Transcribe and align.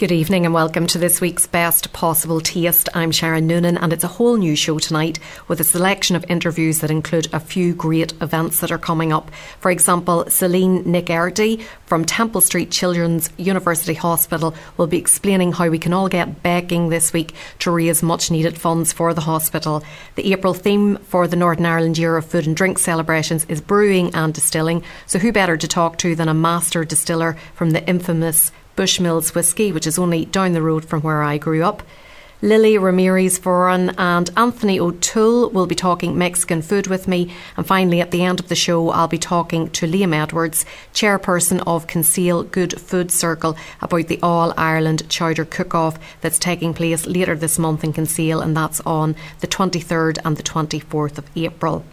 Good 0.00 0.12
evening 0.12 0.46
and 0.46 0.54
welcome 0.54 0.86
to 0.86 0.98
this 0.98 1.20
week's 1.20 1.46
Best 1.46 1.92
Possible 1.92 2.40
Taste. 2.40 2.88
I'm 2.94 3.10
Sharon 3.10 3.46
Noonan 3.46 3.76
and 3.76 3.92
it's 3.92 4.02
a 4.02 4.08
whole 4.08 4.38
new 4.38 4.56
show 4.56 4.78
tonight 4.78 5.18
with 5.46 5.60
a 5.60 5.64
selection 5.64 6.16
of 6.16 6.24
interviews 6.26 6.78
that 6.78 6.90
include 6.90 7.28
a 7.34 7.38
few 7.38 7.74
great 7.74 8.14
events 8.22 8.60
that 8.60 8.72
are 8.72 8.78
coming 8.78 9.12
up. 9.12 9.30
For 9.58 9.70
example, 9.70 10.24
Celine 10.30 10.84
Nickerty 10.84 11.62
from 11.84 12.06
Temple 12.06 12.40
Street 12.40 12.70
Children's 12.70 13.28
University 13.36 13.92
Hospital 13.92 14.54
will 14.78 14.86
be 14.86 14.96
explaining 14.96 15.52
how 15.52 15.68
we 15.68 15.78
can 15.78 15.92
all 15.92 16.08
get 16.08 16.42
baking 16.42 16.88
this 16.88 17.12
week 17.12 17.34
to 17.58 17.70
raise 17.70 18.02
much 18.02 18.30
needed 18.30 18.56
funds 18.56 18.94
for 18.94 19.12
the 19.12 19.20
hospital. 19.20 19.84
The 20.14 20.32
April 20.32 20.54
theme 20.54 20.96
for 20.96 21.28
the 21.28 21.36
Northern 21.36 21.66
Ireland 21.66 21.98
Year 21.98 22.16
of 22.16 22.24
Food 22.24 22.46
and 22.46 22.56
Drink 22.56 22.78
celebrations 22.78 23.44
is 23.50 23.60
brewing 23.60 24.14
and 24.14 24.32
distilling, 24.32 24.82
so 25.04 25.18
who 25.18 25.30
better 25.30 25.58
to 25.58 25.68
talk 25.68 25.98
to 25.98 26.16
than 26.16 26.30
a 26.30 26.32
master 26.32 26.86
distiller 26.86 27.36
from 27.52 27.72
the 27.72 27.86
infamous 27.86 28.50
Bushmills 28.80 29.34
Whisky, 29.34 29.72
which 29.72 29.86
is 29.86 29.98
only 29.98 30.24
down 30.24 30.54
the 30.54 30.62
road 30.62 30.86
from 30.86 31.02
where 31.02 31.22
I 31.22 31.36
grew 31.36 31.62
up. 31.62 31.82
Lily 32.40 32.78
Ramirez 32.78 33.38
Foran 33.38 33.94
and 33.98 34.30
Anthony 34.38 34.80
O'Toole 34.80 35.50
will 35.50 35.66
be 35.66 35.74
talking 35.74 36.16
Mexican 36.16 36.62
food 36.62 36.86
with 36.86 37.06
me. 37.06 37.30
And 37.58 37.66
finally, 37.66 38.00
at 38.00 38.10
the 38.10 38.24
end 38.24 38.40
of 38.40 38.48
the 38.48 38.54
show, 38.54 38.88
I'll 38.88 39.06
be 39.06 39.18
talking 39.18 39.68
to 39.72 39.86
Liam 39.86 40.14
Edwards, 40.14 40.64
chairperson 40.94 41.62
of 41.66 41.88
Kinsale 41.88 42.44
Good 42.44 42.80
Food 42.80 43.10
Circle, 43.10 43.54
about 43.82 44.06
the 44.08 44.18
All 44.22 44.54
Ireland 44.56 45.06
Chowder 45.10 45.44
Cook 45.44 45.74
Off 45.74 45.98
that's 46.22 46.38
taking 46.38 46.72
place 46.72 47.06
later 47.06 47.36
this 47.36 47.58
month 47.58 47.84
in 47.84 47.92
Kinsale, 47.92 48.40
and 48.40 48.56
that's 48.56 48.80
on 48.86 49.14
the 49.40 49.46
23rd 49.46 50.20
and 50.24 50.38
the 50.38 50.42
24th 50.42 51.18
of 51.18 51.28
April. 51.36 51.84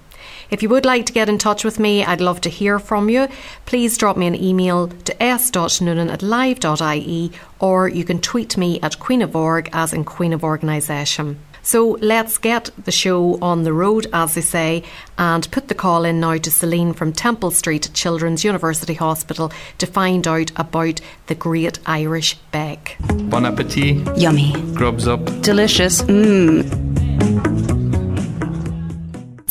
If 0.49 0.63
you 0.63 0.69
would 0.69 0.85
like 0.85 1.05
to 1.07 1.13
get 1.13 1.29
in 1.29 1.37
touch 1.37 1.63
with 1.63 1.79
me, 1.79 2.05
I'd 2.05 2.21
love 2.21 2.41
to 2.41 2.49
hear 2.49 2.79
from 2.79 3.09
you. 3.09 3.27
Please 3.65 3.97
drop 3.97 4.17
me 4.17 4.27
an 4.27 4.35
email 4.35 4.87
to 4.87 5.23
s.noonan 5.23 6.09
at 6.09 6.21
live.ie 6.21 7.31
or 7.59 7.87
you 7.87 8.03
can 8.03 8.19
tweet 8.19 8.57
me 8.57 8.79
at 8.81 8.99
Queen 8.99 9.21
of 9.21 9.35
Org 9.35 9.69
as 9.73 9.93
in 9.93 10.05
Queen 10.05 10.33
of 10.33 10.43
Organisation. 10.43 11.39
So 11.67 11.97
let's 11.99 12.37
get 12.37 12.69
the 12.85 12.93
show 12.93 13.37
on 13.41 13.63
the 13.63 13.73
road, 13.73 14.07
as 14.13 14.35
they 14.35 14.41
say, 14.41 14.83
and 15.17 15.51
put 15.51 15.67
the 15.67 15.75
call 15.75 16.05
in 16.05 16.21
now 16.21 16.37
to 16.37 16.49
Celine 16.49 16.93
from 16.93 17.11
Temple 17.11 17.51
Street 17.51 17.89
Children's 17.93 18.45
University 18.45 18.93
Hospital 18.93 19.51
to 19.79 19.85
find 19.85 20.25
out 20.29 20.49
about 20.55 21.01
the 21.25 21.35
Great 21.35 21.79
Irish 21.85 22.35
Bake. 22.53 22.95
Bon 23.23 23.45
appetit. 23.45 23.97
Yummy. 24.17 24.53
Grubs 24.75 25.09
up. 25.09 25.25
Delicious. 25.41 26.03
Mmm. 26.03 27.76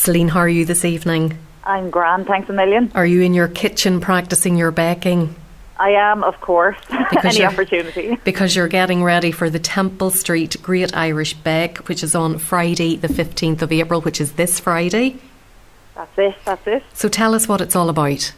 Celine, 0.07 0.29
how 0.29 0.39
are 0.39 0.49
you 0.49 0.65
this 0.65 0.85
evening? 0.85 1.37
I'm 1.65 1.91
grand, 1.91 2.29
thanks 2.29 2.49
a 2.49 2.53
million. 2.53 2.93
Are 2.95 3.05
you 3.05 3.23
in 3.23 3.35
your 3.35 3.49
kitchen 3.49 4.01
practicing 4.01 4.57
your 4.57 4.71
baking? 4.71 5.35
I 5.81 5.91
am, 5.91 6.23
of 6.23 6.41
course. 6.41 6.79
Because 7.11 7.37
Any 7.37 7.45
opportunity. 7.45 8.17
Because 8.23 8.55
you're 8.55 8.69
getting 8.69 9.03
ready 9.03 9.33
for 9.33 9.51
the 9.51 9.59
Temple 9.59 10.11
Street 10.11 10.63
Great 10.63 10.97
Irish 10.97 11.35
Bake, 11.35 11.89
which 11.89 12.05
is 12.05 12.15
on 12.15 12.39
Friday, 12.39 12.95
the 12.95 13.09
15th 13.09 13.63
of 13.63 13.73
April, 13.73 14.01
which 14.01 14.21
is 14.21 14.35
this 14.35 14.61
Friday. 14.61 15.17
That's 15.97 16.17
it, 16.19 16.37
that's 16.45 16.67
it. 16.69 16.85
So 16.93 17.09
tell 17.09 17.35
us 17.35 17.49
what 17.49 17.61
it's 17.61 17.75
all 17.75 17.89
about. 17.89 18.33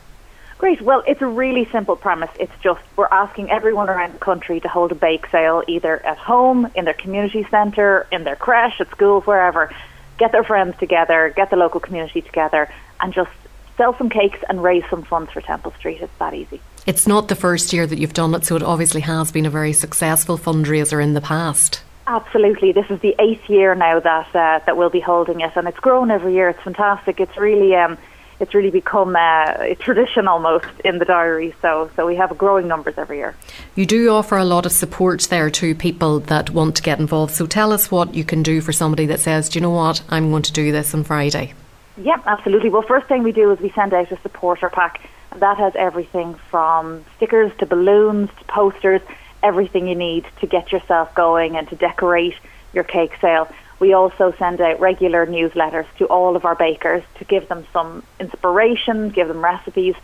Great. 0.56 0.80
Well, 0.80 1.02
it's 1.06 1.20
a 1.20 1.26
really 1.26 1.66
simple 1.66 1.96
premise. 1.96 2.30
It's 2.40 2.58
just 2.62 2.80
we're 2.96 3.08
asking 3.12 3.50
everyone 3.50 3.90
around 3.90 4.14
the 4.14 4.18
country 4.18 4.58
to 4.60 4.68
hold 4.68 4.90
a 4.90 4.94
bake 4.94 5.26
sale 5.26 5.62
either 5.68 6.04
at 6.06 6.16
home, 6.16 6.70
in 6.74 6.86
their 6.86 6.94
community 6.94 7.46
centre, 7.50 8.06
in 8.10 8.24
their 8.24 8.36
creche, 8.36 8.80
at 8.80 8.90
school, 8.90 9.20
wherever. 9.20 9.70
Get 10.18 10.32
their 10.32 10.44
friends 10.44 10.76
together, 10.78 11.32
get 11.34 11.50
the 11.50 11.56
local 11.56 11.80
community 11.80 12.20
together, 12.20 12.68
and 13.00 13.12
just 13.12 13.30
sell 13.76 13.96
some 13.96 14.10
cakes 14.10 14.40
and 14.48 14.62
raise 14.62 14.84
some 14.90 15.04
funds 15.04 15.30
for 15.30 15.40
Temple 15.40 15.72
Street. 15.78 16.00
It's 16.00 16.12
that 16.18 16.34
easy. 16.34 16.60
It's 16.86 17.06
not 17.06 17.28
the 17.28 17.36
first 17.36 17.72
year 17.72 17.86
that 17.86 17.98
you've 17.98 18.14
done 18.14 18.34
it, 18.34 18.44
so 18.44 18.56
it 18.56 18.62
obviously 18.62 19.02
has 19.02 19.30
been 19.30 19.46
a 19.46 19.50
very 19.50 19.72
successful 19.72 20.36
fundraiser 20.36 21.02
in 21.02 21.14
the 21.14 21.20
past. 21.20 21.82
Absolutely. 22.06 22.72
This 22.72 22.90
is 22.90 23.00
the 23.00 23.14
eighth 23.18 23.48
year 23.50 23.74
now 23.74 24.00
that 24.00 24.34
uh, 24.34 24.60
that 24.64 24.76
we'll 24.76 24.88
be 24.88 25.00
holding 25.00 25.40
it, 25.40 25.52
and 25.54 25.68
it's 25.68 25.78
grown 25.78 26.10
every 26.10 26.32
year. 26.32 26.48
It's 26.48 26.62
fantastic. 26.62 27.20
It's 27.20 27.36
really 27.36 27.76
um, 27.76 27.98
it's 28.40 28.54
really 28.54 28.70
become 28.70 29.16
uh, 29.16 29.54
a 29.58 29.76
tradition 29.78 30.28
almost 30.28 30.66
in 30.84 30.98
the 30.98 31.04
diary. 31.04 31.54
So 31.60 31.90
so 31.96 32.06
we 32.06 32.16
have 32.16 32.36
growing 32.38 32.68
numbers 32.68 32.94
every 32.96 33.18
year. 33.18 33.34
You 33.74 33.86
do 33.86 34.10
offer 34.10 34.36
a 34.36 34.44
lot 34.44 34.66
of 34.66 34.72
support 34.72 35.22
there 35.22 35.50
to 35.50 35.74
people 35.74 36.20
that 36.20 36.50
want 36.50 36.76
to 36.76 36.82
get 36.82 36.98
involved. 36.98 37.34
So 37.34 37.46
tell 37.46 37.72
us 37.72 37.90
what 37.90 38.14
you 38.14 38.24
can 38.24 38.42
do 38.42 38.60
for 38.60 38.72
somebody 38.72 39.06
that 39.06 39.20
says, 39.20 39.48
do 39.48 39.58
you 39.58 39.62
know 39.62 39.70
what, 39.70 40.02
I'm 40.08 40.30
going 40.30 40.42
to 40.42 40.52
do 40.52 40.72
this 40.72 40.94
on 40.94 41.04
Friday. 41.04 41.54
Yeah, 41.96 42.22
absolutely. 42.26 42.70
Well, 42.70 42.82
first 42.82 43.08
thing 43.08 43.22
we 43.22 43.32
do 43.32 43.50
is 43.50 43.58
we 43.58 43.70
send 43.70 43.92
out 43.92 44.12
a 44.12 44.20
supporter 44.20 44.70
pack. 44.70 45.00
That 45.36 45.58
has 45.58 45.74
everything 45.74 46.34
from 46.50 47.04
stickers 47.16 47.52
to 47.58 47.66
balloons 47.66 48.30
to 48.38 48.44
posters, 48.44 49.02
everything 49.42 49.88
you 49.88 49.94
need 49.94 50.26
to 50.40 50.46
get 50.46 50.72
yourself 50.72 51.14
going 51.14 51.56
and 51.56 51.68
to 51.68 51.76
decorate 51.76 52.34
your 52.72 52.84
cake 52.84 53.16
sale. 53.20 53.48
We 53.80 53.92
also 53.92 54.32
send 54.38 54.60
out 54.60 54.80
regular 54.80 55.26
newsletters 55.26 55.86
to 55.98 56.06
all 56.06 56.36
of 56.36 56.44
our 56.44 56.54
bakers 56.54 57.04
to 57.18 57.24
give 57.24 57.48
them 57.48 57.66
some 57.72 58.02
inspiration, 58.18 59.10
give 59.10 59.28
them 59.28 59.44
recipes, 59.44 59.94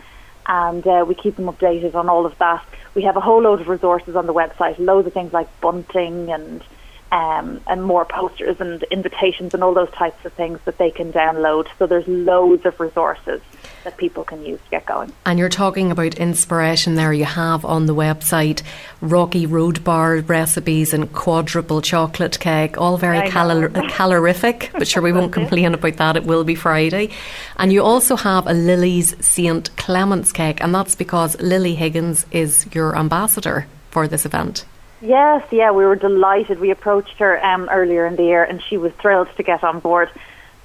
and 0.47 0.87
uh, 0.87 1.05
we 1.07 1.15
keep 1.15 1.37
them 1.37 1.47
updated 1.47 1.95
on 1.95 2.09
all 2.09 2.27
of 2.27 2.39
that. 2.39 2.65
We 2.95 3.03
have 3.03 3.17
a 3.17 3.21
whole 3.21 3.43
load 3.43 3.61
of 3.61 3.69
resources 3.69 4.15
on 4.15 4.27
the 4.27 4.35
website, 4.35 4.79
loads 4.79 5.07
of 5.07 5.12
things 5.12 5.33
like 5.33 5.49
bunting 5.61 6.31
and 6.31 6.62
um, 7.11 7.61
and 7.69 7.85
more 7.85 8.05
posters 8.05 8.61
and 8.61 8.83
invitations 8.85 9.55
and 9.55 9.62
all 9.62 9.73
those 9.73 9.91
types 9.93 10.25
of 10.25 10.33
things 10.33 10.59
that 10.65 10.79
they 10.79 10.91
can 10.91 11.12
download. 11.12 11.69
So 11.79 11.87
there's 11.87 12.09
loads 12.09 12.67
of 12.67 12.81
resources 12.81 13.41
that 13.84 13.97
people 13.97 14.25
can 14.25 14.45
use 14.45 14.61
to 14.65 14.71
get 14.71 14.87
going. 14.87 15.12
And 15.25 15.39
you're 15.39 15.49
talking 15.49 15.91
about 15.91 16.15
inspiration 16.15 16.95
there. 16.95 17.12
You 17.12 17.25
have 17.25 17.65
on 17.65 17.87
the 17.87 17.95
website 17.95 18.62
Rocky 19.00 19.47
Road 19.47 19.84
Bar 19.84 20.17
recipes 20.21 20.93
and 20.93 21.12
quadruple 21.12 21.81
chocolate 21.81 22.41
cake, 22.41 22.78
all 22.78 22.97
very 22.97 23.31
calor- 23.31 23.69
calorific, 23.89 24.71
but 24.73 24.89
sure, 24.89 25.03
we 25.03 25.12
won't 25.12 25.33
complain 25.33 25.75
about 25.75 25.97
that. 25.99 26.17
It 26.17 26.25
will 26.25 26.44
be 26.44 26.55
Friday. 26.55 27.11
And 27.56 27.73
you 27.73 27.83
also 27.83 28.17
have 28.17 28.47
a 28.47 28.53
Lily's 28.53 29.15
St. 29.25 29.75
Clement's 29.77 30.33
cake, 30.33 30.62
and 30.62 30.75
that's 30.75 30.94
because 30.94 31.41
Lily 31.41 31.75
Higgins 31.75 32.27
is 32.31 32.67
your 32.75 32.97
ambassador 32.97 33.67
for 33.91 34.09
this 34.09 34.27
event. 34.27 34.65
Yes, 35.00 35.47
yeah, 35.50 35.71
we 35.71 35.84
were 35.84 35.97
delighted. 35.97 36.61
We 36.61 36.71
approached 36.71 37.19
her 37.19 37.44
um, 37.44 37.69
earlier 37.71 38.06
in 38.06 38.17
the 38.17 38.25
year 38.25 38.43
and 38.43 38.62
she 38.62 38.78
was 38.78 38.91
thrilled 38.94 39.28
to 39.37 39.43
get 39.43 39.62
on 39.62 39.81
board. 39.81 40.11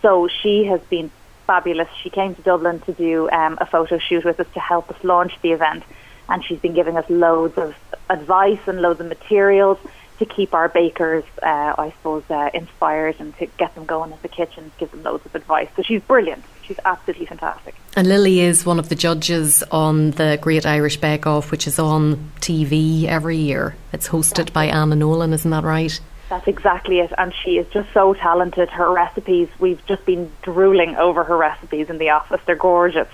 So 0.02 0.30
she 0.30 0.64
has 0.66 0.80
been 0.84 1.12
fabulous. 1.50 1.90
She 2.04 2.12
came 2.12 2.36
to 2.36 2.42
Dublin 2.44 2.80
to 2.82 2.94
do 2.94 3.28
um, 3.32 3.58
a 3.60 3.66
photo 3.66 3.98
shoot 3.98 4.24
with 4.24 4.40
us 4.40 4.46
to 4.54 4.60
help 4.60 4.92
us 4.92 5.04
launch 5.04 5.34
the 5.42 5.52
event. 5.52 5.84
And 6.32 6.46
she's 6.46 6.60
been 6.60 6.76
giving 6.76 6.96
us 6.96 7.10
loads 7.10 7.58
of 7.58 7.74
advice 8.08 8.60
and 8.68 8.84
loads 8.84 9.00
of 9.00 9.08
materials 9.08 9.80
to 10.20 10.26
keep 10.28 10.54
our 10.54 10.70
bakers, 10.70 11.24
uh, 11.42 11.74
I 11.76 11.92
suppose, 11.98 12.24
uh, 12.30 12.52
inspired 12.54 13.16
and 13.18 13.36
to 13.40 13.48
get 13.58 13.74
them 13.74 13.86
going 13.86 14.12
in 14.12 14.20
the 14.22 14.28
kitchen, 14.28 14.72
give 14.78 14.92
them 14.92 15.02
loads 15.02 15.26
of 15.26 15.34
advice. 15.34 15.70
So 15.76 15.82
she's 15.82 16.04
brilliant. 16.04 16.44
She's 16.62 16.80
absolutely 16.86 17.26
fantastic. 17.26 17.74
And 17.96 18.08
Lily 18.08 18.42
is 18.42 18.64
one 18.64 18.78
of 18.78 18.90
the 18.90 18.96
judges 18.96 19.64
on 19.72 20.12
the 20.12 20.38
Great 20.40 20.68
Irish 20.68 20.98
Bake 20.98 21.26
Off, 21.26 21.50
which 21.50 21.66
is 21.66 21.80
on 21.80 22.32
TV 22.42 23.06
every 23.06 23.38
year. 23.38 23.76
It's 23.92 24.10
hosted 24.10 24.54
by 24.54 24.66
Anna 24.66 24.96
Nolan, 24.96 25.34
isn't 25.34 25.50
that 25.50 25.64
right? 25.64 26.00
That's 26.30 26.48
exactly 26.48 27.00
it. 27.00 27.12
And 27.18 27.34
she 27.34 27.58
is 27.58 27.68
just 27.74 27.92
so 27.92 28.14
talented. 28.14 28.70
Her 28.70 28.92
recipes, 28.92 29.50
we've 29.60 29.84
just 29.88 30.06
been 30.06 30.32
drooling 30.44 30.96
over 30.96 31.24
her 31.24 31.36
recipes 31.36 31.90
in 31.90 31.98
the 31.98 32.12
office. 32.12 32.40
They're 32.46 32.56
gorgeous. 32.56 33.08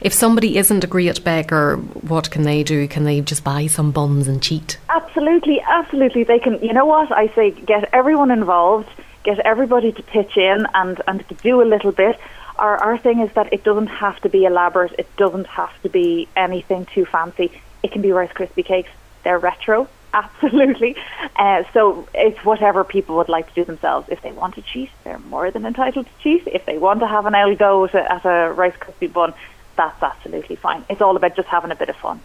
If 0.00 0.12
somebody 0.12 0.56
isn't 0.56 0.82
a 0.82 0.86
great 0.86 1.22
baker, 1.22 1.76
what 1.76 2.30
can 2.30 2.42
they 2.42 2.62
do? 2.62 2.88
Can 2.88 3.04
they 3.04 3.20
just 3.20 3.44
buy 3.44 3.66
some 3.66 3.90
buns 3.90 4.26
and 4.26 4.42
cheat? 4.42 4.78
Absolutely, 4.88 5.60
absolutely. 5.60 6.24
They 6.24 6.38
can, 6.38 6.62
you 6.62 6.72
know 6.72 6.86
what? 6.86 7.12
I 7.12 7.28
say 7.34 7.50
get 7.50 7.90
everyone 7.92 8.30
involved, 8.30 8.88
get 9.22 9.38
everybody 9.40 9.92
to 9.92 10.02
pitch 10.02 10.36
in 10.36 10.66
and, 10.74 11.00
and 11.06 11.24
do 11.42 11.62
a 11.62 11.64
little 11.64 11.92
bit. 11.92 12.18
Our, 12.56 12.76
our 12.78 12.98
thing 12.98 13.20
is 13.20 13.32
that 13.32 13.52
it 13.52 13.64
doesn't 13.64 13.88
have 13.88 14.20
to 14.22 14.28
be 14.28 14.44
elaborate, 14.44 14.92
it 14.98 15.14
doesn't 15.16 15.46
have 15.46 15.70
to 15.82 15.88
be 15.88 16.28
anything 16.36 16.86
too 16.86 17.04
fancy. 17.04 17.52
It 17.82 17.92
can 17.92 18.02
be 18.02 18.12
Rice 18.12 18.32
Krispie 18.32 18.64
cakes, 18.64 18.90
they're 19.24 19.38
retro. 19.38 19.88
Absolutely. 20.14 20.96
Uh, 21.36 21.64
so 21.72 22.06
it's 22.14 22.44
whatever 22.44 22.84
people 22.84 23.16
would 23.16 23.30
like 23.30 23.48
to 23.48 23.54
do 23.54 23.64
themselves. 23.64 24.08
If 24.10 24.20
they 24.20 24.32
want 24.32 24.56
to 24.56 24.62
cheat, 24.62 24.90
they're 25.04 25.18
more 25.18 25.50
than 25.50 25.64
entitled 25.64 26.06
to 26.06 26.12
cheat. 26.22 26.46
If 26.46 26.66
they 26.66 26.76
want 26.76 27.00
to 27.00 27.06
have 27.06 27.24
an 27.24 27.34
old 27.34 27.58
go 27.58 27.84
at 27.84 27.94
a, 27.94 28.12
at 28.12 28.24
a 28.26 28.52
Rice 28.52 28.74
Krispie 28.74 29.10
bun, 29.10 29.32
that's 29.74 30.02
absolutely 30.02 30.56
fine. 30.56 30.84
It's 30.90 31.00
all 31.00 31.16
about 31.16 31.34
just 31.34 31.48
having 31.48 31.70
a 31.70 31.74
bit 31.74 31.88
of 31.88 31.96
fun. 31.96 32.20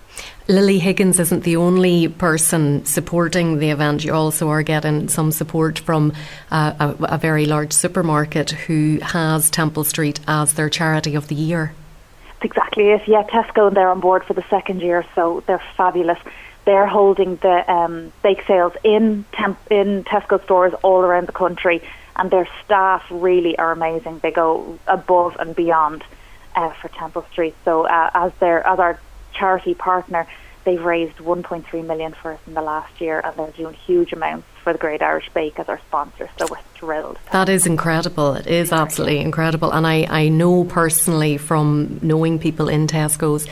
Lily 0.49 0.79
Higgins 0.79 1.17
isn't 1.17 1.43
the 1.43 1.55
only 1.55 2.09
person 2.09 2.85
supporting 2.85 3.59
the 3.59 3.69
event. 3.69 4.03
You 4.03 4.13
also 4.13 4.49
are 4.49 4.63
getting 4.63 5.07
some 5.07 5.31
support 5.31 5.79
from 5.79 6.11
uh, 6.51 6.95
a, 6.99 7.15
a 7.15 7.17
very 7.17 7.45
large 7.45 7.71
supermarket 7.71 8.51
who 8.51 8.99
has 9.01 9.49
Temple 9.49 9.85
Street 9.85 10.19
as 10.27 10.53
their 10.53 10.69
charity 10.69 11.15
of 11.15 11.29
the 11.29 11.35
year. 11.35 11.73
That's 12.27 12.51
exactly 12.51 12.89
it. 12.89 13.07
Yeah, 13.07 13.23
Tesco, 13.23 13.67
and 13.67 13.77
they're 13.77 13.89
on 13.89 14.01
board 14.01 14.25
for 14.25 14.33
the 14.33 14.43
second 14.49 14.81
year, 14.81 15.05
so 15.15 15.41
they're 15.47 15.63
fabulous. 15.77 16.19
They're 16.67 16.85
holding 16.85 17.37
the 17.37 17.63
um, 17.71 18.11
bake 18.21 18.43
sales 18.45 18.73
in 18.83 19.23
temp- 19.31 19.71
in 19.71 20.03
Tesco 20.03 20.43
stores 20.43 20.73
all 20.83 20.99
around 20.99 21.25
the 21.25 21.31
country, 21.31 21.81
and 22.17 22.29
their 22.29 22.45
staff 22.65 23.05
really 23.09 23.57
are 23.57 23.71
amazing. 23.71 24.19
They 24.19 24.31
go 24.31 24.77
above 24.85 25.37
and 25.39 25.55
beyond 25.55 26.03
uh, 26.57 26.71
for 26.73 26.89
Temple 26.89 27.25
Street. 27.31 27.55
So 27.63 27.87
uh, 27.87 28.09
as 28.13 28.33
their 28.41 28.67
as 28.67 28.79
our 28.79 28.99
charity 29.31 29.75
partner, 29.75 30.27
they've 30.65 30.83
raised 30.83 31.19
1.3 31.19 31.85
million 31.85 32.11
for 32.11 32.33
us 32.33 32.39
in 32.47 32.53
the 32.53 32.61
last 32.61 32.99
year, 32.99 33.21
and 33.23 33.33
they're 33.37 33.51
doing 33.51 33.73
huge 33.73 34.11
amounts 34.11 34.49
for 34.61 34.73
the 34.73 34.79
Great 34.79 35.01
Irish 35.01 35.29
Bake 35.33 35.57
as 35.59 35.69
our 35.69 35.79
sponsor. 35.87 36.29
So 36.37 36.47
we're 36.51 36.59
thrilled. 36.73 37.17
That 37.31 37.47
is 37.47 37.65
incredible. 37.65 38.33
It 38.33 38.47
is 38.47 38.73
absolutely 38.73 39.19
incredible, 39.19 39.71
and 39.71 39.87
I 39.87 40.05
I 40.09 40.27
know 40.27 40.65
personally 40.65 41.37
from 41.37 42.01
knowing 42.01 42.39
people 42.39 42.67
in 42.67 42.87
Tesco's 42.87 43.47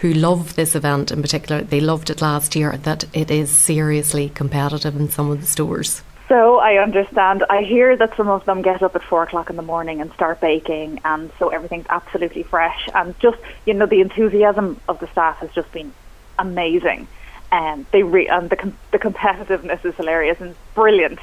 who 0.00 0.12
love 0.14 0.56
this 0.56 0.74
event 0.74 1.12
in 1.12 1.20
particular, 1.20 1.62
they 1.62 1.80
loved 1.80 2.10
it 2.10 2.22
last 2.22 2.56
year, 2.56 2.76
that 2.78 3.04
it 3.12 3.30
is 3.30 3.50
seriously 3.50 4.30
competitive 4.30 4.96
in 4.96 5.10
some 5.10 5.30
of 5.30 5.40
the 5.40 5.46
stores. 5.46 6.02
So 6.26 6.58
I 6.58 6.82
understand. 6.82 7.44
I 7.50 7.62
hear 7.62 7.96
that 7.96 8.16
some 8.16 8.28
of 8.28 8.44
them 8.44 8.62
get 8.62 8.82
up 8.82 8.94
at 8.94 9.02
four 9.02 9.24
o'clock 9.24 9.50
in 9.50 9.56
the 9.56 9.62
morning 9.62 10.00
and 10.00 10.12
start 10.12 10.40
baking, 10.40 11.00
and 11.04 11.30
so 11.38 11.48
everything's 11.48 11.86
absolutely 11.90 12.44
fresh. 12.44 12.88
And 12.94 13.18
just 13.18 13.38
you 13.66 13.74
know, 13.74 13.86
the 13.86 14.00
enthusiasm 14.00 14.80
of 14.88 15.00
the 15.00 15.08
staff 15.08 15.38
has 15.38 15.50
just 15.50 15.70
been 15.72 15.92
amazing, 16.38 17.08
and 17.50 17.84
they 17.90 18.04
re- 18.04 18.28
and 18.28 18.48
the 18.48 18.56
com- 18.56 18.78
the 18.92 18.98
competitiveness 18.98 19.84
is 19.84 19.94
hilarious 19.96 20.40
and 20.40 20.54
brilliant. 20.74 21.18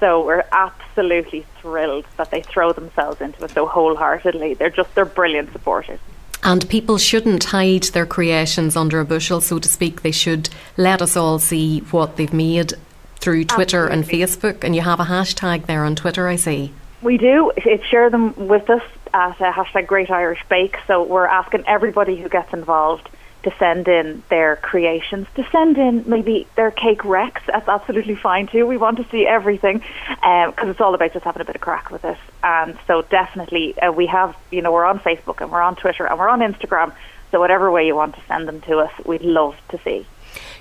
So 0.00 0.24
we're 0.24 0.44
absolutely 0.52 1.44
thrilled 1.60 2.06
that 2.16 2.30
they 2.30 2.42
throw 2.42 2.72
themselves 2.72 3.20
into 3.20 3.44
it 3.44 3.50
so 3.50 3.66
wholeheartedly. 3.66 4.54
They're 4.54 4.70
just 4.70 4.94
they're 4.94 5.04
brilliant 5.04 5.52
supporters. 5.52 5.98
And 6.44 6.68
people 6.68 6.98
shouldn't 6.98 7.44
hide 7.44 7.84
their 7.84 8.04
creations 8.04 8.76
under 8.76 9.00
a 9.00 9.04
bushel, 9.04 9.40
so 9.40 9.58
to 9.58 9.68
speak. 9.68 10.02
They 10.02 10.10
should 10.10 10.50
let 10.76 11.00
us 11.00 11.16
all 11.16 11.38
see 11.38 11.80
what 11.90 12.16
they've 12.16 12.32
made 12.32 12.74
through 13.16 13.44
Twitter 13.44 13.88
Absolutely. 13.88 14.22
and 14.22 14.28
Facebook. 14.28 14.64
And 14.64 14.76
you 14.76 14.82
have 14.82 15.00
a 15.00 15.04
hashtag 15.04 15.64
there 15.66 15.84
on 15.84 15.96
Twitter, 15.96 16.28
I 16.28 16.36
see. 16.36 16.74
We 17.00 17.16
do. 17.16 17.50
It's 17.56 17.84
share 17.86 18.10
them 18.10 18.34
with 18.48 18.68
us 18.68 18.82
at 19.14 19.40
uh, 19.40 19.52
hashtag 19.52 19.86
Great 19.86 20.10
Irish 20.10 20.44
Bake. 20.50 20.76
So 20.86 21.02
we're 21.02 21.26
asking 21.26 21.64
everybody 21.66 22.20
who 22.20 22.28
gets 22.28 22.52
involved 22.52 23.08
to 23.44 23.54
send 23.58 23.88
in 23.88 24.22
their 24.28 24.56
creations, 24.56 25.26
to 25.36 25.46
send 25.50 25.78
in 25.78 26.04
maybe 26.06 26.46
their 26.56 26.70
cake 26.70 27.04
wrecks. 27.04 27.42
That's 27.46 27.68
absolutely 27.68 28.16
fine 28.16 28.46
too. 28.46 28.66
We 28.66 28.76
want 28.76 28.98
to 28.98 29.08
see 29.10 29.26
everything 29.26 29.78
because 29.78 30.54
um, 30.58 30.70
it's 30.70 30.80
all 30.80 30.94
about 30.94 31.12
just 31.12 31.24
having 31.24 31.42
a 31.42 31.44
bit 31.44 31.54
of 31.54 31.60
crack 31.60 31.90
with 31.90 32.04
it. 32.04 32.18
And 32.42 32.76
so 32.86 33.02
definitely 33.02 33.78
uh, 33.78 33.92
we 33.92 34.06
have, 34.06 34.36
you 34.50 34.62
know, 34.62 34.72
we're 34.72 34.84
on 34.84 34.98
Facebook 34.98 35.40
and 35.40 35.50
we're 35.50 35.62
on 35.62 35.76
Twitter 35.76 36.06
and 36.06 36.18
we're 36.18 36.28
on 36.28 36.40
Instagram. 36.40 36.94
So 37.30 37.40
whatever 37.40 37.70
way 37.70 37.86
you 37.86 37.94
want 37.94 38.14
to 38.16 38.20
send 38.26 38.48
them 38.48 38.60
to 38.62 38.78
us, 38.78 38.92
we'd 39.04 39.22
love 39.22 39.56
to 39.70 39.78
see. 39.82 40.06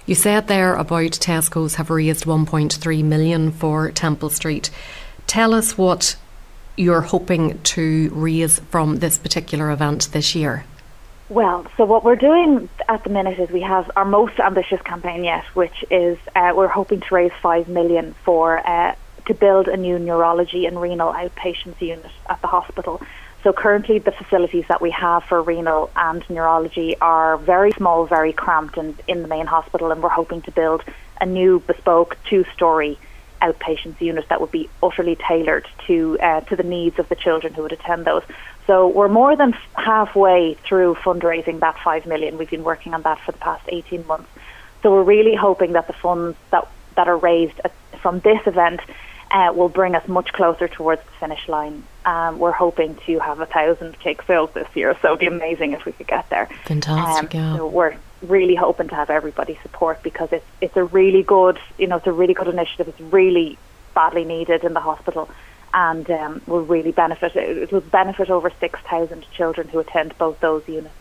You 0.06 0.16
said 0.16 0.48
there 0.48 0.76
about 0.76 1.12
Tesco's 1.12 1.76
have 1.76 1.90
raised 1.90 2.26
1.3 2.26 3.04
million 3.04 3.52
for 3.52 3.92
Temple 3.92 4.30
Street. 4.30 4.70
Tell 5.28 5.54
us 5.54 5.78
what 5.78 6.16
you're 6.76 7.02
hoping 7.02 7.60
to 7.62 8.10
raise 8.14 8.60
from 8.60 8.98
this 8.98 9.18
particular 9.18 9.72
event 9.72 10.10
this 10.12 10.36
year. 10.36 10.66
Well, 11.34 11.66
so 11.78 11.86
what 11.86 12.04
we're 12.04 12.16
doing 12.16 12.70
at 12.88 13.04
the 13.04 13.10
minute 13.10 13.40
is 13.40 13.50
we 13.50 13.62
have 13.62 13.90
our 13.96 14.06
most 14.06 14.40
ambitious 14.40 14.80
campaign 14.84 15.24
yet, 15.24 15.44
which 15.56 15.84
is 15.90 16.20
uh, 16.36 16.54
we're 16.56 16.68
hoping 16.68 17.02
to 17.02 17.16
raise 17.16 17.32
five 17.42 17.68
million 17.68 18.14
for 18.24 18.60
uh, 18.60 18.94
to 19.26 19.34
build 19.34 19.68
a 19.68 19.76
new 19.76 19.98
neurology 19.98 20.68
and 20.68 20.80
renal 20.80 21.12
outpatients 21.12 21.82
unit 21.82 22.12
at 22.30 22.40
the 22.42 22.48
hospital. 22.48 23.02
So 23.42 23.52
currently, 23.52 23.98
the 23.98 24.12
facilities 24.12 24.66
that 24.68 24.80
we 24.80 24.92
have 24.92 25.24
for 25.24 25.42
renal 25.42 25.90
and 25.96 26.24
neurology 26.30 26.98
are 27.02 27.38
very 27.38 27.72
small, 27.72 28.06
very 28.06 28.32
cramped, 28.32 28.78
and 28.78 29.02
in 29.08 29.24
the 29.24 29.28
main 29.28 29.48
hospital. 29.48 29.92
And 29.92 30.04
we're 30.04 30.10
hoping 30.10 30.44
to 30.44 30.52
build 30.52 30.84
a 31.20 31.26
new 31.26 31.62
bespoke 31.62 32.16
two-story 32.30 33.00
outpatients 33.42 34.00
unit 34.00 34.26
that 34.30 34.40
would 34.40 34.52
be 34.52 34.70
utterly 34.82 35.18
tailored 35.28 35.68
to 35.88 36.18
uh, 36.22 36.42
to 36.42 36.56
the 36.56 36.64
needs 36.64 36.98
of 37.00 37.10
the 37.10 37.16
children 37.16 37.54
who 37.54 37.64
would 37.64 37.74
attend 37.74 38.06
those. 38.06 38.24
So 38.68 38.88
we're 38.88 39.10
more 39.10 39.36
than 39.36 39.54
halfway 39.76 40.54
through 40.54 40.96
fundraising 40.96 41.60
that 41.60 41.78
five 41.84 42.06
million. 42.06 42.38
We've 42.38 42.50
been 42.50 42.64
working 42.64 42.94
on 42.94 43.02
that 43.02 43.20
for 43.20 43.32
the 43.32 43.38
past 43.40 43.64
eighteen 43.68 44.06
months. 44.08 44.30
So 44.82 44.92
we're 44.92 45.04
really 45.04 45.36
hoping 45.36 45.74
that 45.74 45.88
the 45.88 45.94
funds 45.94 46.38
that 46.52 46.68
that 46.96 47.08
are 47.08 47.18
raised 47.18 47.60
at, 47.64 47.74
from 48.02 48.20
this 48.20 48.46
event 48.48 48.82
uh, 49.32 49.52
will 49.54 49.70
bring 49.70 49.96
us 49.96 50.08
much 50.08 50.32
closer 50.32 50.68
towards 50.68 51.02
the 51.04 51.12
finish 51.20 51.48
line. 51.50 51.84
Um, 52.06 52.40
we're 52.40 52.52
hoping 52.52 52.96
to 53.08 53.20
have 53.20 53.40
a 53.40 53.46
thousand 53.46 54.00
cake 54.00 54.22
sales 54.24 54.52
this 54.54 54.68
year, 54.76 54.96
so 55.02 55.10
it'd 55.10 55.20
be 55.20 55.28
amazing 55.28 55.74
if 55.74 55.86
we 55.86 55.92
could 55.92 56.08
get 56.08 56.30
there. 56.30 56.46
Fantastic! 56.66 57.36
Um, 57.36 57.42
yeah. 57.42 57.58
So 57.58 57.68
we're 57.68 57.96
really 58.22 58.56
hoping 58.56 58.88
to 58.90 58.96
have 58.96 59.10
everybody 59.10 59.60
support 59.62 60.04
because 60.04 60.32
it's 60.32 60.46
it's 60.62 60.78
a 60.78 60.84
really 60.84 61.24
good, 61.24 61.60
you 61.78 61.88
know, 61.88 61.98
it's 61.98 62.08
a 62.08 62.14
really 62.14 62.34
good 62.34 62.48
initiative. 62.48 62.88
It's 62.88 63.02
really 63.02 63.58
badly 63.94 64.24
needed 64.24 64.64
in 64.64 64.74
the 64.74 64.80
hospital 64.80 65.30
and 65.74 66.10
um, 66.10 66.42
will 66.48 66.66
really 66.66 66.92
benefit. 66.92 67.36
It 67.36 67.72
will 67.72 67.82
benefit 67.82 68.30
over 68.30 68.52
6,000 68.60 69.26
children 69.32 69.68
who 69.68 69.80
attend 69.80 70.18
both 70.18 70.40
those 70.40 70.68
units. 70.68 70.96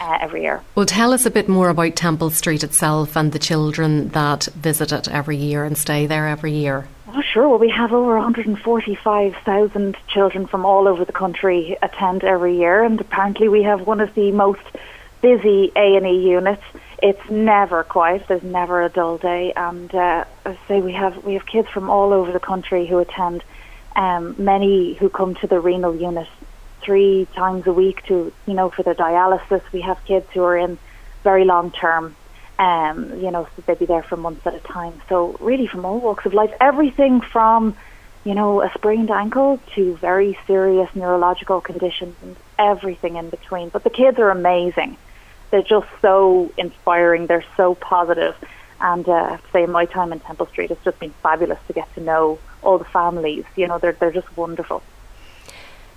Uh, 0.00 0.18
every 0.20 0.42
year. 0.42 0.60
Well, 0.74 0.84
tell 0.84 1.12
us 1.12 1.26
a 1.26 1.30
bit 1.30 1.48
more 1.48 1.68
about 1.68 1.94
Temple 1.94 2.30
Street 2.30 2.64
itself 2.64 3.16
and 3.16 3.30
the 3.30 3.38
children 3.38 4.08
that 4.08 4.46
visit 4.46 4.90
it 4.90 5.08
every 5.08 5.36
year 5.36 5.64
and 5.64 5.78
stay 5.78 6.06
there 6.06 6.26
every 6.26 6.52
year. 6.52 6.88
Oh, 7.14 7.22
sure. 7.22 7.48
Well, 7.48 7.58
we 7.58 7.70
have 7.70 7.92
over 7.92 8.14
145,000 8.16 9.96
children 10.08 10.46
from 10.46 10.64
all 10.64 10.88
over 10.88 11.04
the 11.04 11.12
country 11.12 11.76
attend 11.82 12.24
every 12.24 12.56
year, 12.56 12.82
and 12.82 13.00
apparently 13.00 13.48
we 13.48 13.62
have 13.62 13.86
one 13.86 14.00
of 14.00 14.12
the 14.14 14.32
most 14.32 14.62
busy 15.20 15.70
A 15.76 15.96
and 15.96 16.06
E 16.06 16.28
units. 16.28 16.62
It's 17.02 17.30
never 17.30 17.84
quiet. 17.84 18.24
There's 18.28 18.42
never 18.42 18.82
a 18.82 18.88
dull 18.88 19.18
day, 19.18 19.52
and 19.54 19.94
uh, 19.94 20.24
I 20.44 20.58
say 20.68 20.80
we 20.80 20.92
have 20.92 21.22
we 21.24 21.34
have 21.34 21.46
kids 21.46 21.68
from 21.68 21.90
all 21.90 22.12
over 22.12 22.32
the 22.32 22.40
country 22.40 22.86
who 22.86 22.98
attend 22.98 23.44
um, 23.96 24.34
many 24.38 24.94
who 24.94 25.08
come 25.08 25.34
to 25.36 25.46
the 25.46 25.60
renal 25.60 25.94
unit 25.94 26.28
three 26.82 27.26
times 27.34 27.66
a 27.66 27.72
week 27.72 28.04
to, 28.06 28.32
you 28.46 28.54
know, 28.54 28.70
for 28.70 28.82
their 28.82 28.94
dialysis. 28.94 29.62
We 29.72 29.82
have 29.82 30.02
kids 30.04 30.26
who 30.34 30.42
are 30.42 30.56
in 30.56 30.78
very 31.22 31.44
long 31.44 31.70
term, 31.70 32.16
um, 32.58 33.20
you 33.20 33.30
know, 33.30 33.46
so 33.56 33.62
they'd 33.66 33.78
be 33.78 33.86
there 33.86 34.02
for 34.02 34.16
months 34.16 34.46
at 34.46 34.54
a 34.54 34.60
time. 34.60 35.00
So 35.08 35.36
really 35.40 35.66
from 35.66 35.84
all 35.84 36.00
walks 36.00 36.26
of 36.26 36.34
life, 36.34 36.50
everything 36.60 37.20
from, 37.20 37.76
you 38.24 38.34
know, 38.34 38.62
a 38.62 38.70
sprained 38.74 39.10
ankle 39.10 39.60
to 39.74 39.96
very 39.96 40.36
serious 40.46 40.88
neurological 40.94 41.60
conditions 41.60 42.16
and 42.22 42.36
everything 42.58 43.16
in 43.16 43.30
between. 43.30 43.68
But 43.68 43.84
the 43.84 43.90
kids 43.90 44.18
are 44.18 44.30
amazing. 44.30 44.96
They're 45.50 45.62
just 45.62 45.88
so 46.00 46.50
inspiring. 46.56 47.26
They're 47.26 47.44
so 47.56 47.74
positive. 47.74 48.34
And 48.82 49.08
uh, 49.08 49.12
I 49.12 49.30
have 49.30 49.44
to 49.44 49.50
say, 49.52 49.62
in 49.62 49.70
my 49.70 49.86
time 49.86 50.12
in 50.12 50.18
Temple 50.18 50.46
Street, 50.46 50.72
it's 50.72 50.84
just 50.84 50.98
been 50.98 51.14
fabulous 51.22 51.60
to 51.68 51.72
get 51.72 51.92
to 51.94 52.00
know 52.00 52.40
all 52.62 52.78
the 52.78 52.84
families. 52.84 53.44
You 53.54 53.68
know, 53.68 53.78
they're 53.78 53.92
they're 53.92 54.12
just 54.12 54.36
wonderful. 54.36 54.82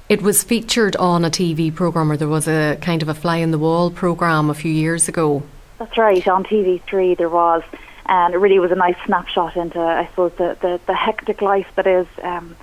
It 0.07 0.21
was 0.21 0.43
featured 0.43 0.95
on 0.97 1.25
a 1.25 1.31
TV 1.31 1.73
program, 1.73 2.11
or 2.11 2.17
there 2.17 2.27
was 2.27 2.47
a 2.47 2.77
kind 2.79 3.01
of 3.01 3.09
a 3.09 3.15
fly 3.15 3.37
in 3.37 3.49
the 3.49 3.57
wall 3.57 3.89
program 3.89 4.51
a 4.51 4.53
few 4.53 4.71
years 4.71 5.09
ago. 5.09 5.41
That's 5.79 5.97
right. 5.97 6.25
On 6.27 6.43
TV3, 6.43 7.17
there 7.17 7.27
was, 7.27 7.63
and 8.05 8.35
it 8.35 8.37
really 8.37 8.59
was 8.59 8.71
a 8.71 8.75
nice 8.75 8.97
snapshot 9.05 9.57
into, 9.57 9.79
I 9.79 10.05
suppose, 10.05 10.33
the 10.33 10.55
the, 10.61 10.79
the 10.85 10.93
hectic 10.93 11.41
life 11.41 11.67
that 11.75 11.87
is. 11.87 12.07
Um, 12.21 12.55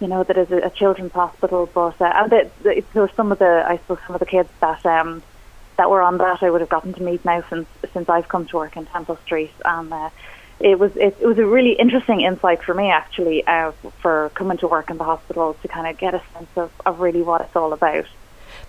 you 0.00 0.08
know 0.08 0.24
that 0.24 0.36
is 0.36 0.50
a, 0.50 0.58
a 0.58 0.70
children's 0.70 1.12
hospital, 1.12 1.70
but 1.72 2.00
uh, 2.00 2.12
and 2.16 2.30
the, 2.30 2.50
the, 2.62 2.84
so 2.92 3.06
some 3.16 3.30
of 3.30 3.38
the 3.38 3.64
I 3.66 3.76
suppose 3.78 3.98
some 4.06 4.16
of 4.16 4.20
the 4.20 4.26
kids 4.26 4.48
that 4.60 4.84
um, 4.84 5.22
that 5.76 5.90
were 5.90 6.02
on 6.02 6.18
that 6.18 6.42
I 6.42 6.50
would 6.50 6.60
have 6.60 6.70
gotten 6.70 6.92
to 6.94 7.02
meet 7.02 7.24
now 7.24 7.42
since 7.48 7.66
since 7.92 8.08
I've 8.08 8.28
come 8.28 8.46
to 8.46 8.56
work 8.56 8.76
in 8.76 8.86
Temple 8.86 9.18
Street, 9.24 9.52
and 9.64 9.92
uh, 9.92 10.10
it 10.60 10.78
was 10.78 10.96
it, 10.96 11.16
it 11.20 11.26
was 11.26 11.38
a 11.38 11.46
really 11.46 11.72
interesting 11.72 12.20
insight 12.20 12.62
for 12.62 12.74
me 12.74 12.90
actually 12.90 13.46
uh, 13.46 13.72
for 14.00 14.30
coming 14.34 14.58
to 14.58 14.68
work 14.68 14.90
in 14.90 14.98
the 14.98 15.04
hospital 15.04 15.54
to 15.62 15.68
kind 15.68 15.86
of 15.86 15.98
get 15.98 16.14
a 16.14 16.22
sense 16.32 16.50
of, 16.56 16.70
of 16.86 17.00
really 17.00 17.22
what 17.22 17.40
it's 17.40 17.56
all 17.56 17.72
about. 17.72 18.06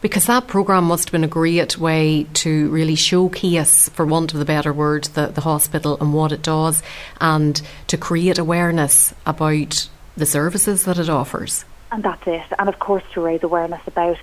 Because 0.01 0.25
that 0.25 0.47
programme 0.47 0.85
must 0.85 1.07
have 1.07 1.12
been 1.12 1.24
a 1.24 1.27
great 1.27 1.77
way 1.77 2.25
to 2.33 2.69
really 2.69 2.95
showcase, 2.95 3.89
for 3.89 4.05
want 4.05 4.33
of 4.33 4.39
the 4.39 4.45
better 4.45 4.74
word, 4.74 5.05
the, 5.05 5.27
the 5.27 5.41
hospital 5.41 5.97
and 6.01 6.13
what 6.13 6.31
it 6.31 6.41
does, 6.41 6.83
and 7.21 7.62
to 7.88 7.97
create 7.97 8.38
awareness 8.38 9.13
about 9.25 9.88
the 10.17 10.25
services 10.25 10.85
that 10.85 10.97
it 10.97 11.09
offers. 11.09 11.65
And 11.91 12.03
that's 12.03 12.27
it. 12.27 12.45
And 12.57 12.67
of 12.67 12.79
course, 12.79 13.03
to 13.13 13.21
raise 13.21 13.43
awareness 13.43 13.81
about 13.88 14.17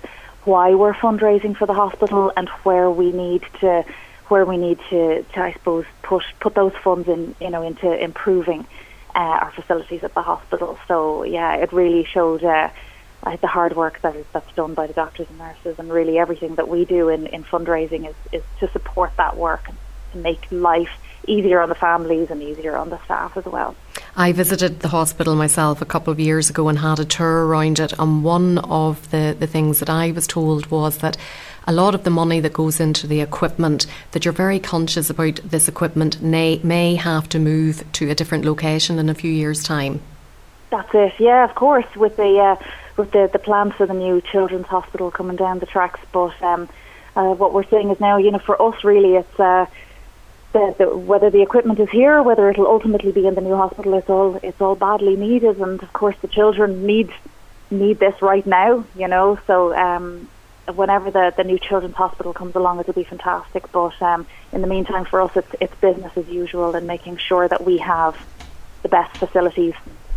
why 0.45 0.75
we're 0.75 0.93
fundraising 0.93 1.55
for 1.55 1.65
the 1.65 1.73
hospital 1.73 2.31
and 2.35 2.49
where 2.63 2.89
we 2.89 3.11
need 3.11 3.43
to 3.61 3.85
where 4.29 4.45
we 4.45 4.57
need 4.57 4.79
to, 4.89 5.23
to 5.23 5.39
I 5.39 5.53
suppose, 5.53 5.85
put 6.01 6.23
put 6.39 6.55
those 6.55 6.73
funds 6.83 7.07
in, 7.07 7.35
you 7.39 7.49
know, 7.49 7.61
into 7.61 7.91
improving 7.91 8.65
uh, 9.15 9.19
our 9.19 9.51
facilities 9.51 10.03
at 10.03 10.13
the 10.13 10.21
hospital. 10.21 10.79
So 10.87 11.23
yeah, 11.23 11.55
it 11.55 11.71
really 11.71 12.05
showed 12.05 12.43
uh, 12.43 12.69
the 13.23 13.47
hard 13.47 13.75
work 13.75 14.01
that 14.01 14.15
is 14.15 14.25
that's 14.33 14.51
done 14.55 14.73
by 14.73 14.87
the 14.87 14.93
doctors 14.93 15.27
and 15.29 15.37
nurses, 15.37 15.77
and 15.77 15.91
really 15.91 16.17
everything 16.17 16.55
that 16.55 16.67
we 16.67 16.85
do 16.85 17.09
in, 17.09 17.27
in 17.27 17.43
fundraising 17.43 18.09
is, 18.09 18.15
is 18.31 18.43
to 18.59 18.69
support 18.71 19.11
that 19.17 19.37
work 19.37 19.67
and 19.67 19.77
to 20.13 20.17
make 20.17 20.45
life 20.51 20.91
easier 21.27 21.61
on 21.61 21.69
the 21.69 21.75
families 21.75 22.29
and 22.29 22.41
easier 22.41 22.75
on 22.75 22.89
the 22.89 23.03
staff 23.05 23.37
as 23.37 23.45
well. 23.45 23.75
I 24.15 24.31
visited 24.31 24.81
the 24.81 24.89
hospital 24.89 25.35
myself 25.35 25.81
a 25.81 25.85
couple 25.85 26.11
of 26.11 26.19
years 26.19 26.49
ago 26.49 26.67
and 26.67 26.79
had 26.79 26.99
a 26.99 27.05
tour 27.05 27.47
around 27.47 27.79
it, 27.79 27.93
and 27.97 28.23
one 28.23 28.59
of 28.59 29.09
the, 29.11 29.35
the 29.37 29.47
things 29.47 29.79
that 29.79 29.89
I 29.89 30.11
was 30.11 30.27
told 30.27 30.67
was 30.67 30.99
that 30.99 31.17
a 31.65 31.71
lot 31.73 31.95
of 31.95 32.03
the 32.03 32.09
money 32.09 32.39
that 32.41 32.53
goes 32.53 32.79
into 32.79 33.07
the 33.07 33.21
equipment, 33.21 33.87
that 34.11 34.25
you're 34.25 34.33
very 34.33 34.59
conscious 34.59 35.09
about 35.09 35.35
this 35.43 35.67
equipment 35.67 36.21
may, 36.21 36.59
may 36.63 36.95
have 36.95 37.29
to 37.29 37.39
move 37.39 37.83
to 37.93 38.09
a 38.09 38.15
different 38.15 38.45
location 38.45 38.99
in 38.99 39.09
a 39.09 39.15
few 39.15 39.31
years' 39.31 39.63
time. 39.63 40.01
That's 40.69 40.89
it. 40.93 41.13
Yeah, 41.19 41.43
of 41.43 41.55
course, 41.55 41.85
with 41.95 42.17
the 42.17 42.39
uh, 42.39 42.55
with 42.97 43.11
the 43.11 43.29
the 43.31 43.37
plans 43.37 43.73
for 43.73 43.85
the 43.85 43.93
new 43.93 44.21
children's 44.21 44.65
hospital 44.65 45.11
coming 45.11 45.35
down 45.35 45.59
the 45.59 45.67
tracks. 45.67 45.99
But 46.11 46.33
um, 46.41 46.67
uh, 47.15 47.33
what 47.35 47.53
we're 47.53 47.67
seeing 47.69 47.91
is 47.91 47.99
now, 47.99 48.17
you 48.17 48.31
know, 48.31 48.39
for 48.39 48.59
us, 48.59 48.83
really, 48.83 49.15
it's. 49.15 49.39
Uh, 49.39 49.67
the, 50.53 50.75
the, 50.77 50.97
whether 50.97 51.29
the 51.29 51.41
equipment 51.41 51.79
is 51.79 51.89
here, 51.91 52.21
whether 52.21 52.49
it'll 52.49 52.67
ultimately 52.67 53.11
be 53.11 53.27
in 53.27 53.35
the 53.35 53.41
new 53.41 53.55
hospital, 53.55 53.95
it's 53.95 54.09
all 54.09 54.39
it's 54.41 54.61
all 54.61 54.75
badly 54.75 55.15
needed, 55.15 55.59
and 55.59 55.81
of 55.81 55.91
course 55.93 56.15
the 56.21 56.27
children 56.27 56.85
need 56.85 57.09
need 57.71 57.99
this 57.99 58.13
right 58.21 58.45
now, 58.45 58.85
you 58.95 59.07
know. 59.07 59.39
So 59.47 59.75
um, 59.75 60.29
whenever 60.73 61.11
the 61.11 61.33
the 61.35 61.43
new 61.43 61.57
children's 61.57 61.95
hospital 61.95 62.33
comes 62.33 62.55
along, 62.55 62.79
it'll 62.79 62.93
be 62.93 63.03
fantastic. 63.03 63.71
But 63.71 63.99
um, 64.01 64.27
in 64.51 64.61
the 64.61 64.67
meantime, 64.67 65.05
for 65.05 65.21
us, 65.21 65.31
it's 65.35 65.51
it's 65.59 65.75
business 65.81 66.11
as 66.15 66.27
usual 66.27 66.75
and 66.75 66.87
making 66.87 67.17
sure 67.17 67.47
that 67.47 67.65
we 67.65 67.79
have 67.79 68.15
the 68.83 68.89
best 68.89 69.11
facilities 69.17 69.73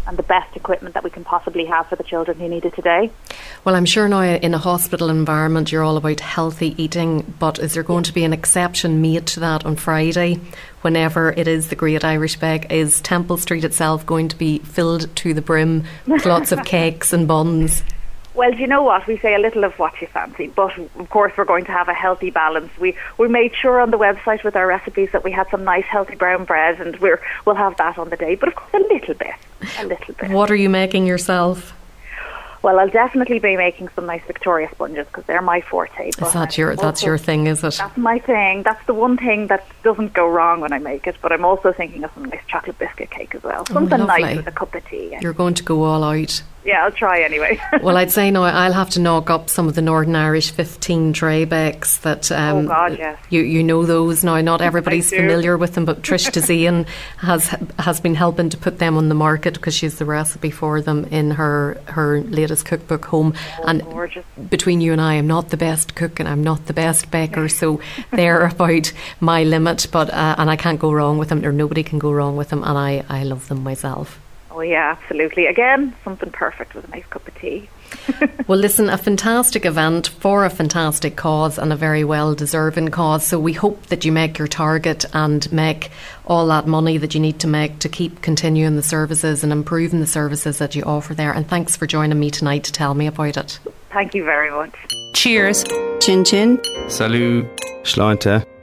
and 0.06 0.16
the 0.16 0.22
best 0.22 0.56
equipment 0.56 0.94
that 0.94 1.04
we 1.04 1.10
can 1.10 1.24
possibly 1.24 1.64
have 1.64 1.88
for 1.88 1.96
the 1.96 2.02
children 2.04 2.38
who 2.38 2.48
need 2.48 2.64
it 2.64 2.74
today. 2.74 3.10
Well, 3.64 3.74
I'm 3.74 3.84
sure 3.84 4.08
now 4.08 4.22
in 4.22 4.54
a 4.54 4.58
hospital 4.58 5.10
environment 5.10 5.72
you're 5.72 5.82
all 5.82 5.96
about 5.96 6.20
healthy 6.20 6.80
eating, 6.82 7.34
but 7.38 7.58
is 7.58 7.74
there 7.74 7.82
going 7.82 8.04
to 8.04 8.12
be 8.12 8.24
an 8.24 8.32
exception 8.32 9.02
made 9.02 9.26
to 9.28 9.40
that 9.40 9.66
on 9.66 9.76
Friday 9.76 10.40
whenever 10.82 11.32
it 11.32 11.48
is 11.48 11.68
the 11.68 11.76
Great 11.76 12.04
Irish 12.04 12.36
Bake? 12.36 12.70
Is 12.70 13.00
Temple 13.00 13.36
Street 13.36 13.64
itself 13.64 14.06
going 14.06 14.28
to 14.28 14.36
be 14.36 14.58
filled 14.60 15.14
to 15.16 15.34
the 15.34 15.42
brim 15.42 15.84
with 16.06 16.26
lots 16.26 16.52
of 16.52 16.64
cakes 16.64 17.12
and 17.12 17.26
buns? 17.26 17.82
Well, 18.36 18.50
do 18.50 18.58
you 18.58 18.66
know 18.66 18.82
what? 18.82 19.06
We 19.06 19.16
say 19.16 19.34
a 19.34 19.38
little 19.38 19.64
of 19.64 19.78
what 19.78 19.98
you 20.02 20.06
fancy, 20.08 20.48
but 20.48 20.76
of 20.76 21.08
course 21.08 21.32
we're 21.38 21.46
going 21.46 21.64
to 21.64 21.72
have 21.72 21.88
a 21.88 21.94
healthy 21.94 22.30
balance. 22.30 22.70
We 22.78 22.94
we 23.16 23.28
made 23.28 23.54
sure 23.54 23.80
on 23.80 23.90
the 23.90 23.96
website 23.96 24.44
with 24.44 24.54
our 24.54 24.66
recipes 24.66 25.08
that 25.12 25.24
we 25.24 25.32
had 25.32 25.48
some 25.48 25.64
nice 25.64 25.86
healthy 25.86 26.16
brown 26.16 26.44
bread, 26.44 26.78
and 26.78 26.96
we're 26.98 27.22
we'll 27.46 27.56
have 27.56 27.78
that 27.78 27.96
on 27.96 28.10
the 28.10 28.16
day. 28.16 28.34
But 28.34 28.50
of 28.50 28.54
course, 28.56 28.74
a 28.74 28.86
little 28.92 29.14
bit, 29.14 29.34
a 29.78 29.86
little 29.86 30.14
bit. 30.14 30.30
What 30.30 30.50
are 30.50 30.56
you 30.56 30.68
making 30.68 31.06
yourself? 31.06 31.72
Well, 32.62 32.78
I'll 32.78 32.90
definitely 32.90 33.38
be 33.38 33.56
making 33.56 33.88
some 33.94 34.06
nice 34.06 34.22
Victoria 34.26 34.68
sponges 34.72 35.06
because 35.06 35.24
they're 35.24 35.40
my 35.40 35.62
forte. 35.62 36.08
Is 36.08 36.32
that 36.32 36.58
your 36.58 36.76
that's 36.76 37.02
your 37.02 37.16
thing? 37.16 37.46
Is 37.46 37.64
it? 37.64 37.76
That's 37.78 37.96
my 37.96 38.18
thing. 38.18 38.64
That's 38.64 38.84
the 38.86 38.92
one 38.92 39.16
thing 39.16 39.46
that 39.46 39.64
doesn't 39.82 40.12
go 40.12 40.28
wrong 40.28 40.60
when 40.60 40.74
I 40.74 40.78
make 40.78 41.06
it. 41.06 41.16
But 41.22 41.32
I'm 41.32 41.44
also 41.44 41.72
thinking 41.72 42.04
of 42.04 42.12
some 42.12 42.26
nice 42.26 42.44
chocolate 42.48 42.78
biscuit 42.78 43.10
cake 43.10 43.34
as 43.34 43.42
well. 43.42 43.64
Oh, 43.70 43.72
Something 43.72 44.02
oh, 44.02 44.06
nice 44.06 44.36
with 44.36 44.46
a 44.46 44.52
cup 44.52 44.74
of 44.74 44.84
tea. 44.88 45.16
You're 45.20 45.32
going 45.32 45.54
to 45.54 45.62
go 45.62 45.84
all 45.84 46.04
out. 46.04 46.42
Yeah, 46.66 46.82
I'll 46.82 46.90
try 46.90 47.22
anyway. 47.22 47.60
well, 47.82 47.96
I'd 47.96 48.10
say 48.10 48.32
no. 48.32 48.42
I'll 48.42 48.72
have 48.72 48.90
to 48.90 49.00
knock 49.00 49.30
up 49.30 49.48
some 49.48 49.68
of 49.68 49.76
the 49.76 49.82
Northern 49.82 50.16
Irish 50.16 50.50
15 50.50 51.12
tray 51.12 51.44
bakes 51.44 51.98
that. 51.98 52.32
Um, 52.32 52.56
oh 52.56 52.68
God, 52.68 52.98
yes. 52.98 53.18
You 53.30 53.42
you 53.42 53.62
know 53.62 53.86
those 53.86 54.24
now. 54.24 54.40
Not 54.40 54.60
everybody's 54.60 55.10
familiar 55.10 55.56
with 55.56 55.74
them, 55.74 55.84
but 55.84 56.02
Trish 56.02 56.28
Deseine 56.32 56.86
has 57.18 57.54
has 57.78 58.00
been 58.00 58.16
helping 58.16 58.48
to 58.50 58.56
put 58.56 58.80
them 58.80 58.96
on 58.96 59.08
the 59.08 59.14
market 59.14 59.54
because 59.54 59.74
she's 59.74 59.98
the 59.98 60.04
recipe 60.04 60.50
for 60.50 60.82
them 60.82 61.04
in 61.04 61.30
her 61.30 61.80
her 61.86 62.20
latest 62.22 62.66
cookbook 62.66 63.04
home. 63.04 63.34
Oh, 63.60 63.64
and 63.68 63.84
gorgeous. 63.84 64.24
between 64.50 64.80
you 64.80 64.90
and 64.90 65.00
I, 65.00 65.14
I'm 65.14 65.28
not 65.28 65.50
the 65.50 65.56
best 65.56 65.94
cook 65.94 66.18
and 66.18 66.28
I'm 66.28 66.42
not 66.42 66.66
the 66.66 66.74
best 66.74 67.12
baker, 67.12 67.48
so 67.48 67.80
they're 68.10 68.44
about 68.44 68.92
my 69.20 69.44
limit. 69.44 69.86
But 69.92 70.12
uh, 70.12 70.34
and 70.36 70.50
I 70.50 70.56
can't 70.56 70.80
go 70.80 70.92
wrong 70.92 71.16
with 71.16 71.28
them, 71.28 71.44
or 71.44 71.52
nobody 71.52 71.84
can 71.84 72.00
go 72.00 72.10
wrong 72.10 72.36
with 72.36 72.48
them, 72.48 72.64
and 72.64 72.76
I 72.76 73.04
I 73.08 73.22
love 73.22 73.46
them 73.46 73.62
myself. 73.62 74.18
Oh 74.56 74.62
yeah, 74.62 74.96
absolutely. 74.98 75.44
Again, 75.44 75.94
something 76.02 76.30
perfect 76.30 76.74
with 76.74 76.86
a 76.86 76.88
nice 76.88 77.04
cup 77.08 77.28
of 77.28 77.34
tea. 77.38 77.68
well, 78.46 78.58
listen, 78.58 78.88
a 78.88 78.96
fantastic 78.96 79.66
event 79.66 80.08
for 80.08 80.46
a 80.46 80.50
fantastic 80.50 81.14
cause 81.14 81.58
and 81.58 81.74
a 81.74 81.76
very 81.76 82.04
well 82.04 82.34
deserving 82.34 82.88
cause. 82.88 83.26
So 83.26 83.38
we 83.38 83.52
hope 83.52 83.84
that 83.88 84.06
you 84.06 84.12
make 84.12 84.38
your 84.38 84.48
target 84.48 85.04
and 85.12 85.52
make 85.52 85.90
all 86.24 86.46
that 86.46 86.66
money 86.66 86.96
that 86.96 87.14
you 87.14 87.20
need 87.20 87.38
to 87.40 87.46
make 87.46 87.80
to 87.80 87.90
keep 87.90 88.22
continuing 88.22 88.76
the 88.76 88.82
services 88.82 89.44
and 89.44 89.52
improving 89.52 90.00
the 90.00 90.06
services 90.06 90.56
that 90.56 90.74
you 90.74 90.84
offer 90.84 91.12
there. 91.12 91.32
And 91.32 91.46
thanks 91.46 91.76
for 91.76 91.86
joining 91.86 92.18
me 92.18 92.30
tonight 92.30 92.64
to 92.64 92.72
tell 92.72 92.94
me 92.94 93.06
about 93.06 93.36
it. 93.36 93.58
Thank 93.90 94.14
you 94.14 94.24
very 94.24 94.50
much. 94.50 94.74
Cheers. 95.12 95.64
Chin 96.00 96.24
chin. 96.24 96.58
Salut. 96.88 97.44
Schleunte. 97.82 98.55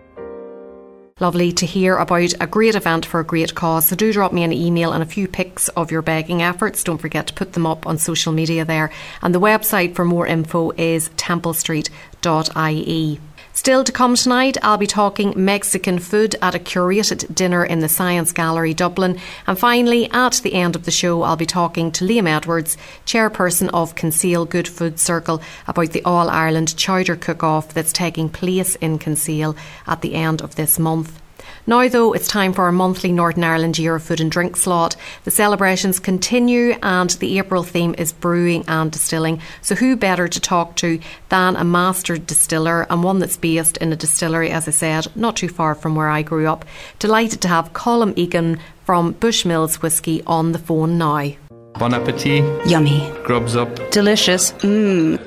Lovely 1.19 1.51
to 1.51 1.67
hear 1.67 1.97
about 1.97 2.33
a 2.41 2.47
great 2.47 2.73
event 2.73 3.05
for 3.05 3.19
a 3.19 3.25
great 3.25 3.53
cause. 3.53 3.87
So 3.87 3.95
do 3.95 4.11
drop 4.11 4.33
me 4.33 4.43
an 4.43 4.51
email 4.51 4.91
and 4.91 5.03
a 5.03 5.05
few 5.05 5.27
pics 5.27 5.67
of 5.69 5.91
your 5.91 6.01
begging 6.01 6.41
efforts. 6.41 6.83
Don't 6.83 6.97
forget 6.97 7.27
to 7.27 7.35
put 7.35 7.53
them 7.53 7.67
up 7.67 7.85
on 7.85 7.99
social 7.99 8.33
media 8.33 8.65
there. 8.65 8.89
And 9.21 9.33
the 9.33 9.39
website 9.39 9.93
for 9.93 10.05
more 10.05 10.25
info 10.25 10.71
is 10.71 11.09
templestreet.ie. 11.09 13.19
Still 13.55 13.83
to 13.83 13.91
come 13.91 14.15
tonight, 14.15 14.57
I'll 14.63 14.79
be 14.79 14.87
talking 14.87 15.31
Mexican 15.35 15.99
food 15.99 16.35
at 16.41 16.55
a 16.55 16.59
curated 16.59 17.35
dinner 17.35 17.63
in 17.63 17.81
the 17.81 17.87
Science 17.87 18.31
Gallery, 18.31 18.73
Dublin. 18.73 19.19
And 19.45 19.59
finally, 19.59 20.09
at 20.11 20.41
the 20.43 20.55
end 20.55 20.75
of 20.75 20.85
the 20.85 20.91
show, 20.91 21.21
I'll 21.21 21.35
be 21.35 21.45
talking 21.45 21.91
to 21.91 22.03
Liam 22.03 22.27
Edwards, 22.27 22.77
chairperson 23.05 23.69
of 23.71 23.93
Kinsale 23.93 24.45
Good 24.45 24.67
Food 24.67 24.99
Circle, 24.99 25.39
about 25.67 25.91
the 25.91 26.03
All 26.03 26.31
Ireland 26.31 26.75
Chowder 26.75 27.15
Cook 27.15 27.43
Off 27.43 27.71
that's 27.71 27.93
taking 27.93 28.27
place 28.27 28.75
in 28.77 28.97
Kinsale 28.97 29.55
at 29.85 30.01
the 30.01 30.15
end 30.15 30.41
of 30.41 30.55
this 30.55 30.79
month. 30.79 31.22
Now, 31.65 31.87
though, 31.87 32.13
it's 32.13 32.27
time 32.27 32.53
for 32.53 32.65
our 32.65 32.71
monthly 32.71 33.11
Northern 33.11 33.43
Ireland 33.43 33.79
Year 33.79 33.95
of 33.95 34.03
Food 34.03 34.19
and 34.19 34.31
Drink 34.31 34.57
slot. 34.57 34.95
The 35.23 35.31
celebrations 35.31 35.99
continue, 35.99 36.77
and 36.83 37.09
the 37.11 37.37
April 37.39 37.63
theme 37.63 37.95
is 37.97 38.11
brewing 38.11 38.65
and 38.67 38.91
distilling. 38.91 39.41
So, 39.61 39.75
who 39.75 39.95
better 39.95 40.27
to 40.27 40.39
talk 40.39 40.75
to 40.77 40.99
than 41.29 41.55
a 41.55 41.63
master 41.63 42.17
distiller 42.17 42.85
and 42.89 43.03
one 43.03 43.19
that's 43.19 43.37
based 43.37 43.77
in 43.77 43.93
a 43.93 43.95
distillery, 43.95 44.51
as 44.51 44.67
I 44.67 44.71
said, 44.71 45.07
not 45.15 45.37
too 45.37 45.49
far 45.49 45.75
from 45.75 45.95
where 45.95 46.09
I 46.09 46.21
grew 46.21 46.47
up? 46.47 46.65
Delighted 46.99 47.41
to 47.41 47.47
have 47.47 47.73
Colm 47.73 48.13
Egan 48.17 48.59
from 48.85 49.13
Bushmills 49.15 49.81
Whisky 49.81 50.21
on 50.27 50.51
the 50.51 50.59
phone 50.59 50.97
now. 50.97 51.31
Bon 51.75 51.93
appetit. 51.93 52.43
Yummy. 52.67 53.11
Grubs 53.23 53.55
up. 53.55 53.91
Delicious. 53.91 54.51
Mmm. 54.53 55.19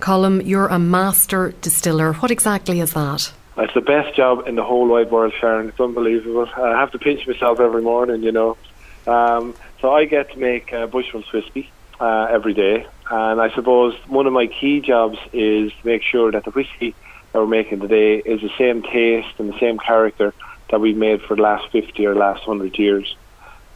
Colm, 0.00 0.44
you're 0.44 0.66
a 0.66 0.78
master 0.78 1.54
distiller. 1.62 2.12
What 2.14 2.30
exactly 2.30 2.80
is 2.80 2.92
that? 2.92 3.32
It's 3.56 3.74
the 3.74 3.80
best 3.80 4.16
job 4.16 4.48
in 4.48 4.56
the 4.56 4.64
whole 4.64 4.88
wide 4.88 5.10
world, 5.10 5.32
Sharon. 5.40 5.68
It's 5.68 5.78
unbelievable. 5.78 6.48
I 6.56 6.70
have 6.70 6.90
to 6.92 6.98
pinch 6.98 7.26
myself 7.26 7.60
every 7.60 7.82
morning, 7.82 8.22
you 8.22 8.32
know. 8.32 8.56
Um, 9.06 9.54
so 9.80 9.92
I 9.92 10.06
get 10.06 10.32
to 10.32 10.38
make 10.38 10.72
uh, 10.72 10.88
Bushmills 10.88 11.30
whiskey 11.32 11.70
uh, 12.00 12.26
every 12.30 12.54
day, 12.54 12.86
and 13.10 13.40
I 13.40 13.54
suppose 13.54 13.94
one 14.08 14.26
of 14.26 14.32
my 14.32 14.48
key 14.48 14.80
jobs 14.80 15.18
is 15.32 15.70
to 15.70 15.86
make 15.86 16.02
sure 16.02 16.32
that 16.32 16.44
the 16.44 16.50
whiskey 16.50 16.96
that 17.32 17.38
we're 17.38 17.46
making 17.46 17.80
today 17.80 18.16
is 18.18 18.40
the 18.40 18.50
same 18.58 18.82
taste 18.82 19.38
and 19.38 19.52
the 19.52 19.58
same 19.60 19.78
character 19.78 20.34
that 20.70 20.80
we've 20.80 20.96
made 20.96 21.22
for 21.22 21.36
the 21.36 21.42
last 21.42 21.70
50 21.70 22.06
or 22.06 22.14
last 22.16 22.48
100 22.48 22.76
years. 22.76 23.14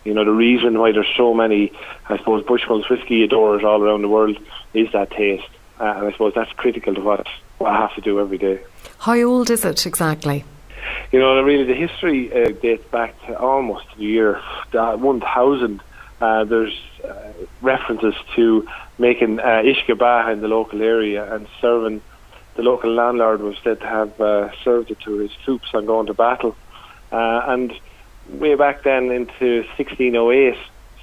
You 0.05 0.15
know, 0.15 0.25
the 0.25 0.33
reason 0.33 0.79
why 0.79 0.91
there's 0.91 1.13
so 1.17 1.35
many, 1.35 1.73
I 2.09 2.17
suppose, 2.17 2.45
Bushmills 2.45 2.89
whiskey 2.89 3.23
adorers 3.23 3.63
all 3.63 3.83
around 3.83 4.03
the 4.03 4.09
world 4.09 4.39
is 4.75 4.91
that 4.93 5.11
taste. 5.11 5.49
Uh, 5.79 5.85
and 5.85 6.07
I 6.07 6.13
suppose 6.13 6.33
that's 6.35 6.53
critical 6.53 6.95
to 6.95 7.01
what 7.01 7.27
I 7.65 7.77
have 7.77 7.95
to 7.95 8.01
do 8.01 8.19
every 8.19 8.39
day. 8.39 8.61
How 8.99 9.17
old 9.23 9.49
is 9.51 9.65
it 9.65 9.87
exactly? 9.87 10.45
You 11.13 11.21
know, 11.21 11.41
really, 11.41 11.65
the 11.65 11.75
history 11.75 12.33
uh, 12.33 12.51
dates 12.51 12.85
back 12.91 13.15
to 13.27 13.39
almost 13.39 13.87
the 13.97 14.03
year 14.03 14.41
1000. 14.73 15.81
Uh, 16.21 16.45
there's 16.45 16.77
uh, 17.05 17.33
references 17.63 18.15
to 18.35 18.67
making 18.99 19.39
uh, 19.39 19.63
ishka 19.63 20.33
in 20.33 20.41
the 20.41 20.49
local 20.49 20.83
area 20.83 21.33
and 21.33 21.47
serving. 21.61 22.03
The 22.57 22.63
local 22.63 22.93
landlord 22.93 23.41
was 23.41 23.57
said 23.63 23.79
to 23.81 23.87
have 23.87 24.21
uh, 24.21 24.51
served 24.65 24.91
it 24.91 24.99
to 25.01 25.19
his 25.19 25.31
troops 25.45 25.69
on 25.75 25.87
going 25.87 26.07
to 26.07 26.15
battle. 26.15 26.57
Uh, 27.13 27.43
and 27.47 27.73
way 28.31 28.57
back 28.57 28.83
then 28.83 29.13
into 29.13 29.63
1608, 29.77 30.57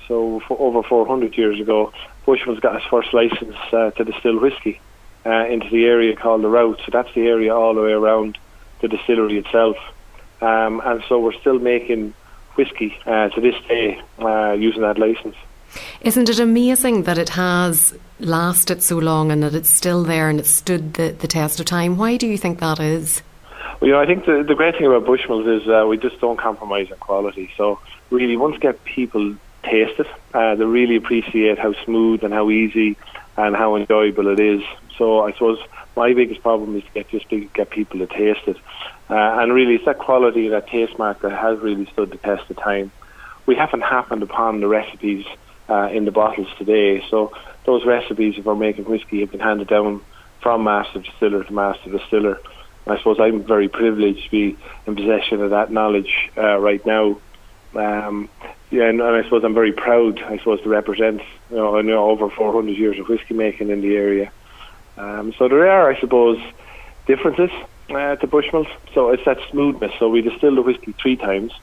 so 0.10 0.42
over 0.50 0.84
400 0.84 1.38
years 1.38 1.62
ago, 1.62 1.94
Bushmills 2.28 2.60
got 2.60 2.76
his 2.76 2.90
first 2.90 3.14
license 3.14 3.56
uh, 3.72 3.92
to 3.92 4.04
distill 4.04 4.38
whiskey 4.38 4.82
uh, 5.26 5.46
into 5.48 5.70
the 5.70 5.86
area 5.86 6.16
called 6.16 6.44
the 6.44 6.48
Route. 6.48 6.80
So 6.86 6.92
that's 6.92 7.14
the 7.14 7.28
area 7.28 7.56
all 7.56 7.74
the 7.74 7.82
way 7.82 7.92
around 7.92 8.38
the 8.82 8.88
distillery 8.88 9.38
itself. 9.38 9.78
Um, 10.42 10.82
and 10.86 11.04
so 11.08 11.20
we're 11.20 11.34
still 11.34 11.60
making 11.60 12.14
whiskey 12.56 12.98
uh, 13.06 13.30
to 13.30 13.42
this 13.42 13.56
day 13.68 14.02
uh, 14.20 14.52
using 14.54 14.82
that 14.82 14.98
license. 14.98 15.36
Isn't 16.02 16.30
it 16.30 16.40
amazing 16.40 17.04
that 17.04 17.18
it 17.18 17.30
has 17.30 17.98
lasted 18.20 18.82
so 18.82 18.98
long 18.98 19.32
and 19.32 19.44
that 19.44 19.56
it's 19.56 19.70
still 19.70 20.04
there 20.04 20.30
and 20.30 20.40
it's 20.40 20.50
stood 20.50 20.94
the, 20.94 21.12
the 21.12 21.28
test 21.28 21.60
of 21.60 21.66
time? 21.66 21.98
Why 21.98 22.18
do 22.18 22.28
you 22.28 22.38
think 22.38 22.60
that 22.60 22.80
is? 22.80 23.22
Well, 23.82 23.88
you 23.90 23.94
know, 23.94 24.00
I 24.00 24.06
think 24.06 24.26
the, 24.26 24.44
the 24.44 24.56
great 24.56 24.78
thing 24.78 24.86
about 24.86 25.06
Bushmills 25.06 25.62
is 25.62 25.68
uh, 25.68 25.86
we 25.88 25.98
just 25.98 26.20
don't 26.22 26.38
compromise 26.38 26.92
on 26.92 26.98
quality. 27.00 27.52
So 27.58 27.80
really, 28.10 28.38
once 28.38 28.58
get 28.60 28.84
people 28.86 29.36
taste 29.64 30.00
it, 30.00 30.08
uh, 30.34 30.56
they 30.56 30.64
really 30.64 30.96
appreciate 30.96 31.60
how 31.60 31.74
smooth 31.84 32.24
and 32.24 32.34
how 32.34 32.50
easy 32.50 32.96
and 33.36 33.56
how 33.56 33.76
enjoyable 33.76 34.28
it 34.28 34.40
is. 34.40 34.62
So 34.98 35.22
I 35.22 35.34
suppose 35.34 35.60
my 35.96 36.14
biggest 36.14 36.42
problem 36.42 36.76
is 36.76 36.84
to 36.84 36.90
get 36.92 37.10
just 37.10 37.30
to 37.30 37.46
get 37.54 37.70
people 37.70 38.00
to 38.00 38.08
taste 38.08 38.48
it. 38.48 38.58
Uh, 39.10 39.40
and 39.40 39.54
really, 39.54 39.76
it's 39.76 39.86
that 39.86 40.00
quality, 40.00 40.50
that 40.50 40.68
taste 40.68 40.98
mark 40.98 41.22
that 41.22 41.32
has 41.32 41.60
really 41.60 41.86
stood 41.88 42.12
the 42.12 42.18
test 42.18 42.50
of 42.50 42.58
time. 42.58 42.92
We 43.46 43.56
haven't 43.56 43.82
happened 43.82 44.24
upon 44.24 44.62
the 44.62 44.68
recipes 44.68 45.26
uh, 45.70 45.90
in 45.92 46.06
the 46.06 46.12
bottles 46.12 46.48
today. 46.58 47.04
So 47.10 47.34
those 47.66 47.86
recipes, 47.86 48.36
if 48.38 48.46
we're 48.46 48.56
making 48.56 48.86
whiskey, 48.86 49.22
have 49.22 49.32
been 49.32 49.40
handed 49.40 49.68
down 49.68 50.02
from 50.42 50.64
master 50.64 51.00
distiller 51.00 51.44
to 51.44 51.54
master 51.54 51.92
distiller. 51.92 52.40
I 52.88 52.98
suppose 52.98 53.18
I'm 53.20 53.44
very 53.44 53.68
privileged 53.68 54.26
to 54.26 54.32
be 54.32 54.58
in 54.86 54.96
possession 54.96 55.42
of 55.42 55.50
that 55.52 55.72
knowledge 55.72 56.30
uh, 56.38 56.58
right 56.58 56.86
now. 56.86 57.18
Um, 57.76 58.30
yeah, 58.70 58.84
and, 58.84 59.02
and, 59.02 59.16
I 59.16 59.24
suppose 59.24 59.44
I'm 59.44 59.54
very 59.54 59.74
proud. 59.74 60.22
I 60.22 60.38
suppose 60.38 60.62
to 60.62 60.70
represent 60.70 61.22
you 61.50 61.58
know 61.58 62.10
over 62.10 62.30
400 62.30 62.72
years 62.72 63.00
of 63.00 63.08
whiskey 63.08 63.34
making 63.34 63.70
in 63.70 63.82
the 63.82 63.96
area. 63.96 64.32
Um, 64.98 65.34
so 65.38 65.48
there 65.48 65.70
are, 65.70 65.92
I 65.92 66.00
suppose, 66.00 66.40
differences 67.06 67.52
uh, 67.90 68.16
to 68.16 68.28
Bushmills. 68.28 68.70
So 68.94 69.10
it's 69.10 69.26
that 69.26 69.38
smoothness. 69.52 69.94
So 70.00 70.10
we 70.10 70.22
distill 70.22 70.56
the 70.56 70.62
whiskey 70.62 70.94
three 70.94 71.16
times. 71.16 71.54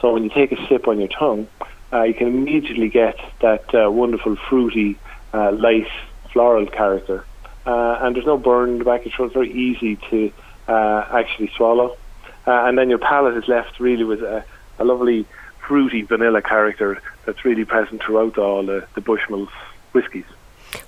So 0.00 0.12
when 0.14 0.24
you 0.24 0.30
take 0.30 0.52
a 0.52 0.66
sip 0.68 0.88
on 0.88 0.98
your 0.98 1.08
tongue, 1.08 1.46
uh, 1.92 2.02
you 2.04 2.14
can 2.14 2.28
immediately 2.28 2.88
get 2.88 3.18
that 3.40 3.74
uh, 3.74 3.90
wonderful 3.90 4.36
fruity, 4.36 4.98
uh, 5.34 5.52
light, 5.52 5.88
floral 6.32 6.66
character. 6.66 7.24
Uh, 7.66 7.98
and 8.00 8.16
there's 8.16 8.26
no 8.26 8.38
burn 8.38 8.70
in 8.70 8.78
the 8.78 8.84
back 8.84 9.00
of 9.00 9.04
the 9.04 9.10
throat. 9.10 9.26
It's 9.26 9.34
very 9.34 9.52
easy 9.52 9.96
to 10.10 10.32
uh, 10.68 11.06
actually 11.10 11.50
swallow. 11.56 11.96
And 12.46 12.76
then 12.76 12.88
your 12.88 12.98
palate 12.98 13.36
is 13.36 13.46
left 13.46 13.78
really 13.78 14.02
with 14.02 14.22
a, 14.22 14.44
a 14.78 14.84
lovely 14.84 15.26
fruity 15.68 16.02
vanilla 16.02 16.42
character 16.42 17.00
that's 17.24 17.44
really 17.44 17.64
present 17.64 18.02
throughout 18.02 18.38
all 18.38 18.64
the 18.64 18.86
Bushmills 18.96 19.50
whiskies. 19.92 20.24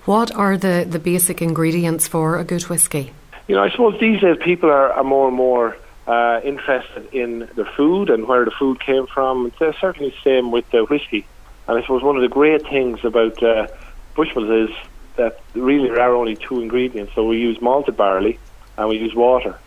What 0.05 0.35
are 0.35 0.57
the, 0.57 0.87
the 0.89 0.99
basic 0.99 1.41
ingredients 1.43 2.09
for 2.09 2.39
a 2.39 2.45
good 2.45 2.63
whisky? 2.63 3.13
You 3.49 3.57
know, 3.57 3.63
I 3.63 3.71
suppose 3.71 3.99
these 4.01 4.21
days 4.21 4.37
people 4.41 4.71
are, 4.71 4.93
are 4.93 5.05
more 5.05 5.29
and 5.29 5.37
more 5.37 5.77
uh, 6.07 6.41
interested 6.45 7.13
in 7.13 7.41
the 7.55 7.65
food 7.77 8.11
and 8.11 8.27
where 8.27 8.45
the 8.45 8.51
food 8.51 8.81
came 8.81 9.07
from. 9.07 9.47
It's 9.47 9.81
certainly 9.81 10.11
the 10.11 10.23
same 10.23 10.51
with 10.51 10.69
the 10.71 10.85
whiskey. 10.85 11.27
And 11.69 11.79
I 11.79 11.83
suppose 11.83 12.03
one 12.03 12.17
of 12.17 12.23
the 12.23 12.29
great 12.29 12.63
things 12.67 13.05
about 13.05 13.43
uh, 13.43 13.69
Bushmills 14.15 14.69
is 14.69 14.77
that 15.17 15.41
really 15.55 15.89
there 15.89 16.01
are 16.01 16.15
only 16.15 16.37
two 16.37 16.61
ingredients. 16.61 17.13
So 17.15 17.27
we 17.27 17.39
use 17.39 17.61
malted 17.61 17.97
barley 17.97 18.39
and 18.77 18.89
we 18.89 18.99
use 18.99 19.15
water. 19.15 19.59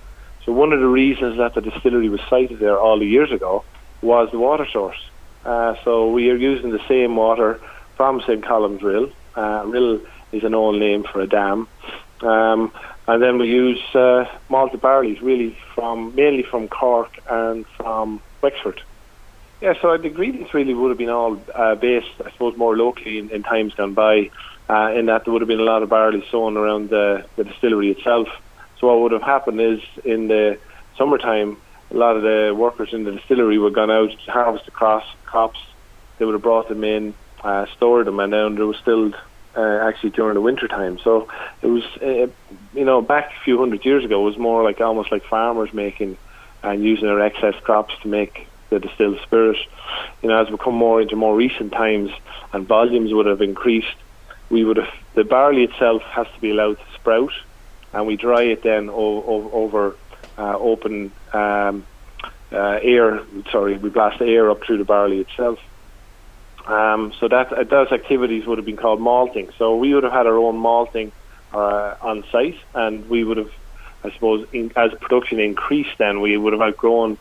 So 0.45 0.51
one 0.51 0.73
of 0.73 0.79
the 0.79 0.87
reasons 0.87 1.37
that 1.37 1.53
the 1.53 1.61
distillery 1.61 2.09
was 2.09 2.21
sited 2.29 2.59
there 2.59 2.77
all 2.77 2.99
the 2.99 3.05
years 3.05 3.31
ago 3.31 3.63
was 4.01 4.29
the 4.31 4.39
water 4.39 4.67
source. 4.71 4.99
Uh, 5.43 5.75
so 5.83 6.11
we 6.11 6.29
are 6.31 6.35
using 6.35 6.71
the 6.71 6.85
same 6.87 7.15
water 7.15 7.59
from 7.95 8.21
St. 8.21 8.43
Columb's 8.43 8.83
Rill. 8.83 9.11
Uh, 9.35 9.63
Rill 9.65 10.01
is 10.31 10.43
an 10.43 10.53
old 10.53 10.79
name 10.79 11.03
for 11.03 11.21
a 11.21 11.27
dam. 11.27 11.67
Um, 12.21 12.71
and 13.07 13.21
then 13.21 13.37
we 13.37 13.47
use 13.47 13.81
uh, 13.93 14.25
malted 14.49 14.81
barley, 14.81 15.19
really 15.21 15.57
from 15.73 16.15
mainly 16.15 16.43
from 16.43 16.67
Cork 16.67 17.11
and 17.29 17.65
from 17.77 18.21
Wexford. 18.41 18.81
Yeah, 19.61 19.73
so 19.81 19.97
the 19.97 20.07
ingredients 20.07 20.53
really 20.53 20.73
would 20.73 20.89
have 20.89 20.97
been 20.97 21.09
all 21.09 21.41
uh, 21.53 21.75
based, 21.75 22.09
I 22.23 22.31
suppose, 22.31 22.57
more 22.57 22.75
locally 22.75 23.19
in, 23.19 23.29
in 23.29 23.43
times 23.43 23.73
gone 23.73 23.93
by. 23.93 24.31
Uh, 24.67 24.91
in 24.95 25.05
that 25.05 25.23
there 25.23 25.31
would 25.31 25.41
have 25.41 25.47
been 25.47 25.59
a 25.59 25.63
lot 25.63 25.83
of 25.83 25.89
barley 25.89 26.25
sown 26.31 26.57
around 26.57 26.89
the, 26.89 27.25
the 27.35 27.43
distillery 27.43 27.91
itself. 27.91 28.27
So 28.79 28.87
what 28.87 28.99
would 29.01 29.11
have 29.11 29.21
happened 29.21 29.61
is 29.61 29.79
in 30.03 30.27
the 30.27 30.57
summertime, 30.97 31.57
a 31.91 31.95
lot 31.95 32.17
of 32.17 32.23
the 32.23 32.53
workers 32.57 32.91
in 32.91 33.03
the 33.03 33.11
distillery 33.11 33.59
would 33.59 33.75
gone 33.75 33.91
out 33.91 34.09
to 34.09 34.31
harvest 34.31 34.65
the 34.65 34.71
crops. 34.71 35.07
crops. 35.25 35.59
They 36.17 36.25
would 36.25 36.33
have 36.33 36.41
brought 36.41 36.67
them 36.67 36.83
in, 36.83 37.13
uh, 37.45 37.65
stored 37.75 38.07
them, 38.07 38.19
and 38.19 38.33
then 38.33 38.55
they 38.55 38.63
were 38.63 38.73
still 38.81 39.13
uh, 39.55 39.87
actually 39.87 40.09
during 40.09 40.33
the 40.33 40.41
winter 40.41 40.67
time. 40.67 40.97
So 41.03 41.27
it 41.61 41.67
was, 41.67 41.83
uh, 42.01 42.27
you 42.73 42.85
know, 42.85 43.01
back 43.01 43.29
a 43.29 43.43
few 43.45 43.57
hundred 43.59 43.85
years 43.85 44.03
ago, 44.03 44.21
it 44.21 44.29
was 44.31 44.37
more 44.37 44.63
like 44.63 44.81
almost 44.81 45.11
like 45.11 45.23
farmers 45.25 45.71
making 45.71 46.17
and 46.63 46.83
using 46.83 47.05
their 47.05 47.21
excess 47.21 47.53
crops 47.63 47.93
to 48.01 48.07
make 48.07 48.47
the 48.71 48.79
distilled 48.79 49.19
spirit. 49.21 49.57
You 50.23 50.29
know, 50.29 50.41
as 50.41 50.49
we 50.49 50.57
come 50.57 50.73
more 50.73 50.99
into 51.01 51.15
more 51.15 51.35
recent 51.35 51.71
times 51.71 52.09
and 52.51 52.67
volumes 52.67 53.13
would 53.13 53.27
have 53.27 53.41
increased, 53.41 53.95
we 54.49 54.63
would 54.65 54.77
have 54.77 54.91
the 55.13 55.23
barley 55.23 55.63
itself 55.63 56.01
has 56.03 56.27
to 56.33 56.41
be 56.41 56.49
allowed 56.49 56.77
to 56.79 56.85
sprout, 56.95 57.31
and 57.93 58.07
we 58.07 58.15
dry 58.17 58.43
it 58.43 58.63
then 58.63 58.89
o- 58.89 59.23
o- 59.33 59.51
over 59.53 59.95
uh, 60.37 60.57
open 60.57 61.11
um, 61.31 61.85
uh, 62.51 62.79
air. 62.81 63.21
Sorry, 63.51 63.77
we 63.77 63.89
blast 63.89 64.19
air 64.19 64.49
up 64.49 64.63
through 64.65 64.79
the 64.79 64.83
barley 64.83 65.19
itself 65.19 65.59
um, 66.67 67.13
so 67.19 67.27
that 67.27 67.53
uh, 67.53 67.63
those 67.63 67.91
activities 67.91 68.45
would 68.45 68.57
have 68.57 68.65
been 68.65 68.77
called 68.77 68.99
malting. 68.99 69.49
So 69.57 69.75
we 69.75 69.93
would 69.93 70.03
have 70.03 70.13
had 70.13 70.27
our 70.27 70.37
own 70.37 70.57
malting 70.57 71.11
uh, 71.53 71.95
on 72.01 72.23
site, 72.31 72.57
and 72.73 73.07
we 73.09 73.23
would 73.23 73.37
have, 73.37 73.51
I 74.03 74.11
suppose, 74.11 74.47
in, 74.51 74.71
as 74.75 74.91
production 74.99 75.39
increased, 75.39 75.97
then 75.97 76.21
we 76.21 76.37
would 76.37 76.53
have 76.53 76.61
outgrown 76.61 77.17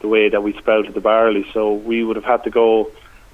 the 0.00 0.08
way 0.08 0.28
that 0.28 0.42
we 0.42 0.52
sprouted 0.54 0.94
the 0.94 1.00
barley. 1.00 1.46
So 1.52 1.74
we 1.74 2.02
would 2.04 2.16
have 2.16 2.24
had 2.24 2.44
to 2.44 2.50
go 2.50 2.90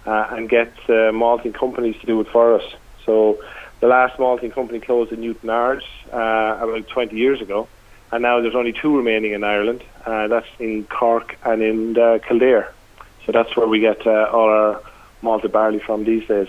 uh, 0.07 0.27
and 0.31 0.49
get 0.49 0.73
uh, 0.91 1.13
malting 1.13 1.53
companies 1.53 1.97
to 2.01 2.07
do 2.07 2.21
it 2.21 2.29
for 2.29 2.55
us. 2.55 2.75
So 3.07 3.43
the 3.81 3.87
last 3.87 4.19
malting 4.19 4.51
company 4.51 4.81
closed 4.81 5.13
in 5.13 5.21
Newtownards 5.21 5.85
uh, 6.13 6.65
about 6.65 6.89
20 6.89 7.17
years 7.17 7.41
ago, 7.41 7.69
and 8.11 8.23
now 8.23 8.41
there's 8.41 8.55
only 8.55 8.73
two 8.73 8.97
remaining 8.97 9.33
in 9.33 9.45
Ireland. 9.45 9.83
Uh, 10.05 10.27
that's 10.27 10.47
in 10.59 10.85
Cork 10.85 11.39
and 11.45 11.63
in 11.63 11.99
uh, 11.99 12.19
Kildare. 12.27 12.73
So 13.27 13.33
that's 13.33 13.57
where 13.57 13.69
we 13.69 13.79
get 13.79 14.05
all 14.07 14.49
our 14.49 14.83
malted 15.23 15.53
barley 15.53 15.79
from 15.79 16.05
these 16.05 16.27
days. 16.27 16.49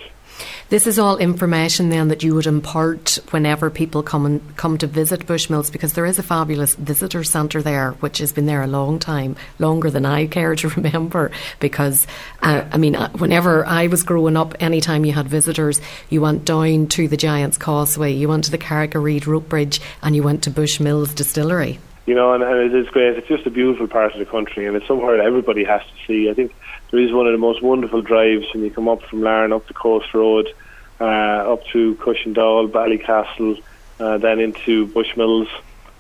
This 0.70 0.88
is 0.88 0.98
all 0.98 1.18
information 1.18 1.90
then 1.90 2.08
that 2.08 2.24
you 2.24 2.34
would 2.34 2.48
impart 2.48 3.20
whenever 3.30 3.70
people 3.70 4.02
come 4.02 4.26
and 4.26 4.58
come 4.58 4.78
to 4.80 4.88
visit 4.88 5.28
Bushmills 5.28 5.72
because 5.72 5.94
there 5.94 6.06
is 6.06 6.18
a 6.18 6.24
fabulous 6.24 6.74
visitor 6.74 7.24
centre 7.24 7.62
there 7.62 7.92
which 8.00 8.18
has 8.18 8.34
been 8.34 8.48
there 8.48 8.64
a 8.64 8.68
long 8.68 8.98
time, 8.98 9.36
longer 9.60 9.92
than 9.92 10.06
I 10.06 10.26
care 10.26 10.56
to 10.56 10.70
remember. 10.78 11.32
Because 11.60 12.08
uh, 12.42 12.66
I 12.72 12.78
mean, 12.78 12.96
uh, 12.96 13.10
whenever 13.12 13.66
I 13.66 13.88
was 13.88 14.04
growing 14.04 14.36
up, 14.36 14.56
any 14.60 14.82
time 14.82 15.06
you 15.06 15.14
had 15.14 15.28
visitors, 15.28 15.80
you 16.10 16.22
went 16.22 16.46
down 16.46 16.88
to 16.88 17.08
the 17.08 17.18
Giants 17.18 17.58
Causeway, 17.58 18.14
you 18.14 18.28
went 18.28 18.46
to 18.46 18.52
the 18.52 18.58
Carrick-a-Rede 18.58 19.28
rope 19.28 19.50
bridge, 19.50 19.82
and 20.02 20.16
you 20.16 20.24
went 20.24 20.44
to 20.44 20.52
Bushmills 20.52 21.14
Distillery. 21.14 21.80
You 22.06 22.16
know, 22.16 22.34
and, 22.34 22.44
and 22.44 22.60
it 22.60 22.76
is 22.76 22.88
great. 22.90 23.18
It's 23.18 23.28
just 23.28 23.46
a 23.46 23.50
beautiful 23.50 23.88
part 23.88 24.12
of 24.14 24.20
the 24.20 24.26
country, 24.26 24.66
and 24.66 24.76
it's 24.76 24.88
somewhere 24.88 25.18
that 25.18 25.26
everybody 25.26 25.64
has 25.64 25.82
to 25.82 26.06
see. 26.06 26.30
I 26.30 26.34
think 26.34 26.54
there 26.92 27.00
is 27.00 27.14
one 27.14 27.28
of 27.28 27.32
the 27.32 27.38
most 27.38 27.62
wonderful 27.62 28.02
drives 28.02 28.46
when 28.54 28.64
you 28.64 28.72
come 28.72 28.90
up 28.90 29.02
from 29.04 29.22
Larne 29.22 29.54
up 29.54 29.68
the 29.68 29.74
Coast 29.74 30.14
Road, 30.14 30.54
uh, 31.00 31.54
up 31.54 31.66
to 31.68 31.96
Cushendall, 31.96 32.70
Ballycastle, 32.70 33.62
uh, 34.00 34.18
then 34.18 34.40
into 34.40 34.88
Bushmills, 34.88 35.48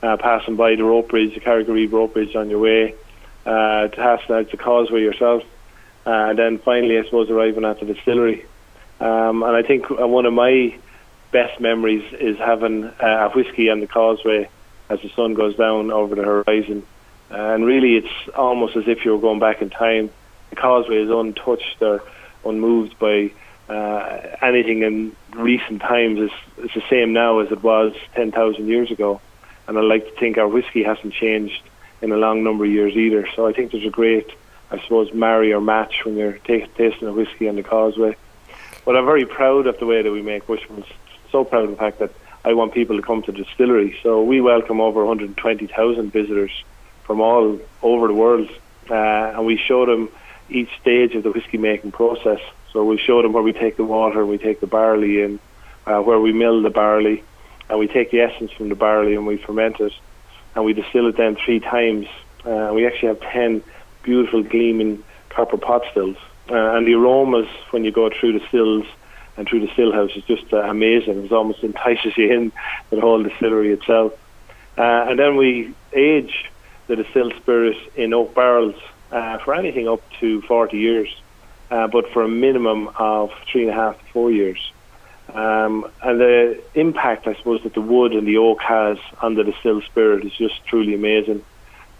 uh, 0.02 0.18
passing 0.18 0.58
by 0.58 0.76
the 0.76 0.84
rope 0.84 1.08
bridge, 1.08 1.34
the 1.34 1.39
Carrick-a-Rede 1.39 1.92
rope 1.92 2.13
bridge 2.13 2.36
on 2.36 2.50
your 2.50 2.60
way 2.60 2.96
uh, 3.46 3.88
to 3.88 4.02
out 4.02 4.52
the 4.52 4.58
causeway 4.58 5.02
yourself, 5.02 5.44
uh, 6.06 6.10
and 6.10 6.38
then 6.38 6.58
finally, 6.60 6.98
I 6.98 7.04
suppose, 7.06 7.30
arriving 7.30 7.63
at 7.63 7.80
the 7.80 7.86
distillery. 7.86 8.46
Um, 9.00 9.44
and 9.44 9.56
I 9.56 9.63
think 9.63 9.89
uh, 9.89 10.08
one 10.08 10.26
of 10.26 10.34
my 10.34 10.78
best 11.32 11.60
memories 11.60 12.04
is 12.13 12.38
having 12.38 12.86
uh, 12.86 12.92
a 13.00 13.30
whiskey 13.32 13.70
on 13.70 13.80
the 13.80 13.88
causeway 13.88 14.50
as 14.93 15.01
the 15.01 15.10
sun 15.10 15.34
goes 15.34 15.56
down 15.56 15.91
over 15.91 16.15
the 16.15 16.23
horizon. 16.23 16.86
And 17.29 17.65
really, 17.65 17.95
it's 17.95 18.29
almost 18.36 18.75
as 18.75 18.88
if 18.88 19.03
you're 19.03 19.19
going 19.19 19.39
back 19.39 19.62
in 19.62 19.69
time 19.69 20.12
the 20.53 20.62
causeway 20.62 20.97
is 20.97 21.10
untouched 21.10 21.82
or 21.82 22.03
unmoved 22.45 22.99
by 22.99 23.32
uh, 23.69 24.36
anything 24.41 24.84
in 24.84 25.15
recent 25.34 25.82
times. 25.82 26.19
It's, 26.19 26.34
it's 26.58 26.73
the 26.75 26.84
same 26.91 27.12
now 27.12 27.39
as 27.39 27.51
it 27.51 27.63
was 27.63 27.95
10,000 28.13 28.67
years 28.67 28.91
ago. 28.91 29.19
And 29.67 29.77
I 29.77 29.82
like 29.82 30.06
to 30.06 30.19
think 30.19 30.38
our 30.38 30.47
whiskey 30.47 30.84
hasn't 30.84 31.13
changed 31.13 31.63
in 32.03 32.12
a 32.12 32.17
long 32.17 32.43
number 32.43 32.65
of 32.65 32.71
years 32.71 32.95
either. 32.95 33.27
So 33.36 33.47
I 33.47 33.53
think 33.53 33.71
there's 33.71 33.86
a 33.86 33.89
great, 33.89 34.29
I 34.69 34.79
suppose, 34.82 35.12
marry 35.12 35.53
or 35.53 35.62
match 35.62 36.06
when 36.06 36.17
you're 36.17 36.34
t- 36.34 36.67
tasting 36.77 37.08
a 37.08 37.13
whiskey 37.13 37.49
on 37.49 37.56
the 37.56 37.63
causeway. 37.63 38.15
But 38.86 38.95
I'm 38.95 39.06
very 39.06 39.25
proud 39.25 39.65
of 39.65 39.79
the 39.79 39.88
way 39.88 40.03
that 40.03 40.12
we 40.12 40.21
make 40.21 40.45
Bushmills. 40.45 40.86
So 41.32 41.45
proud 41.45 41.63
of 41.63 41.71
the 41.71 41.77
fact 41.77 41.97
that 41.97 42.12
I 42.45 42.53
want 42.53 42.73
people 42.73 42.97
to 42.97 43.01
come 43.01 43.21
to 43.23 43.32
the 43.32 43.43
distillery. 43.43 43.97
So 44.03 44.21
we 44.21 44.41
welcome 44.41 44.82
over 44.82 45.06
120,000 45.06 46.12
visitors 46.12 46.51
from 47.03 47.21
all 47.21 47.60
over 47.82 48.08
the 48.08 48.13
world, 48.13 48.49
uh, 48.89 48.93
and 48.93 49.45
we 49.45 49.58
show 49.58 49.86
them 49.86 50.10
each 50.49 50.69
stage 50.82 51.15
of 51.15 51.23
the 51.23 51.32
whiskey 51.32 51.58
making 51.58 51.93
process. 51.93 52.39
So 52.73 52.84
we 52.84 52.97
show 52.97 53.21
them 53.21 53.32
where 53.32 53.43
we 53.43 53.53
take 53.53 53.77
the 53.77 53.86
water, 53.86 54.21
and 54.21 54.29
we 54.29 54.38
take 54.38 54.60
the 54.60 54.67
barley 54.67 55.21
in, 55.21 55.39
uh, 55.86 56.01
where 56.01 56.19
we 56.19 56.34
mill 56.34 56.62
the 56.62 56.69
barley, 56.69 57.23
and 57.69 57.79
we 57.79 57.88
take 57.88 58.12
the 58.12 58.21
essence 58.21 58.51
from 58.51 58.69
the 58.69 58.75
barley 58.75 59.15
and 59.15 59.25
we 59.25 59.38
ferment 59.38 59.79
it, 59.79 59.93
and 60.56 60.65
we 60.65 60.73
distill 60.73 61.08
it 61.08 61.15
then 61.15 61.36
three 61.36 61.60
times. 61.60 62.08
Uh, 62.45 62.71
we 62.73 62.86
actually 62.86 63.08
have 63.08 63.21
ten 63.21 63.63
beautiful 64.01 64.43
gleaming 64.43 65.01
copper 65.29 65.58
pot 65.58 65.84
stills, 65.91 66.17
uh, 66.49 66.75
and 66.75 66.86
the 66.86 66.93
aromas 66.93 67.47
when 67.71 67.86
you 67.86 67.91
go 67.91 68.10
through 68.10 68.38
the 68.38 68.45
stills 68.47 68.86
and 69.38 69.48
through 69.48 69.62
the 69.62 69.72
still 69.74 69.91
house 69.91 70.12
is 70.15 70.24
just 70.26 70.52
uh, 70.54 70.58
amazing. 70.58 71.26
It 71.26 71.32
almost 71.32 71.63
entices 71.63 72.15
you 72.17 72.32
in 72.32 72.52
the 72.89 73.02
whole 73.02 73.24
distillery 73.24 73.72
itself. 73.72 74.13
Uh, 74.78 75.08
and 75.10 75.19
then 75.19 75.38
we 75.38 75.74
age 75.93 76.50
the 76.88 76.96
distilled 76.96 77.34
spirit 77.38 77.78
in 77.96 78.13
oak 78.13 78.34
barrels 78.34 78.76
uh, 79.12 79.38
for 79.39 79.54
anything 79.54 79.88
up 79.88 80.02
to 80.19 80.41
40 80.43 80.78
years, 80.78 81.22
uh, 81.69 81.88
but 81.88 82.12
for 82.12 82.24
a 82.24 82.28
minimum 82.28 82.89
of 82.98 83.32
three 83.52 83.62
and 83.62 83.72
a 83.72 83.74
half 83.74 83.98
to 84.00 84.06
four 84.12 84.32
years. 84.32 84.72
Um, 85.34 85.89
and 86.02 86.19
the 86.19 86.62
impact, 86.74 87.28
I 87.28 87.36
suppose, 87.36 87.63
that 87.63 87.74
the 87.74 87.82
wood 87.82 88.13
and 88.13 88.28
the 88.28 88.38
oak 88.38 88.62
has 88.62 88.98
on 89.22 89.36
the 89.36 89.43
distilled 89.43 89.84
spirit 89.86 90.26
is 90.26 90.34
just 90.34 90.65
truly 90.65 90.93
amazing. 90.93 91.43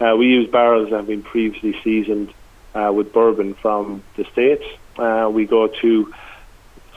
Uh, 0.00 0.14
we 0.18 0.26
use 0.26 0.50
barrels 0.50 0.90
that 0.90 0.96
have 0.96 1.06
been 1.06 1.22
previously 1.22 1.78
seasoned 1.82 2.34
uh, 2.74 2.92
with 2.94 3.12
bourbon 3.12 3.54
from 3.54 4.02
the 4.16 4.24
States. 4.24 4.64
We 5.32 5.46
go 5.46 5.68
to 5.68 6.12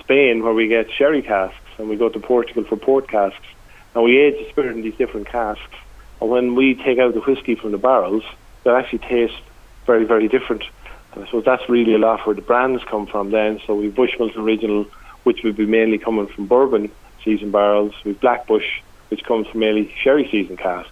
Spain 0.08 0.42
where 0.42 0.54
we 0.54 0.70
get 0.70 0.90
sherry 0.90 1.22
casks, 1.22 1.60
and 1.78 1.90
we 1.90 1.98
go 1.98 2.08
to 2.08 2.20
Portugal 2.20 2.64
for 2.64 2.78
port 2.78 3.10
casks. 3.10 3.46
And 3.94 4.06
we 4.06 4.18
age 4.18 4.36
the 4.38 4.50
spirit 4.50 4.76
in 4.76 4.82
these 4.82 4.96
different 4.96 5.28
casks. 5.28 5.76
And 6.22 6.30
when 6.30 6.56
we 6.56 6.76
take 6.76 6.98
out 6.98 7.14
the 7.14 7.20
whiskey 7.20 7.56
from 7.56 7.74
the 7.74 7.78
barrels, 7.78 8.24
they 8.64 8.72
actually 8.72 9.00
taste 9.00 9.42
very, 9.86 10.06
very 10.06 10.30
different. 10.30 10.64
And 11.12 11.24
I 11.24 11.26
suppose 11.26 11.44
that's 11.44 11.68
really 11.68 11.94
a 11.94 11.98
lot 11.98 12.26
where 12.26 12.36
the 12.36 12.42
brands 12.42 12.84
come 12.86 13.06
from 13.06 13.32
then. 13.32 13.60
So 13.68 13.76
we've 13.76 13.94
Bushmills 13.94 14.38
Original, 14.38 14.86
which 15.24 15.44
would 15.44 15.58
be 15.58 15.66
mainly 15.66 15.98
coming 15.98 16.28
from 16.28 16.48
bourbon 16.48 16.90
season 17.26 17.52
barrels. 17.52 17.94
We've 18.06 18.20
Blackbush, 18.20 18.80
which 19.10 19.26
comes 19.26 19.48
from 19.48 19.60
mainly 19.60 19.94
sherry 20.02 20.30
season 20.32 20.56
casks. 20.56 20.92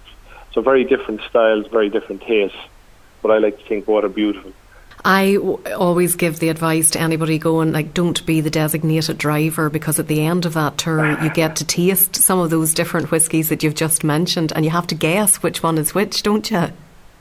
So 0.52 0.62
very 0.62 0.84
different 0.84 1.22
styles, 1.30 1.68
very 1.68 1.90
different 1.90 2.22
tastes. 2.22 2.58
But 3.22 3.32
I 3.32 3.38
like 3.38 3.60
to 3.60 3.64
think 3.66 3.86
both 3.86 4.04
are 4.04 4.10
beautiful. 4.10 4.52
I 5.06 5.36
w- 5.36 5.62
always 5.78 6.16
give 6.16 6.40
the 6.40 6.50
advice 6.50 6.90
to 6.92 7.00
anybody 7.00 7.38
going, 7.38 7.72
like, 7.72 7.94
don't 7.94 8.26
be 8.26 8.42
the 8.42 8.50
designated 8.50 9.20
driver 9.20 9.70
because 9.70 10.00
at 10.00 10.08
the 10.08 10.26
end 10.26 10.46
of 10.46 10.56
that 10.56 10.80
tour, 10.80 11.22
you 11.22 11.30
get 11.30 11.58
to 11.58 11.66
taste 11.66 12.16
some 12.16 12.40
of 12.40 12.50
those 12.50 12.74
different 12.74 13.12
whiskies 13.12 13.50
that 13.50 13.62
you've 13.62 13.76
just 13.76 14.04
mentioned 14.04 14.52
and 14.56 14.66
you 14.66 14.72
have 14.72 14.88
to 14.88 14.96
guess 14.96 15.44
which 15.44 15.62
one 15.62 15.78
is 15.78 15.94
which, 15.94 16.24
don't 16.24 16.50
you? 16.50 16.70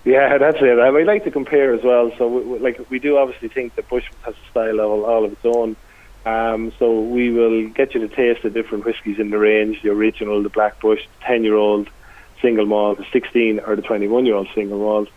Yeah, 0.05 0.39
that's 0.39 0.59
it. 0.61 0.79
I 0.79 0.89
like 1.03 1.25
to 1.25 1.31
compare 1.31 1.75
as 1.75 1.83
well. 1.85 2.11
So, 2.17 2.27
we, 2.27 2.43
we, 2.43 2.59
like, 2.59 2.91
we 2.91 2.99
do 2.99 3.19
obviously 3.19 3.49
think 3.49 3.75
that 3.75 3.89
Bushmills 3.89 4.23
has 4.23 4.35
a 4.35 4.51
style 4.51 4.81
all, 4.81 5.05
all 5.05 5.25
of 5.27 5.33
its 5.33 5.45
own. 5.45 5.77
Um, 6.27 6.73
so 6.79 7.01
we 7.01 7.31
will 7.31 7.69
get 7.69 7.95
you 7.95 8.01
to 8.01 8.09
taste 8.09 8.45
the 8.45 8.51
different 8.51 8.87
whiskies 8.87 9.19
in 9.19 9.29
the 9.29 9.37
range: 9.37 9.83
the 9.83 9.91
original, 9.91 10.43
the 10.43 10.49
Black 10.49 10.81
Bush, 10.81 11.03
the 11.21 11.27
ten-year-old 11.27 11.91
single 12.41 12.65
malt, 12.65 12.97
the 12.97 13.05
sixteen 13.13 13.61
or 13.61 13.77
the 13.77 13.83
twenty-one-year-old 13.83 14.49
single 14.55 14.79
malt, 14.79 15.11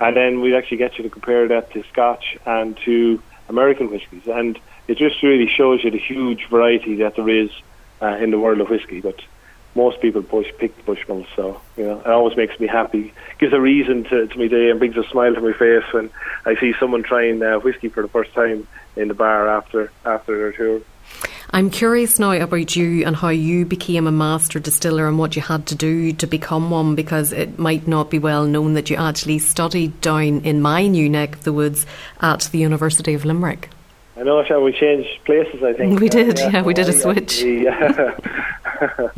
and 0.00 0.16
then 0.16 0.40
we 0.40 0.56
actually 0.56 0.78
get 0.78 0.96
you 0.98 1.04
to 1.04 1.10
compare 1.10 1.46
that 1.48 1.70
to 1.72 1.84
Scotch 1.92 2.38
and 2.46 2.76
to 2.84 3.22
American 3.48 3.90
whiskies, 3.90 4.26
and 4.26 4.58
it 4.88 4.96
just 4.96 5.22
really 5.22 5.46
shows 5.46 5.84
you 5.84 5.90
the 5.90 5.98
huge 5.98 6.46
variety 6.48 6.96
that 6.96 7.16
there 7.16 7.28
is 7.28 7.50
uh, 8.00 8.16
in 8.16 8.30
the 8.30 8.38
world 8.38 8.60
of 8.60 8.70
whiskey. 8.70 9.00
But 9.00 9.20
most 9.74 10.00
people 10.00 10.22
push 10.22 10.46
pick 10.58 10.76
the 10.76 10.82
Bushmills, 10.82 11.26
so 11.36 11.60
you 11.76 11.84
know 11.84 12.00
it 12.00 12.06
always 12.06 12.36
makes 12.36 12.58
me 12.58 12.66
happy. 12.66 13.12
Gives 13.38 13.52
a 13.52 13.60
reason 13.60 14.04
to, 14.04 14.26
to 14.26 14.38
my 14.38 14.48
day 14.48 14.70
and 14.70 14.78
brings 14.78 14.96
a 14.96 15.04
smile 15.04 15.34
to 15.34 15.40
my 15.40 15.52
face 15.52 15.84
when 15.92 16.10
I 16.44 16.56
see 16.56 16.74
someone 16.80 17.02
trying 17.02 17.42
uh, 17.42 17.58
whiskey 17.60 17.88
for 17.88 18.02
the 18.02 18.08
first 18.08 18.32
time 18.32 18.66
in 18.96 19.08
the 19.08 19.14
bar 19.14 19.48
after 19.48 19.92
after 20.04 20.36
their 20.36 20.52
tour. 20.52 20.80
I'm 21.52 21.68
curious 21.68 22.20
now 22.20 22.30
about 22.30 22.76
you 22.76 23.04
and 23.04 23.16
how 23.16 23.30
you 23.30 23.64
became 23.64 24.06
a 24.06 24.12
master 24.12 24.60
distiller 24.60 25.08
and 25.08 25.18
what 25.18 25.34
you 25.34 25.42
had 25.42 25.66
to 25.66 25.74
do 25.74 26.12
to 26.12 26.26
become 26.28 26.70
one 26.70 26.94
because 26.94 27.32
it 27.32 27.58
might 27.58 27.88
not 27.88 28.08
be 28.08 28.20
well 28.20 28.44
known 28.44 28.74
that 28.74 28.88
you 28.88 28.94
actually 28.96 29.40
studied 29.40 30.00
down 30.00 30.42
in 30.42 30.62
my 30.62 30.86
new 30.86 31.08
neck 31.08 31.34
of 31.34 31.44
the 31.44 31.52
woods 31.52 31.86
at 32.20 32.42
the 32.52 32.58
University 32.58 33.14
of 33.14 33.24
Limerick. 33.24 33.68
I 34.16 34.22
know, 34.22 34.44
shall 34.44 34.62
we 34.62 34.72
change 34.72 35.20
places? 35.24 35.60
I 35.64 35.72
think 35.72 35.98
we 35.98 36.08
did. 36.08 36.38
Uh, 36.38 36.42
yeah, 36.42 36.50
yeah, 36.50 36.62
we 36.62 36.72
did 36.72 36.88
a 36.88 36.92
switch. 36.92 37.42
uh, 37.42 39.08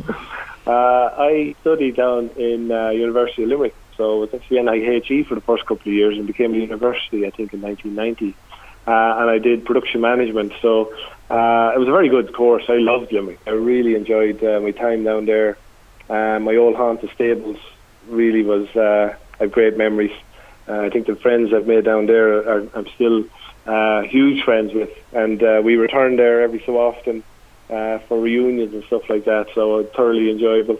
I 0.65 1.55
studied 1.61 1.95
down 1.95 2.29
in 2.35 2.71
uh, 2.71 2.89
University 2.89 3.43
of 3.43 3.49
Limerick, 3.49 3.75
so 3.95 4.23
it 4.23 4.31
was 4.31 4.41
actually 4.41 4.57
NIHE 4.57 5.27
for 5.27 5.35
the 5.35 5.41
first 5.41 5.67
couple 5.67 5.91
of 5.91 5.93
years 5.93 6.17
and 6.17 6.25
became 6.25 6.55
a 6.55 6.57
university, 6.57 7.27
I 7.27 7.29
think, 7.29 7.53
in 7.53 7.61
1990. 7.61 8.35
Uh, 8.85 9.21
and 9.21 9.29
I 9.29 9.37
did 9.37 9.65
production 9.65 10.01
management. 10.01 10.53
So 10.61 10.93
uh, 11.29 11.71
it 11.75 11.79
was 11.79 11.87
a 11.87 11.91
very 11.91 12.09
good 12.09 12.33
course. 12.33 12.65
I 12.67 12.77
loved 12.77 13.11
Limerick. 13.11 13.39
I 13.47 13.51
really 13.51 13.95
enjoyed 13.95 14.43
uh, 14.43 14.59
my 14.59 14.71
time 14.71 15.03
down 15.03 15.25
there. 15.25 15.57
Uh, 16.09 16.39
my 16.39 16.55
old 16.55 16.75
haunt, 16.75 17.01
the 17.01 17.07
stables, 17.09 17.57
really 18.07 18.43
was. 18.43 18.67
Uh, 18.75 19.15
have 19.39 19.51
great 19.51 19.77
memories. 19.77 20.11
Uh, 20.67 20.81
I 20.81 20.89
think 20.89 21.07
the 21.07 21.15
friends 21.15 21.53
I've 21.53 21.67
made 21.67 21.85
down 21.85 22.05
there 22.05 22.37
are, 22.49 22.67
I'm 22.73 22.87
still 22.95 23.25
uh, 23.65 24.01
huge 24.01 24.43
friends 24.43 24.73
with, 24.73 24.89
and 25.11 25.41
uh, 25.43 25.61
we 25.63 25.75
return 25.75 26.15
there 26.15 26.41
every 26.41 26.61
so 26.65 26.77
often 26.77 27.23
uh, 27.69 27.99
for 27.99 28.19
reunions 28.19 28.73
and 28.73 28.83
stuff 28.85 29.09
like 29.09 29.25
that. 29.25 29.47
So 29.53 29.79
uh, 29.79 29.83
thoroughly 29.95 30.31
enjoyable. 30.31 30.79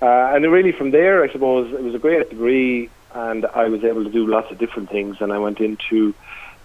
Uh, 0.00 0.34
and 0.34 0.50
really 0.50 0.72
from 0.72 0.90
there, 0.90 1.22
I 1.22 1.30
suppose 1.30 1.72
it 1.72 1.82
was 1.82 1.94
a 1.94 1.98
great 1.98 2.30
degree, 2.30 2.90
and 3.14 3.46
I 3.46 3.68
was 3.68 3.84
able 3.84 4.04
to 4.04 4.10
do 4.10 4.26
lots 4.26 4.50
of 4.50 4.58
different 4.58 4.90
things. 4.90 5.20
And 5.20 5.32
I 5.32 5.38
went 5.38 5.60
into 5.60 6.14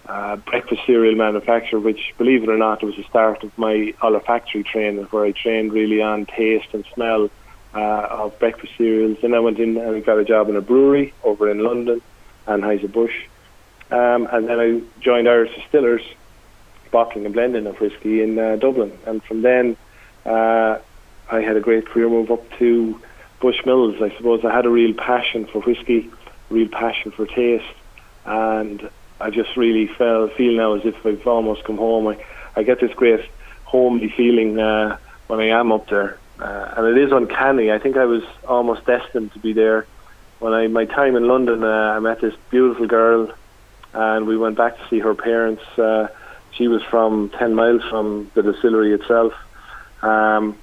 uh, 0.08 0.38
breakfast 0.38 0.82
cereal 0.86 1.15
manufacturer, 1.15 1.80
which, 1.80 2.13
believe 2.17 2.43
it 2.43 2.50
or 2.50 2.58
not, 2.58 2.84
was 2.84 2.96
the 2.96 3.04
start 3.04 3.43
of 3.43 3.56
my 3.58 3.93
olfactory 4.02 4.63
training, 4.63 5.04
where 5.06 5.26
I 5.26 5.32
trained 5.32 5.74
really 5.74 6.02
on 6.02 6.26
taste 6.26 6.67
and 6.74 6.86
smell 6.93 7.30
uh, 7.74 8.08
of 8.10 8.39
breakfast 8.39 8.74
cereals. 8.78 9.17
Then 9.22 9.34
I 9.34 9.39
went 9.39 9.60
in 9.60 9.78
and 9.78 10.06
got 10.06 10.17
a 10.17 10.24
job 10.24 10.50
in 10.50 10.56
a 10.56 10.62
brewery 10.62 11.13
over 11.24 11.50
in 11.50 11.60
London, 11.60 12.02
Anheuser 12.48 12.91
Busch, 12.91 13.15
um, 13.91 14.28
and 14.32 14.48
then 14.48 14.60
I 14.60 14.82
joined 15.02 15.28
Irish 15.28 15.56
Distillers, 15.56 16.04
bottling 16.91 17.26
and 17.26 17.34
blending 17.34 17.67
of 17.67 17.80
whiskey 17.80 18.22
in 18.22 18.39
uh, 18.39 18.56
Dublin. 18.56 18.98
And 19.06 19.22
from 19.24 19.41
then, 19.41 19.76
uh, 20.26 20.80
I 21.30 21.41
had 21.41 21.58
a 21.58 21.62
great 21.62 21.86
career 21.86 22.10
move 22.10 22.32
up 22.32 22.50
to 22.60 23.00
Bushmills. 23.41 24.02
I 24.02 24.15
suppose 24.15 24.43
I 24.46 24.54
had 24.54 24.65
a 24.65 24.70
real 24.70 24.93
passion 24.93 25.46
for 25.46 25.62
whiskey, 25.62 26.10
real 26.50 26.70
passion 26.70 27.12
for 27.12 27.26
taste, 27.26 27.65
and 28.26 28.89
I 29.20 29.30
just 29.30 29.56
really 29.58 29.88
feel 29.88 30.28
feel 30.30 30.56
now 30.56 30.74
as 30.74 30.86
if 30.86 31.06
I've 31.06 31.26
almost 31.26 31.64
come 31.64 31.78
home. 31.78 32.08
I, 32.08 32.24
I 32.56 32.64
get 32.64 32.80
this 32.80 32.94
great 32.94 33.26
homely 33.64 34.10
feeling 34.10 34.60
uh, 34.60 34.98
when 35.28 35.40
I 35.40 35.48
am 35.48 35.72
up 35.72 35.88
there, 35.90 36.18
uh, 36.40 36.74
and 36.78 36.88
it 36.88 36.98
is 37.04 37.12
uncanny. 37.12 37.72
I 37.72 37.80
think 37.80 37.98
I 37.98 38.06
was 38.06 38.24
almost 38.48 38.86
destined 38.86 39.34
to 39.34 39.40
be 39.40 39.54
there. 39.54 39.86
When 40.40 40.54
I 40.54 40.68
my 40.68 40.86
time 40.86 41.16
in 41.16 41.28
London, 41.28 41.64
uh, 41.64 41.96
I 41.96 42.00
met 42.00 42.22
this 42.22 42.36
beautiful 42.52 42.86
girl, 42.86 43.32
and 43.94 44.28
we 44.28 44.38
went 44.38 44.56
back 44.56 44.78
to 44.78 44.88
see 44.88 45.00
her 45.00 45.16
parents. 45.16 45.64
Uh, 45.78 46.10
she 46.52 46.68
was 46.68 46.84
from 46.84 47.30
ten 47.30 47.56
miles 47.56 47.84
from 47.90 48.30
the 48.36 48.44
distillery 48.44 48.94
itself, 48.94 49.34
um, 50.04 50.56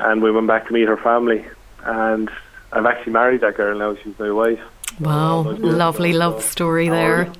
and 0.00 0.22
we 0.22 0.30
went 0.30 0.46
back 0.46 0.68
to 0.68 0.72
meet 0.72 0.88
her 0.88 0.96
family. 0.96 1.44
And 1.84 2.30
I've 2.72 2.86
actually 2.86 3.12
married 3.12 3.42
that 3.42 3.56
girl 3.56 3.78
now. 3.78 3.94
She's 4.02 4.18
my 4.18 4.30
wife. 4.30 4.60
Wow, 5.00 5.42
lovely 5.58 6.14
love 6.14 6.42
story 6.42 6.88
there 6.88 7.30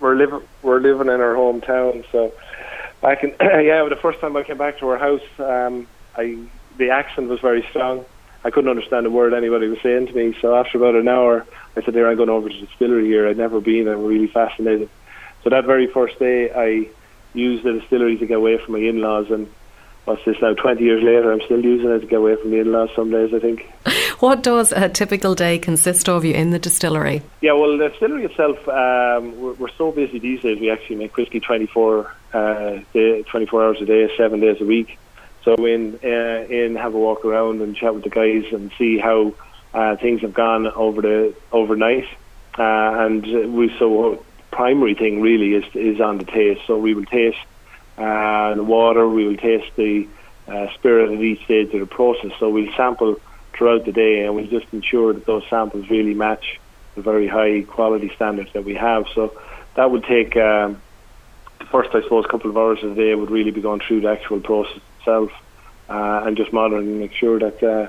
we're 0.00 0.16
living 0.16 0.42
we're 0.62 0.80
living 0.80 1.08
in 1.08 1.20
our 1.20 1.34
hometown. 1.34 2.04
So 2.10 2.32
back 3.00 3.22
in 3.22 3.30
yeah, 3.40 3.86
the 3.88 3.98
first 4.00 4.20
time 4.20 4.36
I 4.36 4.42
came 4.42 4.58
back 4.58 4.78
to 4.78 4.88
our 4.88 4.98
house, 4.98 5.20
um, 5.38 5.86
I 6.16 6.38
the 6.78 6.90
accent 6.90 7.28
was 7.28 7.40
very 7.40 7.64
strong. 7.70 8.04
I 8.42 8.50
couldn't 8.50 8.70
understand 8.70 9.04
a 9.06 9.10
word 9.10 9.34
anybody 9.34 9.68
was 9.68 9.80
saying 9.82 10.06
to 10.06 10.12
me. 10.14 10.34
So 10.40 10.56
after 10.56 10.78
about 10.78 10.94
an 10.94 11.08
hour, 11.08 11.46
I 11.76 11.82
said, 11.82 11.94
"Here, 11.94 12.08
I'm 12.08 12.16
going 12.16 12.30
over 12.30 12.48
to 12.48 12.54
the 12.54 12.66
distillery 12.66 13.06
here. 13.06 13.28
I'd 13.28 13.36
never 13.36 13.60
been. 13.60 13.88
I'm 13.88 14.04
really 14.04 14.28
fascinated." 14.28 14.88
So 15.44 15.50
that 15.50 15.64
very 15.64 15.86
first 15.86 16.18
day, 16.18 16.50
I 16.50 16.88
used 17.34 17.64
the 17.64 17.74
distillery 17.74 18.16
to 18.16 18.26
get 18.26 18.36
away 18.36 18.58
from 18.58 18.74
my 18.74 18.80
in-laws 18.80 19.30
and 19.30 19.48
what's 20.04 20.24
this 20.24 20.36
now? 20.40 20.54
Twenty 20.54 20.84
years 20.84 21.02
later, 21.02 21.32
I'm 21.32 21.42
still 21.42 21.62
using 21.62 21.90
it 21.90 22.00
to 22.00 22.06
get 22.06 22.18
away 22.18 22.36
from 22.36 22.50
the 22.50 22.58
in-laws 22.60 22.90
some 22.96 23.10
days. 23.10 23.34
I 23.34 23.38
think. 23.38 23.70
What 24.20 24.42
does 24.42 24.70
a 24.72 24.90
typical 24.90 25.34
day 25.34 25.58
consist 25.58 26.06
of 26.06 26.26
you 26.26 26.34
in 26.34 26.50
the 26.50 26.58
distillery? 26.58 27.22
Yeah, 27.40 27.54
well, 27.54 27.78
the 27.78 27.88
distillery 27.88 28.26
itself, 28.26 28.68
um, 28.68 29.40
we're, 29.40 29.54
we're, 29.54 29.70
so 29.70 29.92
busy 29.92 30.18
these 30.18 30.42
days. 30.42 30.60
We 30.60 30.70
actually 30.70 30.96
make 30.96 31.16
whiskey 31.16 31.40
24, 31.40 32.14
uh, 32.34 32.78
day, 32.92 33.22
24 33.22 33.64
hours 33.64 33.80
a 33.80 33.86
day, 33.86 34.14
seven 34.18 34.40
days 34.40 34.60
a 34.60 34.66
week. 34.66 34.98
So 35.42 35.54
in 35.64 35.98
uh, 36.04 36.46
in 36.50 36.76
have 36.76 36.94
a 36.94 36.98
walk 36.98 37.24
around 37.24 37.62
and 37.62 37.74
chat 37.74 37.94
with 37.94 38.04
the 38.04 38.10
guys 38.10 38.44
and 38.52 38.70
see 38.76 38.98
how 38.98 39.32
uh, 39.72 39.96
things 39.96 40.20
have 40.20 40.34
gone 40.34 40.66
over 40.66 41.00
the 41.00 41.34
overnight. 41.50 42.06
Uh, 42.58 43.06
and 43.06 43.54
we 43.54 43.74
so 43.78 44.22
primary 44.50 44.94
thing 44.94 45.22
really 45.22 45.54
is 45.54 45.64
is 45.74 45.98
on 45.98 46.18
the 46.18 46.26
taste. 46.26 46.60
So 46.66 46.76
we 46.76 46.92
will 46.92 47.06
taste 47.06 47.38
uh, 47.96 48.54
the 48.54 48.64
water, 48.64 49.08
we 49.08 49.26
will 49.26 49.38
taste 49.38 49.74
the 49.76 50.06
uh, 50.46 50.70
spirit 50.74 51.10
at 51.10 51.20
each 51.22 51.42
stage 51.44 51.72
of 51.72 51.80
the 51.80 51.86
process. 51.86 52.32
So 52.38 52.50
we'll 52.50 52.70
sample 52.74 53.18
throughout 53.52 53.84
the 53.84 53.92
day, 53.92 54.24
and 54.24 54.34
we'll 54.34 54.46
just 54.46 54.66
ensure 54.72 55.12
that 55.12 55.26
those 55.26 55.44
samples 55.48 55.88
really 55.90 56.14
match 56.14 56.60
the 56.94 57.02
very 57.02 57.26
high 57.26 57.62
quality 57.62 58.10
standards 58.14 58.52
that 58.52 58.64
we 58.64 58.74
have. 58.74 59.06
So 59.14 59.32
that 59.74 59.90
would 59.90 60.04
take 60.04 60.36
um, 60.36 60.80
the 61.58 61.66
first, 61.66 61.90
I 61.94 62.02
suppose, 62.02 62.26
couple 62.26 62.50
of 62.50 62.56
hours 62.56 62.82
of 62.82 62.96
the 62.96 63.02
day 63.02 63.14
would 63.14 63.30
really 63.30 63.50
be 63.50 63.60
going 63.60 63.80
through 63.80 64.02
the 64.02 64.10
actual 64.10 64.40
process 64.40 64.80
itself 64.98 65.30
uh, 65.88 66.22
and 66.24 66.36
just 66.36 66.52
monitoring 66.52 66.86
and 66.86 67.00
make 67.00 67.12
sure 67.12 67.38
that 67.38 67.62
uh, 67.62 67.88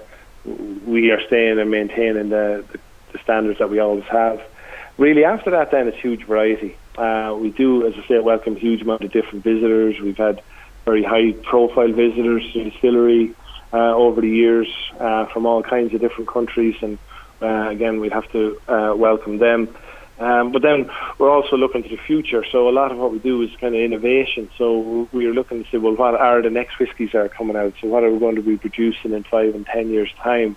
we 0.86 1.12
are 1.12 1.22
staying 1.28 1.60
and 1.60 1.70
maintaining 1.70 2.30
the, 2.30 2.66
the, 2.72 2.80
the 3.14 3.20
standards 3.20 3.60
that 3.60 3.70
we 3.70 3.80
always 3.80 4.06
have. 4.06 4.42
Really, 4.98 5.24
after 5.24 5.52
that, 5.52 5.72
then 5.72 5.88
it's 5.88 5.98
huge 5.98 6.26
variety. 6.26 6.78
Uh, 6.98 7.36
we 7.40 7.50
do, 7.52 7.88
as 7.88 7.94
I 7.98 8.08
say, 8.08 8.20
welcome 8.20 8.56
a 8.56 8.60
huge 8.60 8.82
amount 8.82 9.04
of 9.04 9.12
different 9.12 9.44
visitors. 9.44 10.00
We've 10.00 10.18
had 10.18 10.42
very 10.86 11.04
high 11.04 11.32
profile 11.32 11.92
visitors 11.92 12.44
to 12.54 12.64
the 12.64 12.70
distillery 12.72 13.34
uh, 13.74 13.96
over 13.96 14.22
the 14.22 14.30
years 14.30 14.68
uh, 15.00 15.26
from 15.28 15.46
all 15.46 15.64
kinds 15.64 15.94
of 15.94 16.02
different 16.02 16.30
countries, 16.30 16.76
and 16.82 16.98
uh, 17.42 17.70
again, 17.70 18.00
we'd 18.00 18.14
have 18.14 18.30
to 18.32 18.60
uh, 18.68 18.94
welcome 18.96 19.38
them. 19.38 19.74
Um, 20.20 20.52
but 20.52 20.62
then 20.62 20.92
we're 21.18 21.32
also 21.32 21.58
looking 21.58 21.82
to 21.82 21.90
the 21.90 21.98
future. 21.98 22.46
So 22.52 22.70
a 22.70 22.72
lot 22.72 22.92
of 22.92 23.00
what 23.00 23.12
we 23.12 23.18
do 23.18 23.42
is 23.42 23.50
kind 23.60 23.74
of 23.74 23.82
innovation. 23.82 24.52
So 24.56 25.10
we 25.12 25.26
are 25.26 25.34
looking 25.34 25.64
to 25.64 25.70
say, 25.72 25.78
well, 25.80 25.96
what 25.96 26.14
are 26.14 26.44
the 26.44 26.52
next 26.52 26.78
whiskies 26.78 27.14
that 27.14 27.18
are 27.18 27.30
coming 27.30 27.56
out? 27.56 27.74
So 27.82 27.88
what 27.88 28.04
are 28.04 28.12
we 28.12 28.20
going 28.20 28.36
to 28.36 28.44
be 28.44 28.56
producing 28.56 29.14
in 29.14 29.24
five 29.24 29.56
and 29.56 29.66
ten 29.66 29.90
years' 29.90 30.14
time? 30.22 30.56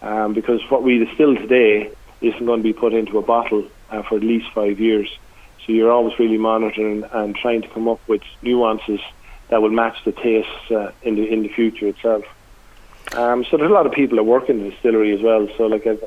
Um, 0.00 0.32
because 0.32 0.62
what 0.70 0.82
we 0.82 0.98
distill 1.04 1.36
today 1.36 1.92
isn't 2.22 2.46
going 2.46 2.60
to 2.60 2.64
be 2.64 2.72
put 2.72 2.94
into 2.94 3.18
a 3.18 3.22
bottle 3.22 3.68
uh, 3.90 4.02
for 4.02 4.16
at 4.16 4.22
least 4.22 4.50
five 4.54 4.80
years. 4.80 5.10
So 5.66 5.72
you're 5.72 5.92
always 5.92 6.18
really 6.18 6.38
monitoring 6.38 7.04
and 7.12 7.36
trying 7.36 7.62
to 7.62 7.68
come 7.68 7.88
up 7.88 8.00
with 8.08 8.22
nuances 8.40 9.00
that 9.48 9.60
will 9.60 9.70
match 9.70 10.02
the 10.04 10.12
tastes 10.12 10.70
uh, 10.70 10.92
in 11.02 11.16
the 11.16 11.30
in 11.30 11.42
the 11.42 11.48
future 11.48 11.86
itself. 11.86 12.24
Um, 13.14 13.44
so 13.44 13.56
there's 13.56 13.70
a 13.70 13.74
lot 13.74 13.86
of 13.86 13.92
people 13.92 14.16
that 14.16 14.24
work 14.24 14.48
in 14.48 14.62
the 14.62 14.70
distillery 14.70 15.12
as 15.12 15.20
well. 15.20 15.48
So 15.56 15.66
like 15.66 15.86
I've 15.86 16.02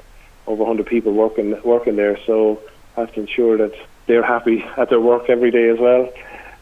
over 0.47 0.63
100 0.63 0.85
people 0.85 1.13
working 1.13 1.59
working 1.63 1.95
there. 1.95 2.19
So 2.25 2.61
I 2.97 3.01
have 3.01 3.13
to 3.13 3.21
ensure 3.21 3.57
that 3.57 3.73
they're 4.07 4.23
happy 4.23 4.63
at 4.77 4.89
their 4.89 5.01
work 5.01 5.29
every 5.29 5.51
day 5.51 5.69
as 5.69 5.79
well. 5.79 6.11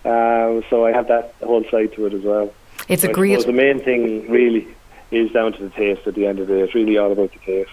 Um, 0.05 0.63
so 0.69 0.85
I 0.85 0.91
have 0.91 1.07
that 1.07 1.33
whole 1.41 1.63
side 1.69 1.93
to 1.93 2.05
it 2.05 2.13
as 2.13 2.23
well. 2.23 2.53
It's 2.89 3.03
a 3.03 3.11
great. 3.11 3.45
The 3.45 3.53
main 3.53 3.79
thing 3.79 4.29
really 4.29 4.67
is 5.11 5.31
down 5.31 5.53
to 5.53 5.63
the 5.63 5.69
taste. 5.69 6.05
At 6.07 6.15
the 6.15 6.25
end 6.25 6.39
of 6.39 6.47
the 6.47 6.55
day, 6.55 6.61
it's 6.61 6.75
really 6.75 6.97
all 6.97 7.11
about 7.11 7.31
the 7.31 7.39
taste. 7.39 7.71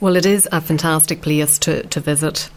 Well, 0.00 0.16
it 0.16 0.26
is 0.26 0.48
a 0.50 0.60
fantastic 0.60 1.22
place 1.22 1.58
to, 1.60 1.86
to 1.86 2.00
visit. 2.00 2.50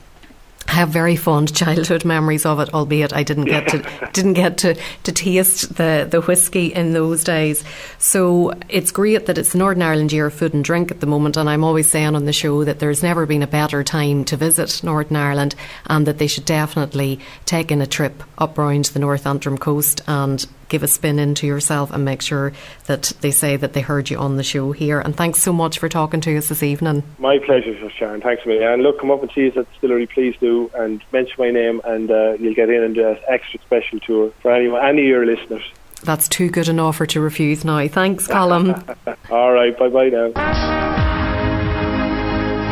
I 0.72 0.76
have 0.76 0.90
very 0.90 1.18
fond 1.18 1.54
childhood 1.54 2.06
memories 2.06 2.46
of 2.46 2.62
it, 2.62 2.74
albeit 2.74 3.12
I 3.12 3.24
didn't 3.24 3.46
get 3.46 3.68
to 3.70 4.10
didn't 4.14 4.34
get 4.34 4.58
to, 4.60 4.78
to 5.04 5.12
taste 5.12 5.76
the, 5.76 6.08
the 6.10 6.22
whiskey 6.22 6.68
in 6.68 6.94
those 6.94 7.26
days. 7.26 7.66
So 7.98 8.54
it's 8.70 8.90
great 8.90 9.26
that 9.26 9.38
it's 9.38 9.52
the 9.52 9.58
Northern 9.58 9.82
Ireland 9.82 10.14
Year 10.14 10.28
of 10.28 10.34
Food 10.34 10.54
and 10.54 10.64
Drink 10.64 10.90
at 10.90 11.02
the 11.02 11.08
moment, 11.08 11.36
and 11.36 11.50
I'm 11.50 11.66
always 11.66 11.92
saying 11.92 12.16
on 12.16 12.24
the 12.24 12.32
show 12.32 12.64
that 12.64 12.80
there's 12.80 13.04
never 13.04 13.26
been 13.26 13.44
a 13.44 13.48
better 13.48 13.84
time 13.84 14.24
to 14.26 14.38
visit 14.38 14.82
Northern 14.82 15.18
Ireland, 15.18 15.56
and 15.88 16.08
that 16.08 16.20
they 16.20 16.28
should 16.28 16.46
definitely 16.46 17.20
take 17.46 17.70
in 17.70 17.82
a 17.82 17.88
trip 17.88 18.24
up 18.38 18.58
round 18.58 18.86
the 18.86 19.00
North 19.00 19.28
Antrim 19.28 19.58
coast 19.58 20.00
and 20.08 20.48
give 20.72 20.82
a 20.82 20.88
spin 20.88 21.20
into 21.20 21.46
yourself 21.46 21.92
and 21.92 22.04
make 22.04 22.22
sure 22.24 22.54
that 22.88 23.14
they 23.22 23.30
say 23.30 23.58
that 23.58 23.74
they 23.74 23.82
heard 23.82 24.10
you 24.10 24.18
on 24.18 24.38
the 24.38 24.44
show 24.44 24.72
here. 24.72 25.00
And 25.00 25.16
thanks 25.16 25.40
so 25.40 25.54
much 25.54 25.78
for 25.78 25.90
talking 25.90 26.22
to 26.22 26.36
us 26.38 26.48
this 26.48 26.64
evening. 26.64 27.04
My 27.20 27.38
pleasure, 27.38 27.78
Sharon. 27.92 28.22
Thanks 28.22 28.44
a 28.46 28.48
million. 28.48 28.72
And 28.72 28.82
look, 28.82 29.00
come 29.00 29.12
up 29.12 29.22
and 29.22 29.30
see 29.36 29.50
us 29.50 29.58
at 29.58 29.68
the 29.68 29.72
distillery, 29.74 30.08
please 30.08 30.36
do, 30.40 30.72
and 30.74 31.04
mention 31.12 31.36
my 31.38 31.52
name, 31.52 31.82
and 31.84 32.10
uh, 32.10 32.34
you'll 32.40 32.56
get 32.56 32.70
in 32.70 32.82
and 32.82 32.96
do 32.96 33.08
an 33.08 33.18
extra 33.28 33.60
special 33.60 34.00
tour 34.00 34.32
for 34.42 34.52
any, 34.52 34.74
any 34.74 35.02
of 35.02 35.08
your 35.08 35.26
listeners. 35.26 35.64
That's 36.04 36.28
too 36.28 36.50
good 36.50 36.68
an 36.68 36.80
offer 36.80 37.06
to 37.06 37.22
refuse 37.22 37.64
now. 37.64 37.88
Thanks, 37.88 38.26
Colin. 38.26 38.74
All 39.30 39.52
right, 39.52 39.78
bye 39.78 39.90
bye 39.90 40.10
now. 40.10 40.32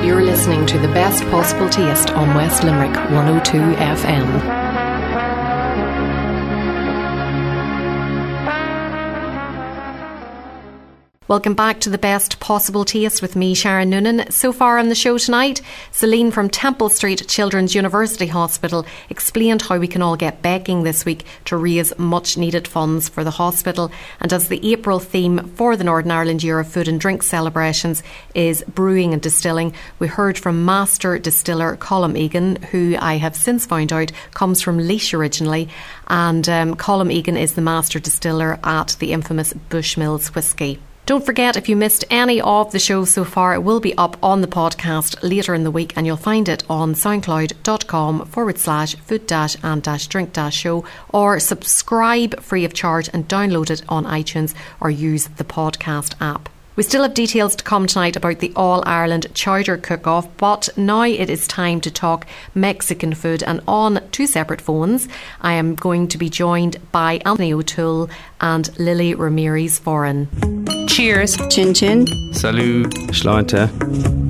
You're 0.03 0.23
listening 0.23 0.65
to 0.67 0.79
the 0.79 0.87
best 0.87 1.23
possible 1.25 1.69
taste 1.69 2.09
on 2.11 2.33
West 2.33 2.63
Limerick 2.63 2.95
102 2.95 3.57
FM. 3.57 4.88
Welcome 11.29 11.53
back 11.53 11.79
to 11.81 11.91
the 11.91 11.99
best 11.99 12.39
possible 12.39 12.83
taste 12.83 13.21
with 13.21 13.35
me, 13.35 13.53
Sharon 13.53 13.91
Noonan. 13.91 14.31
So 14.31 14.51
far 14.51 14.79
on 14.79 14.89
the 14.89 14.95
show 14.95 15.19
tonight, 15.19 15.61
Celine 15.91 16.31
from 16.31 16.49
Temple 16.49 16.89
Street 16.89 17.27
Children's 17.27 17.75
University 17.75 18.25
Hospital 18.25 18.83
explained 19.11 19.61
how 19.61 19.77
we 19.77 19.87
can 19.87 20.01
all 20.01 20.15
get 20.15 20.41
baking 20.41 20.81
this 20.81 21.05
week 21.05 21.25
to 21.45 21.55
raise 21.55 21.95
much 21.99 22.35
needed 22.35 22.67
funds 22.67 23.09
for 23.09 23.23
the 23.23 23.29
hospital. 23.29 23.91
And 24.19 24.33
as 24.33 24.47
the 24.47 24.71
April 24.71 24.97
theme 24.97 25.49
for 25.49 25.77
the 25.77 25.83
Northern 25.83 26.09
Ireland 26.09 26.41
Year 26.41 26.59
of 26.59 26.67
Food 26.67 26.87
and 26.87 26.99
Drink 26.99 27.21
celebrations 27.21 28.01
is 28.33 28.63
brewing 28.63 29.13
and 29.13 29.21
distilling, 29.21 29.75
we 29.99 30.07
heard 30.07 30.35
from 30.35 30.65
master 30.65 31.19
distiller 31.19 31.77
Colm 31.77 32.17
Egan, 32.17 32.55
who 32.71 32.95
I 32.99 33.17
have 33.17 33.35
since 33.35 33.67
found 33.67 33.93
out 33.93 34.11
comes 34.33 34.63
from 34.63 34.79
Laois 34.79 35.13
originally. 35.13 35.69
And 36.07 36.49
um, 36.49 36.75
Colm 36.75 37.13
Egan 37.13 37.37
is 37.37 37.53
the 37.53 37.61
master 37.61 37.99
distiller 37.99 38.57
at 38.63 38.97
the 38.97 39.13
infamous 39.13 39.53
Bushmills 39.53 40.33
Whisky. 40.33 40.79
Don't 41.09 41.25
forget, 41.25 41.57
if 41.57 41.67
you 41.67 41.75
missed 41.75 42.05
any 42.11 42.39
of 42.39 42.71
the 42.71 42.77
shows 42.77 43.09
so 43.09 43.23
far, 43.23 43.55
it 43.55 43.63
will 43.63 43.79
be 43.79 43.97
up 43.97 44.15
on 44.21 44.41
the 44.41 44.47
podcast 44.47 45.17
later 45.23 45.55
in 45.55 45.63
the 45.63 45.71
week 45.71 45.91
and 45.95 46.05
you'll 46.05 46.17
find 46.17 46.47
it 46.47 46.63
on 46.69 46.93
soundcloud.com 46.93 48.27
forward 48.27 48.59
slash 48.59 48.93
food 48.93 49.25
dash 49.25 49.57
and 49.63 49.81
dash 49.81 50.05
drink 50.05 50.33
dash 50.33 50.55
show 50.55 50.85
or 51.09 51.39
subscribe 51.39 52.39
free 52.39 52.63
of 52.63 52.75
charge 52.75 53.09
and 53.11 53.27
download 53.27 53.71
it 53.71 53.81
on 53.89 54.05
iTunes 54.05 54.53
or 54.79 54.91
use 54.91 55.29
the 55.37 55.43
podcast 55.43 56.13
app. 56.21 56.47
We 56.79 56.83
still 56.83 57.03
have 57.03 57.13
details 57.13 57.57
to 57.57 57.63
come 57.65 57.87
tonight 57.87 58.15
about 58.15 58.39
the 58.39 58.53
All 58.55 58.81
Ireland 58.85 59.27
Chowder 59.33 59.75
Cook 59.75 60.07
Off, 60.07 60.29
but 60.37 60.69
now 60.77 61.03
it 61.03 61.29
is 61.29 61.45
time 61.45 61.81
to 61.81 61.91
talk 61.91 62.25
Mexican 62.55 63.13
food. 63.13 63.43
And 63.43 63.59
on 63.67 63.99
two 64.11 64.25
separate 64.25 64.61
phones, 64.61 65.09
I 65.41 65.55
am 65.55 65.75
going 65.75 66.07
to 66.07 66.17
be 66.17 66.29
joined 66.29 66.77
by 66.93 67.19
Anthony 67.25 67.51
O'Toole 67.51 68.09
and 68.39 68.79
Lily 68.79 69.13
Ramirez 69.13 69.77
Foran. 69.77 70.29
Cheers. 70.87 71.35
Chin 71.49 71.73
chin. 71.73 72.07
Salut. 72.31 72.89
Schleunter. 73.11 74.28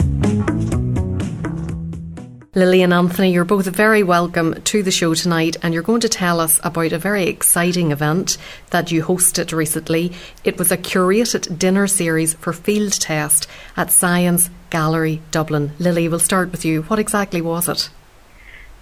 Lily 2.60 2.82
and 2.82 2.93
Anthony, 2.93 3.32
you're 3.32 3.45
both 3.45 3.67
very 3.67 4.04
welcome 4.04 4.62
to 4.63 4.84
the 4.84 4.91
show 4.91 5.13
tonight, 5.13 5.56
and 5.63 5.74
you're 5.74 5.82
going 5.82 6.02
to 6.02 6.10
tell 6.10 6.41
us 6.41 6.60
about 6.62 6.91
a 6.91 7.00
very 7.00 7.24
exciting 7.24 7.91
event 7.91 8.38
that 8.72 8.91
you 8.91 9.02
hosted 9.02 9.54
recently. 9.54 10.12
It 10.43 10.58
was 10.60 10.69
a 10.69 10.78
curated 10.78 11.58
dinner 11.58 11.88
series 11.88 12.34
for 12.34 12.52
field 12.52 12.91
test 12.91 13.48
at 13.78 13.91
Science 13.91 14.50
Gallery 14.72 15.22
Dublin. 15.32 15.72
Lily, 15.80 16.10
we'll 16.10 16.19
start 16.19 16.52
with 16.52 16.65
you. 16.65 16.82
What 16.82 17.00
exactly 17.00 17.39
was 17.39 17.69
it? 17.69 17.89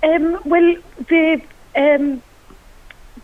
Um, 0.02 0.40
well, 0.44 0.76
the 1.08 1.40
um, 1.76 2.24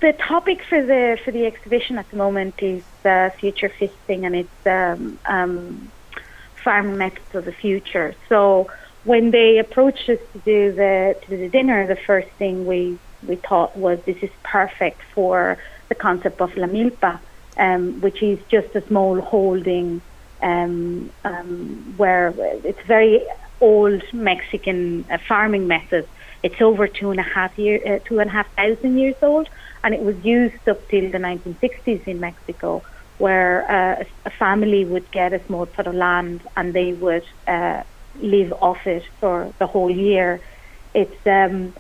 the 0.02 0.14
topic 0.14 0.62
for 0.70 0.86
the 0.86 1.18
for 1.26 1.32
the 1.32 1.48
exhibition 1.48 1.98
at 1.98 2.08
the 2.12 2.18
moment 2.18 2.62
is 2.62 2.84
uh, 3.06 3.32
future 3.32 3.70
feasting, 3.70 4.24
and 4.24 4.36
it's 4.36 4.68
um, 4.68 5.18
um, 5.26 5.92
farming 6.64 7.00
methods 7.00 7.34
of 7.34 7.46
the 7.46 7.52
future. 7.52 8.14
So 8.30 8.70
when 9.04 9.32
they 9.32 9.58
approached 9.58 10.10
us 10.10 10.20
to 10.34 10.40
do 10.40 10.72
the 10.72 11.16
to 11.26 11.38
the 11.38 11.50
dinner, 11.50 11.86
the 11.88 11.96
first 11.96 12.30
thing 12.40 12.66
we 12.66 12.98
we 13.28 13.36
thought 13.36 13.78
was 13.78 14.00
this 14.06 14.18
is 14.22 14.30
perfect 14.44 15.02
for 15.14 15.58
the 15.90 15.96
concept 15.96 16.42
of 16.42 16.56
la 16.58 16.68
milpa, 16.68 17.20
um, 17.58 18.02
which 18.02 18.22
is 18.22 18.40
just 18.50 18.76
a 18.76 18.86
small 18.88 19.20
holding 19.22 20.02
um, 20.42 21.10
um, 21.24 21.94
where 21.98 22.34
it's 22.38 22.82
very 22.86 23.26
old 23.62 24.02
Mexican 24.14 25.06
uh, 25.10 25.18
farming 25.18 25.68
method. 25.68 26.08
It's 26.42 26.62
over 26.62 26.88
two 26.88 27.12
and 27.12 27.20
a 27.20 27.24
half 27.24 27.58
year, 27.58 27.80
uh, 27.86 28.00
two 28.06 28.20
and 28.20 28.30
a 28.30 28.34
half 28.34 28.54
thousand 28.56 28.98
years 28.98 29.16
old, 29.22 29.48
and 29.84 29.94
it 29.94 30.02
was 30.02 30.18
used 30.26 30.68
up 30.68 30.86
till 30.90 31.10
the 31.10 31.18
1960s 31.18 32.06
in 32.06 32.20
Mexico, 32.20 32.84
where 33.18 33.70
uh, 33.72 34.04
a 34.26 34.30
family 34.30 34.84
would 34.84 35.10
get 35.12 35.32
a 35.32 35.44
small 35.46 35.66
plot 35.66 35.88
of 35.88 35.96
land 35.96 36.42
and 36.58 36.74
they 36.74 36.92
would 36.92 37.24
uh, 37.48 37.84
live 38.22 38.54
off 38.54 38.86
it 38.88 39.04
for 39.20 39.54
the 39.60 39.68
whole 39.68 39.92
year. 39.92 40.40
It's 40.94 41.28
um, 41.28 41.74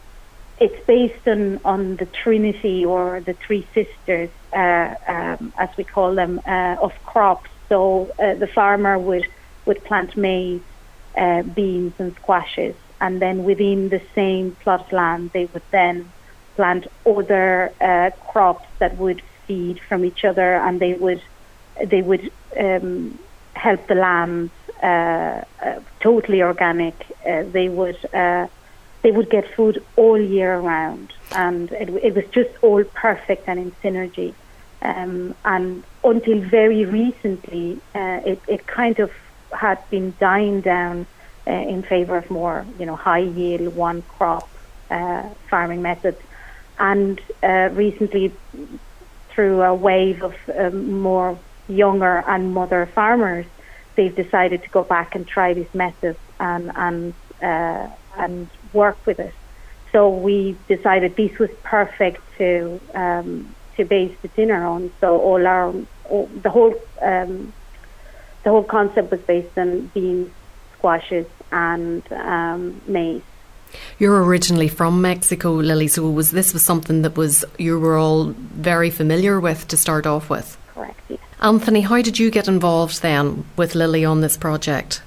it's 0.59 0.85
based 0.85 1.27
on, 1.27 1.59
on 1.65 1.97
the 1.97 2.05
Trinity 2.05 2.85
or 2.85 3.21
the 3.21 3.33
Three 3.33 3.67
Sisters, 3.73 4.29
uh, 4.53 4.95
um, 5.07 5.53
as 5.57 5.69
we 5.77 5.83
call 5.83 6.15
them, 6.15 6.41
uh, 6.45 6.77
of 6.79 6.93
crops. 7.05 7.49
So 7.69 8.11
uh, 8.19 8.35
the 8.35 8.47
farmer 8.47 8.97
would 8.97 9.27
would 9.65 9.83
plant 9.83 10.15
maize, 10.17 10.61
uh, 11.17 11.43
beans, 11.43 11.93
and 11.97 12.15
squashes, 12.15 12.75
and 12.99 13.21
then 13.21 13.43
within 13.43 13.89
the 13.89 14.01
same 14.13 14.55
plot 14.61 14.81
of 14.81 14.91
land, 14.91 15.31
they 15.33 15.45
would 15.45 15.63
then 15.71 16.11
plant 16.55 16.87
other 17.05 17.71
uh, 17.81 18.11
crops 18.27 18.67
that 18.79 18.97
would 18.97 19.21
feed 19.47 19.79
from 19.87 20.05
each 20.05 20.23
other, 20.23 20.55
and 20.55 20.79
they 20.79 20.93
would 20.93 21.21
they 21.83 22.01
would 22.01 22.31
um, 22.59 23.17
help 23.55 23.87
the 23.87 23.95
land 23.95 24.51
totally 25.99 26.41
organic. 26.41 26.95
Uh, 27.25 27.43
they 27.51 27.69
would 27.69 27.97
they 28.11 29.11
would 29.11 29.29
get 29.29 29.45
food 29.53 29.83
all 29.97 30.19
year 30.19 30.57
round, 30.59 31.11
and 31.33 31.71
it, 31.73 31.89
it 31.89 32.15
was 32.15 32.25
just 32.31 32.51
all 32.61 32.83
perfect 32.83 33.47
and 33.47 33.59
in 33.59 33.71
synergy. 33.83 34.33
Um, 34.81 35.35
and 35.43 35.83
until 36.03 36.39
very 36.39 36.85
recently, 36.85 37.79
it, 37.95 38.39
it 38.47 38.67
kind 38.67 38.99
of 38.99 39.11
had 39.51 39.77
been 39.89 40.13
dying 40.19 40.61
down 40.61 41.05
uh, 41.45 41.51
in 41.51 41.83
favour 41.83 42.17
of 42.17 42.29
more, 42.29 42.65
you 42.79 42.85
know, 42.85 42.95
high 42.95 43.19
yield 43.19 43.75
one 43.75 44.01
crop 44.03 44.47
uh, 44.89 45.23
farming 45.49 45.81
methods. 45.81 46.21
And 46.79 47.19
uh, 47.41 47.69
recently, 47.73 48.33
through 49.29 49.61
a 49.61 49.73
wave 49.73 50.23
of 50.23 50.35
um, 50.55 51.01
more 51.01 51.37
younger 51.67 52.23
and 52.27 52.53
mother 52.53 52.85
farmers, 52.85 53.45
they've 53.95 54.15
decided 54.15 54.63
to 54.63 54.69
go 54.69 54.83
back 54.83 55.15
and 55.15 55.27
try 55.27 55.53
this 55.53 55.73
method 55.73 56.17
and 56.39 56.71
and 56.75 57.13
uh, 57.41 57.87
and 58.17 58.49
work 58.73 58.97
with 59.05 59.19
it. 59.19 59.33
So 59.91 60.09
we 60.09 60.57
decided 60.67 61.15
this 61.15 61.37
was 61.37 61.51
perfect 61.63 62.21
to 62.37 62.79
um, 62.93 63.55
to 63.77 63.85
base 63.85 64.15
the 64.21 64.27
dinner 64.29 64.65
on. 64.65 64.91
So 64.99 65.19
all 65.19 65.45
our 65.45 65.73
all, 66.05 66.27
the 66.27 66.49
whole 66.49 66.75
um, 67.01 67.53
the 68.43 68.49
whole 68.49 68.63
concept 68.63 69.11
was 69.11 69.21
based 69.21 69.57
on 69.57 69.87
beans, 69.87 70.31
squashes, 70.77 71.27
and 71.51 72.03
um, 72.11 72.81
maize. 72.87 73.21
You're 73.97 74.23
originally 74.23 74.67
from 74.67 75.01
Mexico, 75.01 75.53
Lily. 75.53 75.87
So 75.87 76.09
was 76.09 76.31
this 76.31 76.53
was 76.53 76.63
something 76.63 77.01
that 77.03 77.15
was 77.17 77.45
you 77.57 77.79
were 77.79 77.97
all 77.97 78.25
very 78.25 78.89
familiar 78.89 79.39
with 79.39 79.67
to 79.69 79.77
start 79.77 80.05
off 80.05 80.29
with? 80.29 80.57
Correct. 80.73 80.99
Yes. 81.09 81.19
Anthony, 81.41 81.81
how 81.81 82.01
did 82.01 82.19
you 82.19 82.31
get 82.31 82.47
involved 82.47 83.01
then 83.01 83.45
with 83.55 83.75
Lily 83.75 84.05
on 84.05 84.21
this 84.21 84.37
project? 84.37 85.01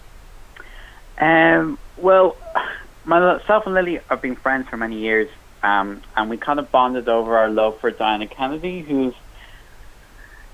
Um, 1.19 1.79
well, 1.97 2.37
myself 3.05 3.67
and 3.67 3.75
Lily 3.75 4.01
have 4.09 4.23
been 4.23 4.37
friends 4.37 4.69
for 4.69 4.77
many 4.77 4.99
years, 4.99 5.29
um, 5.63 6.03
and 6.17 6.31
we 6.31 6.37
kind 6.37 6.59
of 6.59 6.71
bonded 6.71 7.09
over 7.09 7.37
our 7.37 7.49
love 7.49 7.79
for 7.81 7.91
Diana 7.91 8.27
Kennedy, 8.27 8.81
who's 8.81 9.15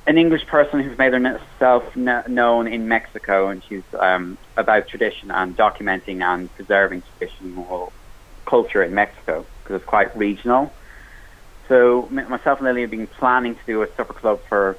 an 0.07 0.19
English 0.19 0.47
person 0.47 0.81
who's 0.81 0.99
made 0.99 1.13
herself 1.13 1.95
known 1.95 2.67
in 2.67 2.89
Mexico, 2.89 3.49
and 3.49 3.63
she's 3.65 3.85
um, 3.99 4.37
about 4.57 4.89
tradition 4.89 5.31
and 5.31 5.57
documenting 5.57 6.23
and 6.23 6.53
preserving 6.55 7.03
traditional 7.19 7.93
culture 8.45 8.83
in 8.83 8.95
Mexico. 8.95 9.47
because 9.63 9.77
it's 9.77 9.85
quite 9.89 10.17
regional. 10.17 10.73
So 11.69 12.09
myself 12.11 12.59
and 12.59 12.67
Lily 12.67 12.83
have 12.83 12.91
been 12.91 13.07
planning 13.07 13.55
to 13.55 13.61
do 13.67 13.83
a 13.83 13.95
supper 13.95 14.13
club 14.13 14.41
for 14.49 14.77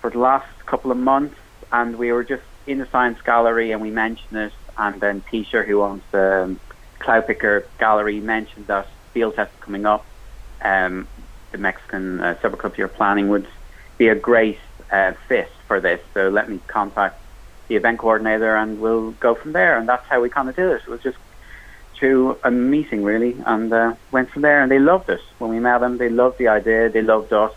for 0.00 0.10
the 0.10 0.18
last 0.18 0.48
couple 0.66 0.90
of 0.90 0.98
months, 0.98 1.36
and 1.72 1.96
we 1.96 2.12
were 2.12 2.24
just 2.24 2.42
in 2.66 2.78
the 2.78 2.86
science 2.86 3.20
gallery 3.22 3.72
and 3.72 3.80
we 3.80 3.90
mentioned 3.90 4.38
it, 4.38 4.52
and 4.76 5.00
then 5.00 5.22
Tisha, 5.22 5.64
who 5.64 5.82
owns 5.82 6.02
the 6.10 6.44
um, 6.44 6.60
Cloudpicker 7.00 7.64
Gallery, 7.78 8.20
mentioned 8.20 8.66
that 8.66 8.88
field 9.12 9.34
test 9.34 9.52
coming 9.60 9.86
up. 9.86 10.04
Um, 10.62 11.06
the 11.52 11.58
Mexican 11.58 12.20
uh, 12.20 12.34
club 12.34 12.76
you're 12.76 12.88
planning 12.88 13.28
would 13.28 13.46
be 13.98 14.08
a 14.08 14.14
great 14.14 14.58
uh, 14.90 15.12
fit 15.28 15.50
for 15.66 15.80
this. 15.80 16.00
So 16.14 16.28
let 16.28 16.48
me 16.48 16.60
contact 16.66 17.20
the 17.68 17.76
event 17.76 17.98
coordinator 17.98 18.54
and 18.56 18.80
we'll 18.80 19.12
go 19.12 19.34
from 19.34 19.52
there. 19.52 19.78
And 19.78 19.88
that's 19.88 20.06
how 20.06 20.20
we 20.20 20.28
kind 20.28 20.48
of 20.48 20.56
did 20.56 20.70
it. 20.70 20.82
It 20.82 20.88
was 20.88 21.02
just 21.02 21.18
through 21.94 22.38
a 22.44 22.50
meeting 22.50 23.02
really, 23.02 23.36
and 23.46 23.72
uh, 23.72 23.94
went 24.10 24.30
from 24.30 24.42
there. 24.42 24.62
And 24.62 24.70
they 24.70 24.78
loved 24.78 25.08
us 25.08 25.20
when 25.38 25.50
we 25.50 25.60
met 25.60 25.78
them. 25.78 25.98
They 25.98 26.10
loved 26.10 26.38
the 26.38 26.48
idea. 26.48 26.90
They 26.90 27.02
loved 27.02 27.32
us. 27.32 27.52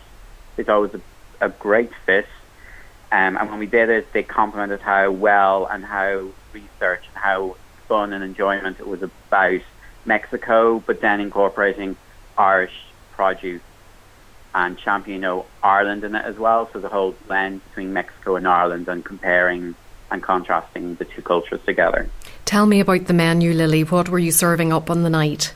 They 0.56 0.62
thought 0.62 0.78
it 0.78 0.92
was 0.92 0.94
a, 0.94 1.00
a 1.40 1.48
great 1.48 1.92
fit. 2.06 2.26
Um, 3.12 3.36
and 3.36 3.50
when 3.50 3.58
we 3.58 3.66
did 3.66 3.88
it, 3.88 4.12
they 4.12 4.22
complimented 4.22 4.80
how 4.80 5.10
well 5.10 5.66
and 5.66 5.84
how 5.84 6.28
research 6.52 7.02
and 7.08 7.16
how 7.16 7.56
fun 7.88 8.12
and 8.12 8.22
enjoyment 8.22 8.78
it 8.78 8.86
was 8.86 9.02
about 9.02 9.60
Mexico, 10.04 10.80
but 10.86 11.00
then 11.00 11.20
incorporating 11.20 11.96
Irish 12.38 12.86
produce 13.12 13.62
and 14.54 14.78
championing 14.78 15.42
Ireland 15.62 16.04
in 16.04 16.14
it 16.14 16.24
as 16.24 16.36
well. 16.38 16.68
So 16.72 16.80
the 16.80 16.88
whole 16.88 17.14
blend 17.26 17.64
between 17.68 17.92
Mexico 17.92 18.36
and 18.36 18.46
Ireland 18.46 18.88
and 18.88 19.04
comparing 19.04 19.74
and 20.10 20.22
contrasting 20.22 20.96
the 20.96 21.04
two 21.04 21.22
cultures 21.22 21.60
together. 21.64 22.08
Tell 22.44 22.66
me 22.66 22.80
about 22.80 23.06
the 23.06 23.12
menu, 23.12 23.52
Lily. 23.52 23.82
What 23.82 24.08
were 24.08 24.18
you 24.18 24.32
serving 24.32 24.72
up 24.72 24.90
on 24.90 25.02
the 25.02 25.10
night? 25.10 25.54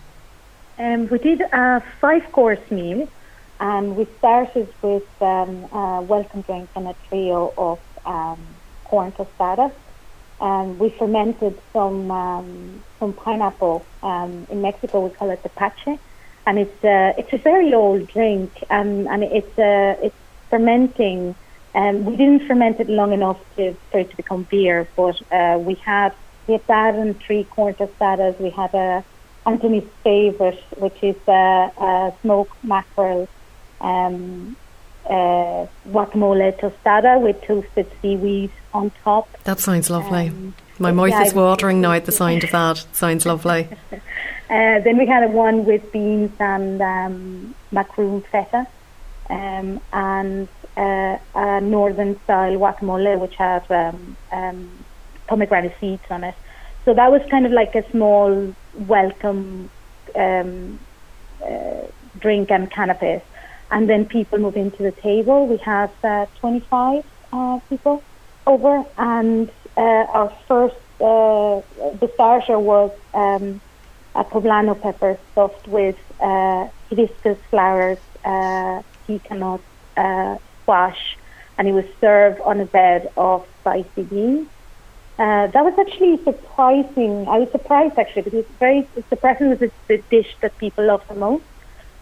Um, 0.79 1.09
we 1.09 1.19
did 1.19 1.41
a 1.41 1.83
five 2.01 2.31
course 2.33 2.71
meal, 2.71 3.09
and 3.65 3.97
we 3.97 4.07
started 4.19 4.69
with 4.83 5.09
um, 5.23 5.65
a 5.73 6.03
welcome 6.03 6.43
drink 6.43 6.69
and 6.77 6.87
a 6.87 6.95
trio 7.09 7.51
of 7.57 7.79
um, 8.05 8.39
corn 8.85 9.11
tostada. 9.13 9.73
Um, 10.39 10.79
we 10.79 10.91
fermented 10.99 11.59
some 11.73 12.11
um, 12.11 12.85
some 12.99 13.15
pineapple. 13.15 13.87
Um, 14.03 14.47
in 14.51 14.61
Mexico, 14.61 15.07
we 15.07 15.11
call 15.15 15.31
it 15.31 15.43
tepache, 15.43 15.99
and 16.47 16.59
it's 16.59 16.85
a 16.85 17.15
it's 17.17 17.33
a 17.33 17.39
very 17.39 17.73
old 17.73 18.07
drink, 18.09 18.53
and 18.69 19.09
and 19.09 19.25
it's 19.25 19.59
a 19.59 19.97
it's 20.03 20.21
fermenting. 20.51 21.35
Um, 21.75 22.05
we 22.05 22.17
didn't 22.17 22.47
ferment 22.47 22.81
it 22.81 22.91
long 22.91 23.13
enough 23.15 23.41
to, 23.57 23.75
for 23.91 24.01
it 24.01 24.11
to 24.11 24.17
become 24.17 24.43
beer, 24.51 24.87
but 24.95 25.17
uh, 25.33 25.59
we 25.59 25.75
had 25.77 26.13
we 26.47 26.53
had 26.53 26.67
that 26.67 26.95
and 26.97 27.19
three 27.19 27.45
corn 27.45 27.73
tostadas. 27.75 28.39
We 28.39 28.51
had 28.51 28.75
a 28.75 29.03
Anthony's 29.47 29.89
favorite, 30.03 30.63
which 30.77 31.03
is 31.03 31.17
a, 31.27 31.71
a 31.79 32.13
smoked 32.21 32.63
mackerel 32.63 33.27
um, 33.85 34.57
uh, 35.07 35.67
guacamole 35.89 36.59
tostada 36.59 37.21
with 37.21 37.41
toasted 37.43 37.87
seaweed 38.01 38.51
on 38.73 38.91
top. 39.03 39.29
That 39.45 39.61
sounds 39.61 39.91
lovely. 39.91 40.29
Um, 40.29 40.55
My 40.79 40.91
mouth 40.93 41.11
yeah, 41.11 41.23
is 41.23 41.35
watering 41.35 41.81
now 41.81 41.93
at 41.93 42.07
the 42.07 42.13
sound 42.13 42.43
of 42.45 42.51
that. 42.51 42.85
sounds 42.93 43.27
lovely. 43.27 43.69
uh, 43.93 43.99
then 44.49 44.97
we 44.99 45.07
had 45.07 45.23
a 45.23 45.29
one 45.29 45.65
with 45.65 45.93
beans 45.93 46.33
and 46.41 46.81
um, 46.83 47.55
Macroom 47.71 48.23
feta, 48.33 48.67
um, 49.31 49.81
and 49.93 50.49
uh, 50.77 51.19
a 51.35 51.61
northern 51.61 52.19
style 52.25 52.57
guacamole 52.57 53.19
which 53.21 53.37
had 53.37 53.71
um, 53.71 54.17
um, 54.33 54.71
pomegranate 55.27 55.75
seeds 55.81 56.03
on 56.11 56.25
it. 56.25 56.35
So 56.85 56.95
that 56.95 57.11
was 57.11 57.23
kind 57.31 57.47
of 57.47 57.53
like 57.53 57.75
a 57.75 57.89
small 57.91 58.55
welcome 58.75 59.71
um, 60.15 60.79
uh, 61.43 61.83
drink 62.19 62.51
and 62.51 62.71
canapes. 62.71 63.25
And 63.71 63.89
then 63.89 64.07
people 64.07 64.39
move 64.39 64.57
into 64.57 64.83
the 64.83 64.93
table. 64.93 65.47
We 65.47 65.59
have 65.59 65.91
uh, 66.05 66.27
25 66.41 67.03
uh, 67.33 67.59
people 67.69 68.05
over, 68.47 68.85
and 68.97 69.51
uh, 69.77 69.81
our 69.81 70.33
first, 70.47 70.77
uh, 71.01 71.63
the 72.01 72.11
starter 72.15 72.59
was 72.59 72.91
um, 73.15 73.61
a 74.15 74.25
poblano 74.25 74.81
pepper 74.81 75.19
stuffed 75.33 75.67
with 75.67 75.97
uh, 76.21 76.69
hibiscus 76.89 77.39
flowers, 77.51 77.99
uh, 78.25 78.83
pecan 79.07 79.43
uh, 79.97 80.37
squash, 80.63 81.17
and 81.59 81.69
it 81.69 81.73
was 81.73 81.85
served 82.01 82.41
on 82.43 82.61
a 82.61 82.67
bed 82.67 83.09
of 83.17 83.47
spicy 83.61 84.03
beans. 84.05 84.49
Uh, 85.19 85.47
that 85.49 85.65
was 85.65 85.75
actually 85.79 86.23
surprising. 86.25 87.27
I 87.29 87.39
was 87.39 87.49
surprised 87.53 87.99
actually 87.99 88.23
because 88.23 88.41
it's 88.41 88.59
very 88.59 88.89
surprising 89.09 89.51
was 89.51 89.59
the 89.89 90.05
dish 90.11 90.37
that 90.43 90.59
people 90.59 90.87
love 90.87 91.03
the 91.09 91.15
most. 91.15 91.45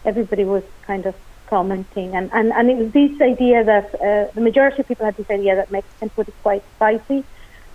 Everybody 0.05 0.45
was 0.45 0.63
kind 0.85 1.05
of 1.05 1.15
commenting, 1.47 2.15
and, 2.15 2.29
and, 2.33 2.51
and 2.53 2.69
it 2.69 2.77
was 2.77 2.91
this 2.91 3.21
idea 3.21 3.63
that 3.63 3.93
uh, 3.95 4.31
the 4.33 4.41
majority 4.41 4.81
of 4.81 4.87
people 4.87 5.05
had 5.05 5.15
this 5.17 5.29
idea 5.29 5.55
that 5.55 5.71
Mexican 5.71 6.09
food 6.09 6.27
is 6.27 6.33
quite 6.41 6.63
spicy, 6.75 7.23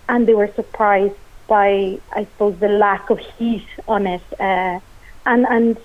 and 0.07 0.27
they 0.27 0.33
were 0.33 0.51
surprised 0.55 1.15
by, 1.47 1.99
I 2.13 2.25
suppose, 2.25 2.57
the 2.59 2.69
lack 2.69 3.09
of 3.09 3.19
heat 3.19 3.67
on 3.87 4.07
it. 4.07 4.21
Uh, 4.39 4.79
and 5.25 5.45
and 5.47 5.77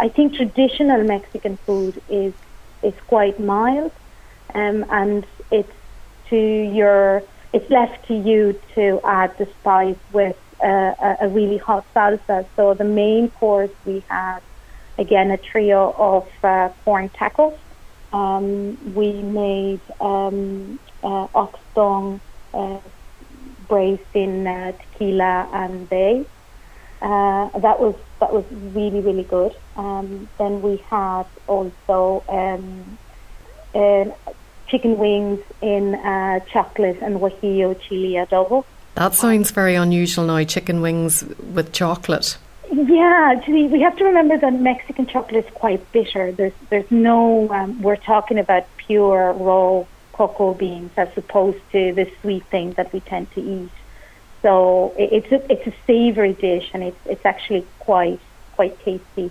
I 0.00 0.08
think 0.08 0.34
traditional 0.34 1.02
Mexican 1.04 1.56
food 1.58 2.00
is 2.08 2.34
is 2.82 2.94
quite 3.06 3.40
mild, 3.40 3.92
um, 4.54 4.84
and 4.90 5.26
it's 5.50 5.72
to 6.30 6.36
your 6.36 7.22
it's 7.52 7.70
left 7.70 8.06
to 8.08 8.14
you 8.14 8.58
to 8.74 9.00
add 9.04 9.36
the 9.38 9.46
spice 9.60 9.96
with 10.12 10.36
uh, 10.62 10.66
a, 10.66 11.16
a 11.22 11.28
really 11.28 11.58
hot 11.58 11.84
salsa. 11.94 12.46
So 12.56 12.74
the 12.74 12.84
main 12.84 13.30
course 13.30 13.70
we 13.84 14.02
had 14.08 14.40
again 14.98 15.30
a 15.30 15.36
trio 15.36 15.94
of 15.96 16.28
uh, 16.44 16.70
corn 16.84 17.08
tacos. 17.10 17.56
Um, 18.12 18.94
we 18.94 19.12
made 19.12 19.80
um, 20.00 20.78
uh, 21.02 21.26
ox 21.34 21.58
tongue 21.74 22.20
uh, 22.52 22.78
braised 23.68 24.02
in 24.14 24.46
uh, 24.46 24.72
tequila 24.72 25.48
and 25.52 25.88
bay. 25.88 26.24
Uh, 27.02 27.48
that 27.58 27.80
was 27.80 27.94
that 28.20 28.32
was 28.32 28.44
really 28.74 29.00
really 29.00 29.24
good. 29.24 29.54
Um, 29.76 30.28
then 30.38 30.62
we 30.62 30.76
had 30.88 31.26
also 31.46 32.22
um, 32.28 32.98
uh, 33.74 34.04
chicken 34.68 34.96
wings 34.98 35.40
in 35.60 35.94
uh, 35.94 36.40
chocolate 36.52 36.98
and 37.02 37.20
guajillo 37.20 37.78
chili 37.80 38.12
adobo. 38.12 38.64
That 38.94 39.14
sounds 39.14 39.50
very 39.50 39.74
unusual 39.74 40.24
now. 40.24 40.42
Chicken 40.44 40.80
wings 40.80 41.24
with 41.52 41.72
chocolate. 41.72 42.38
Yeah, 42.76 43.34
actually, 43.36 43.68
we 43.68 43.80
have 43.82 43.96
to 43.98 44.04
remember 44.04 44.36
that 44.36 44.52
Mexican 44.52 45.06
chocolate 45.06 45.44
is 45.46 45.52
quite 45.54 45.92
bitter. 45.92 46.32
There's 46.32 46.52
there's 46.70 46.90
no. 46.90 47.48
Um, 47.50 47.80
we're 47.80 47.94
talking 47.94 48.36
about 48.36 48.66
pure 48.78 49.32
raw 49.32 49.84
cocoa 50.12 50.54
beans 50.54 50.90
as 50.96 51.08
opposed 51.16 51.58
to 51.70 51.92
the 51.92 52.10
sweet 52.20 52.44
things 52.46 52.74
that 52.74 52.92
we 52.92 52.98
tend 52.98 53.30
to 53.32 53.40
eat. 53.40 53.70
So 54.42 54.92
it's 54.98 55.30
a 55.30 55.52
it's 55.52 55.66
a 55.68 55.74
savoury 55.86 56.32
dish, 56.32 56.68
and 56.74 56.82
it's 56.82 56.98
it's 57.06 57.24
actually 57.24 57.64
quite 57.78 58.20
quite 58.56 58.76
tasty. 58.80 59.30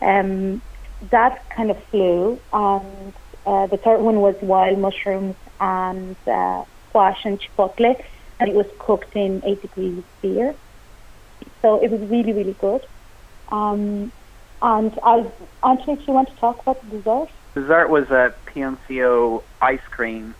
Um, 0.00 0.62
that 1.10 1.48
kind 1.50 1.72
of 1.72 1.82
flew, 1.90 2.38
and 2.52 3.12
uh, 3.44 3.66
the 3.66 3.76
third 3.76 4.02
one 4.02 4.20
was 4.20 4.36
wild 4.40 4.78
mushrooms 4.78 5.34
and 5.58 6.16
uh, 6.28 6.64
squash 6.90 7.24
and 7.24 7.40
chipotle, 7.40 8.00
and 8.38 8.48
it 8.48 8.54
was 8.54 8.66
cooked 8.78 9.16
in 9.16 9.42
eight 9.44 9.62
degrees 9.62 10.04
beer. 10.22 10.54
So 11.64 11.82
it 11.82 11.90
was 11.90 12.02
really, 12.10 12.34
really 12.34 12.52
good. 12.60 12.84
Um, 13.48 14.12
and 14.60 14.98
I, 15.02 15.26
Anthony, 15.62 15.96
do 15.96 16.02
you 16.06 16.12
want 16.12 16.28
to 16.28 16.36
talk 16.36 16.60
about 16.60 16.82
the 16.82 16.98
dessert? 16.98 17.28
Dessert 17.54 17.88
was 17.88 18.10
a 18.10 18.34
Piloncillo 18.44 19.42
ice 19.62 19.80
cream 19.90 20.34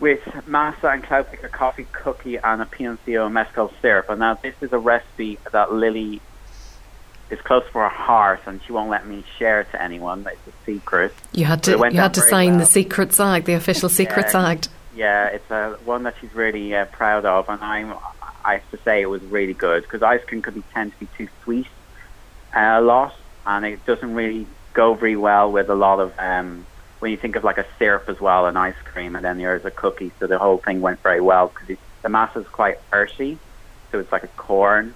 with 0.00 0.18
masa 0.48 0.92
and 0.92 1.04
cloudpicker 1.04 1.52
coffee 1.52 1.86
cookie 1.92 2.34
and 2.34 2.60
a 2.60 2.64
Piloncillo 2.64 3.30
mezcal 3.30 3.72
syrup. 3.80 4.10
And 4.10 4.18
now 4.18 4.34
this 4.34 4.56
is 4.60 4.72
a 4.72 4.78
recipe 4.80 5.38
that 5.52 5.72
Lily 5.72 6.20
is 7.30 7.40
close 7.42 7.64
for 7.70 7.82
her 7.82 7.88
heart, 7.88 8.40
and 8.46 8.60
she 8.66 8.72
won't 8.72 8.90
let 8.90 9.06
me 9.06 9.22
share 9.38 9.60
it 9.60 9.70
to 9.70 9.80
anyone. 9.80 10.26
It's 10.26 10.48
a 10.48 10.64
secret. 10.66 11.14
You 11.30 11.44
had 11.44 11.62
to 11.62 11.78
you 11.92 12.00
had 12.00 12.14
to 12.14 12.22
sign 12.22 12.50
well. 12.50 12.58
the 12.58 12.66
Secrets 12.66 13.20
Act, 13.20 13.46
the 13.46 13.52
official 13.52 13.88
Secrets 13.88 14.34
yeah, 14.34 14.48
Act. 14.48 14.68
Yeah, 14.96 15.26
it's 15.28 15.48
a 15.52 15.78
one 15.84 16.02
that 16.02 16.16
she's 16.20 16.34
really 16.34 16.74
uh, 16.74 16.86
proud 16.86 17.24
of, 17.24 17.48
and 17.48 17.62
I'm 17.62 17.94
I 18.44 18.54
have 18.54 18.68
to 18.70 18.78
say 18.84 19.02
it 19.02 19.06
was 19.06 19.22
really 19.22 19.54
good 19.54 19.82
because 19.82 20.02
ice 20.02 20.20
cream 20.26 20.42
be, 20.52 20.64
tend 20.74 20.92
to 20.92 20.98
be 20.98 21.08
too 21.16 21.28
sweet 21.42 21.66
uh, 22.56 22.78
a 22.78 22.80
lot, 22.80 23.12
and 23.46 23.64
it 23.64 23.84
doesn't 23.84 24.14
really 24.14 24.48
go 24.74 24.94
very 24.94 25.16
well 25.16 25.50
with 25.50 25.68
a 25.68 25.74
lot 25.74 26.00
of 26.00 26.12
um, 26.18 26.66
when 27.00 27.10
you 27.10 27.16
think 27.16 27.36
of 27.36 27.44
like 27.44 27.58
a 27.58 27.66
syrup 27.78 28.04
as 28.08 28.20
well, 28.20 28.46
an 28.46 28.56
ice 28.56 28.76
cream, 28.84 29.16
and 29.16 29.24
then 29.24 29.38
there's 29.38 29.64
a 29.64 29.70
cookie. 29.70 30.12
So 30.18 30.26
the 30.26 30.38
whole 30.38 30.58
thing 30.58 30.80
went 30.80 31.02
very 31.02 31.20
well 31.20 31.52
because 31.52 31.76
the 32.02 32.08
mass 32.08 32.34
is 32.36 32.46
quite 32.52 32.76
earthy, 32.92 33.38
so 33.90 33.98
it's 33.98 34.12
like 34.12 34.24
a 34.24 34.28
corn, 34.28 34.94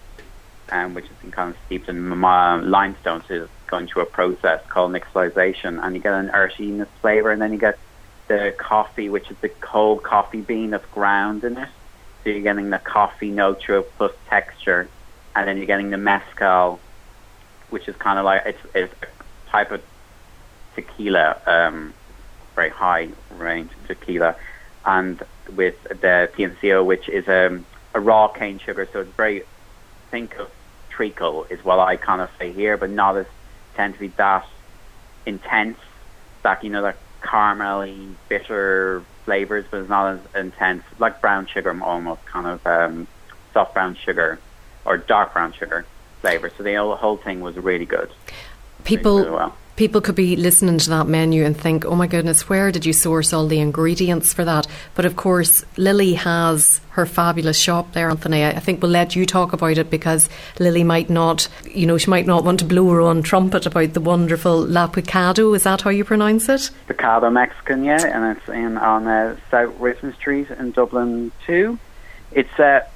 um, 0.71 0.95
which 0.95 1.09
has 1.09 1.17
been 1.19 1.31
kind 1.31 1.51
of 1.51 1.57
steeped 1.67 1.89
in 1.89 2.21
limestone, 2.21 3.23
so 3.29 3.35
it's 3.35 3.53
going 3.69 3.87
through 3.87 4.03
a 4.03 4.07
process 4.07 4.61
called 4.73 4.93
nixtamalization, 4.93 5.83
and 5.83 5.95
you 5.95 6.03
get 6.03 6.13
an 6.13 6.31
earthiness 6.31 6.89
flavor, 7.01 7.31
and 7.31 7.41
then 7.41 7.53
you 7.53 7.59
get 7.59 7.79
the 8.29 8.55
coffee, 8.59 9.09
which 9.09 9.31
is 9.31 9.37
the 9.41 9.51
cold 9.61 10.03
coffee 10.03 10.41
bean 10.41 10.71
that's 10.71 10.87
ground 10.87 11.45
in 11.45 11.57
it. 11.57 11.69
So 12.23 12.31
you're 12.31 12.41
getting 12.41 12.71
the 12.71 12.79
coffee 12.79 13.31
note 13.31 13.65
plus 13.97 14.13
texture, 14.29 14.89
and 15.35 15.49
then 15.49 15.57
you're 15.57 15.67
getting 15.67 15.91
the 15.91 15.99
mezcal 15.99 16.81
which 17.73 17.89
is 17.89 17.97
kind 17.97 18.19
of 18.19 18.25
like 18.25 18.43
it's, 18.45 18.59
it's 18.75 18.95
a 19.03 19.51
type 19.51 19.73
of 19.73 19.83
tequila, 20.75 21.41
um, 21.47 21.95
very 22.55 22.69
high 22.69 23.09
range 23.31 23.71
tequila, 23.89 24.37
and 24.85 25.23
with 25.57 25.83
the 25.85 26.31
Piloncillo, 26.37 26.85
which 26.85 27.09
is 27.09 27.27
um, 27.29 27.65
a 27.95 28.01
raw 28.01 28.29
cane 28.29 28.59
sugar, 28.59 28.87
so 28.93 29.01
it's 29.01 29.17
very 29.17 29.43
think 30.11 30.37
of 30.39 30.51
treacle 30.91 31.47
is 31.49 31.65
what 31.65 31.79
I 31.79 31.97
kind 31.97 32.21
of 32.21 32.29
say 32.39 32.53
here, 32.53 32.77
but 32.77 32.91
not 32.91 33.17
as 33.17 33.27
tend 33.75 33.95
to 33.95 34.01
be 34.01 34.09
that 34.09 34.47
intense, 35.25 35.79
that 36.43 36.63
you 36.63 36.69
know 36.69 36.83
that 36.83 36.99
caramelly, 37.23 38.15
bitter 38.29 39.03
flavors, 39.25 39.65
but 39.71 39.81
it's 39.81 39.89
not 39.89 40.15
as 40.15 40.21
intense, 40.35 40.83
like 40.99 41.21
brown 41.21 41.47
sugar 41.47 41.77
almost, 41.83 42.25
kind 42.27 42.47
of 42.47 42.67
um, 42.67 43.07
soft 43.53 43.75
brown 43.75 43.95
sugar 43.95 44.39
or 44.85 44.97
dark 44.97 45.33
brown 45.33 45.53
sugar 45.53 45.85
flavor. 46.21 46.51
So 46.57 46.63
the 46.63 46.77
whole 46.97 47.17
thing 47.17 47.41
was 47.41 47.57
really 47.57 47.87
good. 47.87 48.11
People. 48.85 49.19
Really 49.19 49.31
well 49.31 49.57
people 49.83 50.01
could 50.01 50.15
be 50.15 50.37
listening 50.37 50.79
to 50.79 50.89
that 50.91 51.09
menu 51.09 51.45
and 51.45 51.57
think, 51.57 51.85
oh 51.85 51.97
my 51.97 52.07
goodness, 52.07 52.49
where 52.49 52.71
did 52.71 52.87
you 52.87 52.93
source 52.93 53.33
all 53.33 53.49
the 53.49 53.59
ingredients 53.59 54.33
for 54.33 54.45
that? 54.45 54.65
But 54.95 55.05
of 55.07 55.17
course, 55.17 55.65
Lily 55.77 56.15
has 56.15 56.81
her 56.91 57.05
fabulous 57.05 57.59
shop 57.59 57.91
there, 57.91 58.09
Anthony. 58.09 58.45
I 58.45 58.61
think 58.61 58.81
we'll 58.81 58.93
let 58.93 59.17
you 59.17 59.27
talk 59.27 59.53
about 59.53 59.79
it 59.79 59.91
because 59.91 60.29
Lily 60.61 60.85
might 60.85 61.11
not, 61.11 61.49
you 61.65 61.85
know, 61.85 61.99
she 61.99 62.09
might 62.11 62.29
not 62.29 62.45
want 62.45 62.61
to 62.61 62.65
blow 62.65 62.91
her 62.91 63.01
own 63.01 63.25
trumpet 63.25 63.67
about 63.67 63.93
the 63.93 64.01
wonderful 64.01 64.61
La 64.65 64.87
Picado. 64.87 65.53
Is 65.57 65.65
that 65.65 65.81
how 65.81 65.91
you 65.91 66.05
pronounce 66.05 66.49
it? 66.49 66.71
Picado 66.87 67.33
Mexican, 67.33 67.83
yeah, 67.83 68.07
and 68.07 68.37
it's 68.37 68.49
in 68.49 68.79
on 68.79 69.09
uh, 69.09 69.37
South 69.51 69.75
Richmond 69.81 70.15
Street 70.15 70.49
in 70.49 70.71
Dublin 70.71 71.33
too. 71.45 71.77
It's 72.31 72.57
uh, 72.57 72.87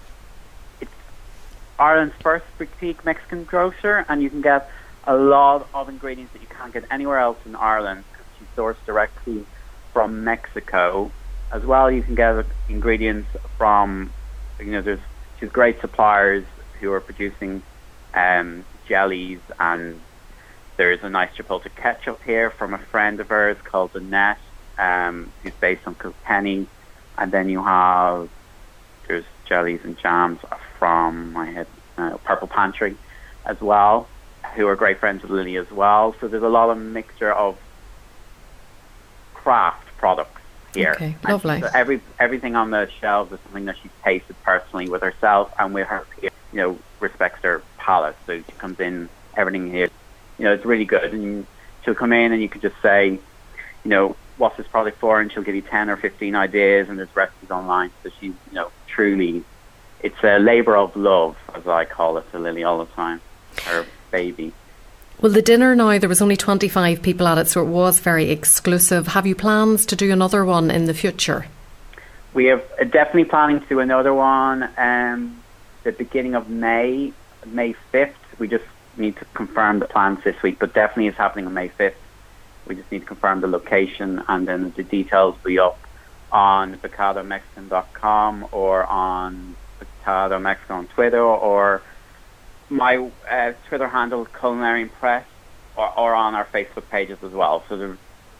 it's 0.80 0.93
Ireland's 1.80 2.14
first 2.22 2.47
boutique 2.59 3.05
Mexican 3.05 3.43
grocer, 3.43 4.07
and 4.09 4.22
you 4.22 4.30
can 4.30 4.41
get 4.41 4.70
a 5.07 5.16
lot 5.16 5.68
of 5.72 5.88
ingredients 5.88 6.32
that 6.32 6.42
you 6.42 6.48
can't 6.48 6.72
get 6.72 6.84
anywhere 6.90 7.18
else 7.18 7.38
in 7.44 7.54
Ireland 7.54 8.04
she 8.38 8.44
sourced 8.57 8.76
directly 8.84 9.44
from 9.92 10.24
Mexico. 10.24 11.11
As 11.52 11.64
well, 11.64 11.90
you 11.90 12.02
can 12.02 12.14
get 12.14 12.44
ingredients 12.68 13.28
from, 13.57 14.12
you 14.59 14.72
know, 14.72 14.82
there's 14.82 15.00
she's 15.38 15.50
great 15.50 15.80
suppliers 15.80 16.44
who 16.80 16.92
are 16.92 17.00
producing 17.00 17.62
um, 18.14 18.64
jellies 18.88 19.40
and 19.59 20.00
there's 20.76 21.02
a 21.02 21.09
nice 21.09 21.30
chipotle 21.36 21.74
ketchup 21.74 22.22
here 22.22 22.50
from 22.50 22.74
a 22.74 22.78
friend 22.78 23.20
of 23.20 23.28
hers 23.28 23.57
called 23.64 23.94
Annette, 23.94 24.38
um, 24.76 25.32
who's 25.42 25.54
based 25.54 25.86
on 25.86 25.94
Kilkenny. 25.94 26.66
And 27.16 27.32
then 27.32 27.48
you 27.48 27.62
have 27.62 28.28
there's 29.07 29.24
jellies 29.46 29.80
and 29.84 29.96
jams 29.96 30.40
from 30.78 31.32
my 31.32 31.46
head 31.46 31.66
uh, 31.96 32.16
Purple 32.24 32.48
Pantry 32.48 32.96
as 33.46 33.61
well 33.61 34.09
who 34.55 34.66
are 34.66 34.76
great 34.76 34.99
friends 34.99 35.22
with 35.22 35.30
Lily 35.30 35.57
as 35.57 35.70
well. 35.70 36.14
So 36.20 36.28
there's 36.28 36.42
a 36.42 36.49
lot 36.49 36.70
of 36.70 36.78
mixture 36.78 37.32
of 37.32 37.59
craft 39.34 39.86
products 39.99 40.40
here. 40.74 40.92
Okay, 40.92 41.16
lovely. 41.26 41.61
So 41.61 41.70
every 41.74 42.01
everything 42.18 42.57
on 42.57 42.70
the 42.70 42.88
shelves 43.01 43.32
is 43.32 43.40
something 43.40 43.64
that 43.66 43.76
she's 43.82 43.90
tasted 44.05 44.36
personally 44.42 44.88
with 44.88 45.03
herself 45.03 45.53
and 45.59 45.74
with 45.74 45.88
her. 45.88 46.07
You 46.22 46.30
know, 46.53 46.78
respects 47.01 47.42
her 47.42 47.62
palate. 47.78 48.16
So 48.26 48.38
she 48.38 48.53
comes 48.59 48.80
in, 48.80 49.09
everything 49.36 49.70
here. 49.70 49.88
You 50.38 50.44
know, 50.44 50.53
it's 50.53 50.64
really 50.64 50.84
good, 50.84 51.12
and 51.14 51.47
she'll 51.84 51.94
come 51.94 52.12
in 52.12 52.32
and 52.32 52.42
you 52.42 52.49
can 52.49 52.61
just 52.61 52.80
say, 52.82 53.09
you 53.09 53.20
know, 53.90 54.16
what's 54.36 54.57
this 54.57 54.66
product 54.66 54.99
for, 54.99 55.20
and 55.20 55.32
she'll 55.32 55.42
give 55.42 55.55
you 55.55 55.62
ten 55.62 55.88
or 55.88 55.97
fifteen 55.97 56.34
ideas, 56.34 56.88
and 56.88 56.99
there's 56.99 57.14
recipes 57.14 57.51
online. 57.51 57.90
So 58.03 58.11
she's, 58.20 58.34
you 58.51 58.55
know, 58.55 58.70
truly, 58.86 59.44
it's 60.03 60.22
a 60.22 60.38
labour 60.38 60.76
of 60.76 60.94
love, 60.94 61.36
as 61.55 61.66
I 61.66 61.84
call 61.84 62.18
it 62.18 62.30
to 62.32 62.38
Lily 62.38 62.64
all 62.64 62.78
the 62.78 62.92
time. 62.92 63.20
Her 63.64 63.86
baby. 64.16 64.52
Well, 65.20 65.32
the 65.32 65.42
dinner 65.42 65.74
now, 65.74 65.98
there 65.98 66.08
was 66.08 66.22
only 66.22 66.36
25 66.36 67.02
people 67.02 67.26
at 67.26 67.38
it, 67.38 67.48
so 67.48 67.60
it 67.62 67.68
was 67.68 68.00
very 68.00 68.30
exclusive. 68.30 69.08
Have 69.08 69.26
you 69.26 69.34
plans 69.34 69.84
to 69.86 69.96
do 69.96 70.10
another 70.10 70.44
one 70.44 70.70
in 70.70 70.86
the 70.86 70.94
future? 70.94 71.46
We 72.32 72.46
have 72.46 72.62
uh, 72.80 72.84
definitely 72.84 73.24
planning 73.24 73.60
to 73.60 73.66
do 73.66 73.80
another 73.80 74.12
one 74.12 74.68
um, 74.76 75.42
the 75.84 75.92
beginning 75.92 76.34
of 76.34 76.48
May, 76.48 77.12
May 77.46 77.74
5th. 77.92 78.14
We 78.38 78.48
just 78.48 78.64
need 78.96 79.16
to 79.16 79.24
confirm 79.34 79.78
the 79.78 79.86
plans 79.86 80.22
this 80.24 80.42
week, 80.42 80.58
but 80.58 80.74
definitely 80.74 81.08
it's 81.08 81.18
happening 81.18 81.46
on 81.46 81.54
May 81.54 81.68
5th. 81.68 81.94
We 82.66 82.74
just 82.74 82.90
need 82.90 83.00
to 83.00 83.06
confirm 83.06 83.40
the 83.40 83.48
location 83.48 84.22
and 84.28 84.48
then 84.48 84.72
the 84.76 84.82
details 84.82 85.34
will 85.36 85.50
be 85.50 85.58
up 85.58 85.78
on 86.32 86.76
picadomexican.com 86.76 88.48
or 88.52 88.84
on 88.84 89.56
Picado 89.80 90.40
Mexico 90.40 90.74
on 90.74 90.86
Twitter 90.88 91.22
or 91.22 91.82
my 92.68 93.10
uh, 93.30 93.52
Twitter 93.68 93.88
handle, 93.88 94.24
Culinary 94.24 94.86
Press, 94.86 95.24
or, 95.76 95.98
or 95.98 96.14
on 96.14 96.34
our 96.34 96.44
Facebook 96.46 96.88
pages 96.90 97.18
as 97.22 97.32
well. 97.32 97.62
So 97.68 97.76
the 97.76 97.96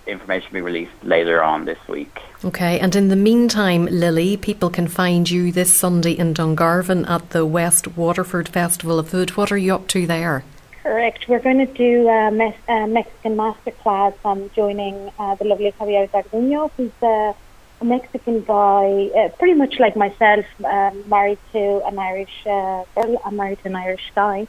information 0.07 0.49
will 0.51 0.59
be 0.59 0.61
released 0.63 0.93
later 1.03 1.43
on 1.43 1.65
this 1.65 1.79
week. 1.89 2.21
Okay, 2.45 2.79
and 2.79 2.95
in 2.95 3.09
the 3.09 3.17
meantime, 3.17 3.87
Lily, 3.87 4.37
people 4.37 4.71
can 4.71 4.89
find 4.89 5.29
you 5.29 5.53
this 5.53 5.73
Sunday 5.73 6.13
in 6.13 6.35
Dungarvan 6.35 7.09
at 7.09 7.31
the 7.31 7.45
West 7.45 7.97
Waterford 7.97 8.49
Festival 8.49 8.99
of 8.99 9.09
Food. 9.09 9.31
What 9.37 9.51
are 9.51 9.57
you 9.57 9.75
up 9.75 9.89
to 9.89 10.07
there? 10.07 10.45
Correct. 10.83 11.27
We're 11.29 11.41
going 11.41 11.59
to 11.59 11.67
do 11.67 12.09
a, 12.09 12.31
mes- 12.31 12.55
a 12.69 12.87
Mexican 12.87 13.37
masterclass. 13.37 14.15
I'm 14.25 14.49
joining 14.51 15.11
uh, 15.19 15.35
the 15.35 15.45
lovely 15.45 15.73
Javier 15.73 16.09
Garduño, 16.09 16.71
who's 16.77 16.93
a 17.03 17.35
a 17.81 17.85
Mexican 17.85 18.43
guy, 18.43 19.11
uh, 19.17 19.29
pretty 19.39 19.55
much 19.55 19.79
like 19.79 19.97
myself, 19.97 20.47
uh, 20.65 20.91
married 21.07 21.39
to 21.53 21.83
an 21.87 21.99
Irish 21.99 22.47
uh, 22.47 22.85
girl. 22.95 23.21
I'm 23.25 23.37
married 23.37 23.59
to 23.63 23.69
an 23.69 23.77
Irish 23.77 24.13
guy, 24.15 24.47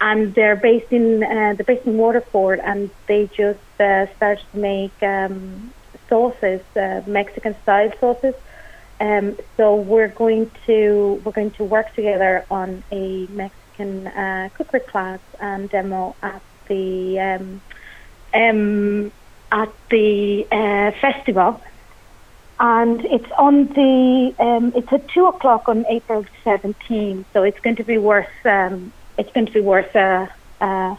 and 0.00 0.34
they're 0.34 0.56
based 0.56 0.92
in 0.92 1.22
uh, 1.22 1.54
they're 1.56 1.64
based 1.66 1.86
in 1.86 1.98
Waterford, 1.98 2.60
and 2.60 2.90
they 3.06 3.26
just 3.26 3.60
uh, 3.78 4.06
started 4.16 4.44
to 4.52 4.58
make 4.58 5.02
um, 5.02 5.72
sauces, 6.08 6.62
uh, 6.76 7.02
Mexican 7.06 7.54
style 7.62 7.92
sauces. 8.00 8.34
Um, 9.00 9.36
so 9.56 9.76
we're 9.76 10.08
going 10.08 10.50
to 10.66 11.20
we're 11.24 11.32
going 11.32 11.52
to 11.52 11.64
work 11.64 11.94
together 11.94 12.44
on 12.50 12.82
a 12.90 13.26
Mexican 13.26 14.06
uh, 14.06 14.48
cookery 14.54 14.80
class 14.80 15.20
and 15.38 15.68
demo 15.70 16.14
at 16.22 16.42
the 16.68 17.18
um, 17.18 17.60
um, 18.32 19.12
at 19.52 19.72
the 19.90 20.46
uh, 20.50 20.92
festival 21.00 21.60
and 22.60 23.04
it's 23.06 23.30
on 23.38 23.66
the 23.68 24.34
um, 24.38 24.72
it's 24.76 24.92
at 24.92 25.08
two 25.08 25.26
o'clock 25.26 25.68
on 25.68 25.86
April 25.88 26.24
17. 26.44 27.24
So 27.32 27.42
it's 27.42 27.58
going 27.60 27.76
to 27.76 27.84
be 27.84 27.98
worth 27.98 28.28
um, 28.44 28.92
it's 29.18 29.32
going 29.32 29.46
to 29.46 29.52
be 29.52 29.60
worth 29.60 29.94
a 29.96 30.30
a, 30.60 30.98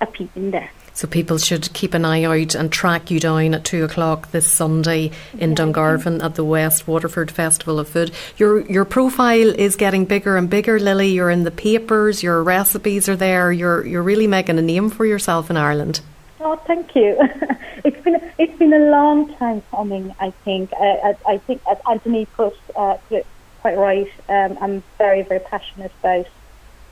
a 0.00 0.06
peep 0.06 0.30
in 0.34 0.50
there. 0.50 0.70
So 0.94 1.06
people 1.06 1.38
should 1.38 1.72
keep 1.72 1.94
an 1.94 2.04
eye 2.04 2.24
out 2.24 2.54
and 2.54 2.70
track 2.70 3.10
you 3.10 3.18
down 3.18 3.54
at 3.54 3.64
two 3.64 3.84
o'clock 3.84 4.30
this 4.30 4.50
Sunday 4.50 5.10
in 5.38 5.54
Dungarvan 5.54 6.22
at 6.22 6.34
the 6.34 6.44
West 6.44 6.86
Waterford 6.86 7.30
Festival 7.30 7.78
of 7.78 7.88
Food. 7.88 8.12
Your 8.36 8.60
your 8.60 8.84
profile 8.86 9.48
is 9.48 9.76
getting 9.76 10.06
bigger 10.06 10.36
and 10.36 10.48
bigger, 10.48 10.80
Lily. 10.80 11.08
You're 11.08 11.30
in 11.30 11.44
the 11.44 11.50
papers. 11.50 12.22
Your 12.22 12.42
recipes 12.42 13.08
are 13.08 13.16
there. 13.16 13.52
You're 13.52 13.86
you're 13.86 14.02
really 14.02 14.26
making 14.26 14.58
a 14.58 14.62
name 14.62 14.88
for 14.88 15.04
yourself 15.04 15.50
in 15.50 15.58
Ireland. 15.58 16.00
Oh, 16.44 16.58
thank 16.66 16.90
you. 16.94 17.16
it's 17.84 18.02
been 18.04 18.16
it's 18.38 18.58
been 18.58 18.72
a 18.72 18.90
long 18.90 19.34
time 19.38 19.62
coming. 19.70 20.12
I 20.20 20.32
think. 20.44 20.70
I, 20.80 21.10
I, 21.28 21.34
I 21.34 21.38
think 21.46 21.62
as 21.70 21.76
Anthony 21.88 22.26
put, 22.36 22.54
uh, 22.76 22.94
put 23.08 23.18
it 23.18 23.26
quite 23.58 23.76
right. 23.76 24.08
Um, 24.28 24.58
I'm 24.60 24.84
very 24.98 25.24
very 25.28 25.40
passionate 25.50 25.92
about 26.02 26.26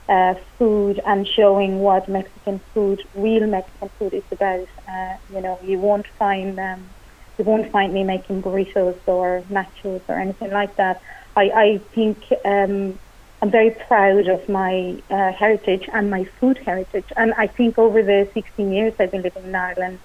uh, 0.09 0.35
food 0.59 1.01
and 1.05 1.27
showing 1.27 1.79
what 1.79 2.09
Mexican 2.09 2.61
food, 2.73 3.01
real 3.13 3.47
Mexican 3.47 3.89
food, 3.99 4.13
is 4.13 4.23
about. 4.31 4.67
Uh, 4.87 5.15
you 5.27 5.41
know, 5.41 5.59
you 5.61 5.79
won't 5.79 6.07
find 6.19 6.59
um, 6.59 6.95
you 7.37 7.45
won't 7.45 7.71
find 7.71 7.93
me 7.93 8.03
making 8.03 8.41
burritos 8.41 8.99
or 9.07 9.43
nachos 9.51 10.03
or 10.09 10.19
anything 10.19 10.51
like 10.51 10.75
that. 10.77 10.97
I 11.35 11.43
I 11.55 11.79
think. 11.95 12.23
Um, 12.45 12.99
I'm 13.41 13.49
very 13.49 13.71
proud 13.71 14.27
of 14.27 14.47
my 14.47 15.01
uh, 15.09 15.31
heritage 15.31 15.89
and 15.91 16.11
my 16.11 16.25
food 16.25 16.59
heritage. 16.59 17.05
And 17.17 17.33
I 17.33 17.47
think 17.47 17.79
over 17.79 18.03
the 18.03 18.29
16 18.33 18.71
years 18.71 18.93
I've 18.99 19.11
been 19.11 19.23
living 19.23 19.45
in 19.45 19.55
Ireland 19.55 19.99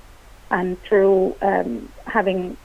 and 0.50 0.80
through 0.82 1.36
um, 1.42 1.90
having 2.06 2.56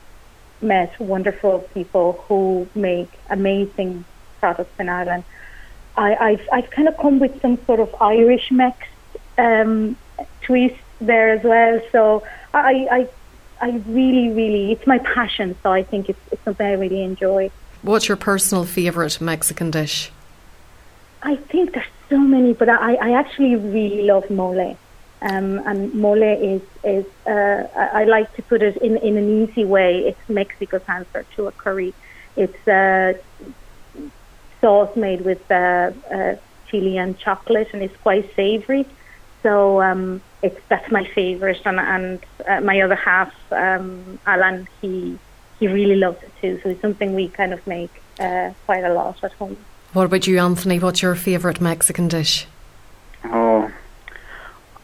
met 0.61 0.97
wonderful 0.99 1.59
people 1.73 2.23
who 2.27 2.69
make 2.73 3.09
amazing 3.29 4.05
products 4.39 4.73
in 4.79 4.87
Ireland, 4.87 5.25
I, 5.97 6.31
have 6.31 6.49
I've 6.53 6.69
kind 6.69 6.87
of 6.87 6.97
come 6.97 7.19
with 7.19 7.41
some 7.41 7.57
sort 7.65 7.81
of 7.81 7.93
Irish 7.99 8.49
mix 8.49 8.87
um, 9.37 9.97
twist 10.41 10.79
there 11.01 11.31
as 11.31 11.43
well. 11.43 11.81
So 11.91 12.23
I, 12.53 12.87
I, 12.91 13.09
I 13.59 13.69
really, 13.87 14.29
really, 14.29 14.71
it's 14.71 14.87
my 14.87 14.99
passion. 14.99 15.57
So 15.63 15.73
I 15.73 15.83
think 15.83 16.07
it's, 16.07 16.19
it's 16.31 16.41
something 16.43 16.65
I 16.65 16.73
really 16.73 17.03
enjoy. 17.03 17.51
What's 17.81 18.07
your 18.07 18.17
personal 18.17 18.63
favourite 18.63 19.19
Mexican 19.19 19.69
dish? 19.69 20.11
I 21.23 21.35
think 21.35 21.73
there's 21.73 21.85
so 22.09 22.17
many, 22.17 22.53
but 22.53 22.69
I, 22.69 22.95
I 22.95 23.11
actually 23.11 23.55
really 23.55 24.03
love 24.03 24.29
mole. 24.29 24.77
Um, 25.21 25.61
and 25.67 25.93
mole 25.93 26.23
is 26.23 26.63
is 26.83 27.05
uh, 27.27 27.67
I, 27.75 28.01
I 28.01 28.03
like 28.05 28.33
to 28.35 28.41
put 28.41 28.63
it 28.63 28.77
in 28.77 28.97
in 28.97 29.17
an 29.17 29.43
easy 29.43 29.65
way. 29.65 29.99
It's 29.99 30.29
Mexico's 30.29 30.81
answer 30.87 31.25
to 31.35 31.47
a 31.47 31.51
curry. 31.51 31.93
It's 32.35 32.67
uh, 32.67 33.13
sauce 34.59 34.95
made 34.95 35.21
with 35.21 35.43
uh, 35.51 35.91
uh, 36.11 36.35
chili 36.69 36.97
and 36.97 37.17
chocolate, 37.19 37.69
and 37.73 37.83
it's 37.83 37.97
quite 37.97 38.33
savory. 38.35 38.85
so 39.43 39.81
um, 39.81 40.21
it's 40.41 40.59
that's 40.69 40.89
my 40.91 41.05
favourite, 41.05 41.61
and 41.65 41.79
and 41.79 42.19
uh, 42.47 42.61
my 42.61 42.81
other 42.81 42.95
half, 42.95 43.31
um, 43.51 44.19
Alan, 44.25 44.67
he 44.81 45.19
he 45.59 45.67
really 45.67 45.97
loves 45.97 46.21
it 46.23 46.31
too. 46.41 46.59
So 46.63 46.69
it's 46.69 46.81
something 46.81 47.13
we 47.13 47.27
kind 47.27 47.53
of 47.53 47.65
make 47.67 47.91
uh, 48.19 48.51
quite 48.65 48.83
a 48.83 48.93
lot 48.93 49.23
at 49.23 49.33
home. 49.33 49.57
What 49.93 50.05
about 50.05 50.25
you, 50.25 50.39
Anthony? 50.39 50.79
What's 50.79 51.01
your 51.01 51.15
favourite 51.15 51.59
Mexican 51.59 52.07
dish? 52.07 52.47
Oh, 53.25 53.69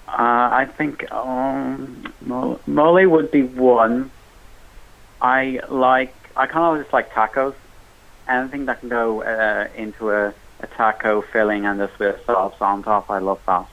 uh, 0.07 0.49
I 0.51 0.67
think 0.77 1.09
um, 1.11 2.13
mole 2.21 3.09
would 3.09 3.31
be 3.31 3.43
one. 3.43 4.11
I 5.21 5.61
like. 5.69 6.13
I 6.35 6.45
kind 6.45 6.77
of 6.77 6.83
just 6.83 6.93
like 6.93 7.11
tacos. 7.11 7.55
Anything 8.27 8.65
that 8.65 8.81
can 8.81 8.89
go 8.89 9.23
uh, 9.23 9.69
into 9.75 10.11
a, 10.11 10.33
a 10.59 10.67
taco 10.75 11.21
filling 11.21 11.65
and 11.65 11.79
just 11.79 11.97
with 11.97 12.23
sauce 12.25 12.55
on 12.59 12.83
top. 12.83 13.09
I 13.09 13.19
love 13.19 13.39
that. 13.45 13.65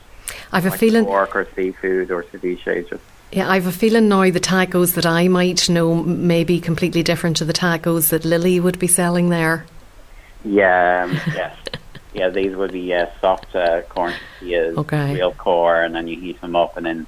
I've 0.53 0.65
like 0.65 0.75
a 0.75 0.79
feeling 0.79 1.05
pork 1.05 1.35
or 1.35 1.49
seafood 1.57 2.13
or 2.13 2.23
ceviche. 2.23 2.89
Just 2.89 3.03
yeah, 3.33 3.51
I've 3.51 3.67
a 3.67 3.73
feeling 3.73 4.09
now 4.09 4.31
the 4.31 4.39
tacos 4.39 4.95
that 4.95 5.05
I 5.05 5.27
might 5.27 5.69
know 5.69 5.97
may 5.97 6.45
be 6.45 6.61
completely 6.61 7.03
different 7.03 7.37
to 7.39 7.45
the 7.45 7.53
tacos 7.53 8.11
that 8.11 8.25
Lily 8.25 8.61
would 8.61 8.79
be 8.79 8.87
selling 8.87 9.31
there. 9.31 9.67
Yeah, 10.45 11.05
um, 11.05 11.21
yes. 11.35 11.57
Yeah, 12.13 12.29
these 12.29 12.55
would 12.55 12.71
be 12.73 12.95
uh, 12.95 13.07
soft 13.21 13.57
uh, 13.57 13.83
corn 13.83 14.15
tortillas, 14.39 14.79
okay. 14.79 15.15
real 15.15 15.33
core, 15.33 15.83
and 15.83 15.95
then 15.95 16.07
you 16.07 16.21
heat 16.21 16.41
them 16.41 16.55
up, 16.55 16.77
and 16.77 16.87
then 16.87 17.07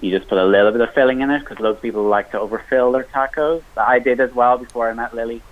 you 0.00 0.16
just 0.16 0.28
put 0.28 0.38
a 0.38 0.44
little 0.44 0.70
bit 0.70 0.80
of 0.80 0.92
filling 0.94 1.22
in 1.22 1.30
it 1.30 1.40
because 1.40 1.58
loads 1.58 1.78
of 1.78 1.82
people 1.82 2.04
like 2.04 2.30
to 2.30 2.40
overfill 2.40 2.92
their 2.92 3.04
tacos. 3.04 3.62
I 3.76 3.98
did 3.98 4.20
as 4.20 4.32
well 4.32 4.58
before 4.58 4.88
I 4.88 4.92
met 4.94 5.14
Lily. 5.14 5.42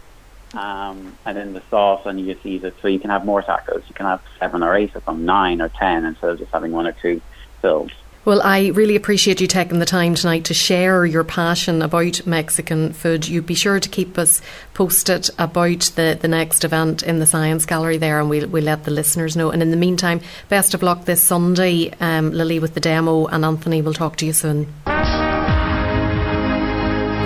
Um, 0.55 1.16
and 1.24 1.37
then 1.37 1.55
the 1.55 1.62
sauce, 1.70 2.03
and 2.05 2.20
you 2.20 2.35
just 2.35 2.45
eat 2.45 2.62
it. 2.62 2.76
So 2.83 2.89
you 2.89 3.01
can 3.01 3.11
have 3.11 3.24
more 3.24 3.43
tacos. 3.43 3.89
You 3.89 3.95
can 3.95 4.07
have 4.07 4.22
seven 4.39 4.62
or 4.62 4.74
eight 4.76 4.95
of 4.95 5.05
them, 5.05 5.24
nine 5.24 5.61
or 5.62 5.70
ten, 5.70 6.05
instead 6.05 6.30
of 6.30 6.39
just 6.39 6.53
having 6.53 6.72
one 6.72 6.87
or 6.87 6.93
two 6.93 7.20
filled. 7.61 7.93
Well, 8.25 8.41
I 8.41 8.68
really 8.68 8.95
appreciate 8.95 9.41
you 9.41 9.49
taking 9.49 9.81
the 9.81 9.85
time 9.85 10.14
tonight 10.14 10.45
to 10.45 10.55
share 10.55 11.05
your 11.05 11.25
passion 11.25 11.83
about 11.83 12.25
Mexican 12.25 12.93
food. 12.93 13.27
You 13.27 13.43
be 13.43 13.55
sure 13.55 13.81
to 13.81 13.89
keep 13.89 14.16
us 14.16 14.41
posted 14.75 15.29
about 15.41 15.91
the, 15.97 16.16
the 16.20 16.29
next 16.29 16.62
event 16.62 17.03
in 17.03 17.18
the 17.18 17.27
Science 17.27 17.66
Gallery 17.66 17.99
there, 17.99 18.20
and 18.20 18.31
we'll, 18.31 18.47
we'll 18.47 18.62
let 18.62 18.85
the 18.85 18.93
listeners 18.93 19.35
know. 19.35 19.51
And 19.51 19.61
in 19.61 19.73
the 19.73 19.77
meantime, 19.77 20.20
best 20.49 20.73
of 20.73 20.85
luck 20.85 21.05
this 21.05 21.20
Sunday, 21.20 21.91
um, 21.99 22.31
Lily, 22.31 22.61
with 22.61 22.75
the 22.75 22.81
demo, 22.81 23.27
and 23.27 23.45
Anthony 23.45 23.83
will 23.83 23.93
talk 23.93 24.14
to 24.18 24.27
you 24.27 24.33
soon. 24.33 24.73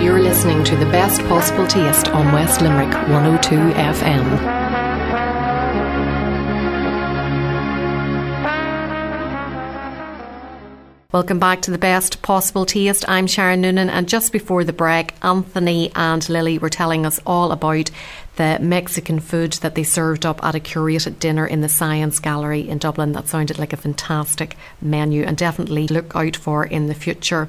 You're 0.01 0.21
listening 0.21 0.63
to 0.63 0.75
the 0.75 0.85
best 0.85 1.21
possible 1.25 1.67
taste 1.67 2.07
on 2.07 2.33
West 2.33 2.61
Limerick 2.61 2.93
102 3.07 3.55
FM. 3.55 4.66
Welcome 11.13 11.39
back 11.39 11.61
to 11.61 11.71
the 11.71 11.77
best 11.77 12.21
possible 12.21 12.65
taste. 12.65 13.07
I'm 13.07 13.27
Sharon 13.27 13.61
Noonan, 13.61 13.89
and 13.89 14.09
just 14.09 14.33
before 14.33 14.65
the 14.65 14.73
break, 14.73 15.13
Anthony 15.23 15.89
and 15.95 16.27
Lily 16.27 16.57
were 16.57 16.69
telling 16.69 17.05
us 17.05 17.17
all 17.25 17.53
about 17.53 17.89
the 18.35 18.59
Mexican 18.59 19.21
food 19.21 19.53
that 19.53 19.75
they 19.75 19.83
served 19.83 20.25
up 20.25 20.43
at 20.43 20.53
a 20.53 20.59
curated 20.59 21.17
dinner 21.17 21.47
in 21.47 21.61
the 21.61 21.69
Science 21.69 22.19
Gallery 22.19 22.67
in 22.67 22.77
Dublin. 22.77 23.13
That 23.13 23.29
sounded 23.29 23.57
like 23.57 23.71
a 23.71 23.77
fantastic 23.77 24.57
menu, 24.81 25.23
and 25.23 25.37
definitely 25.37 25.87
look 25.87 26.13
out 26.13 26.35
for 26.35 26.65
in 26.65 26.87
the 26.87 26.93
future. 26.93 27.47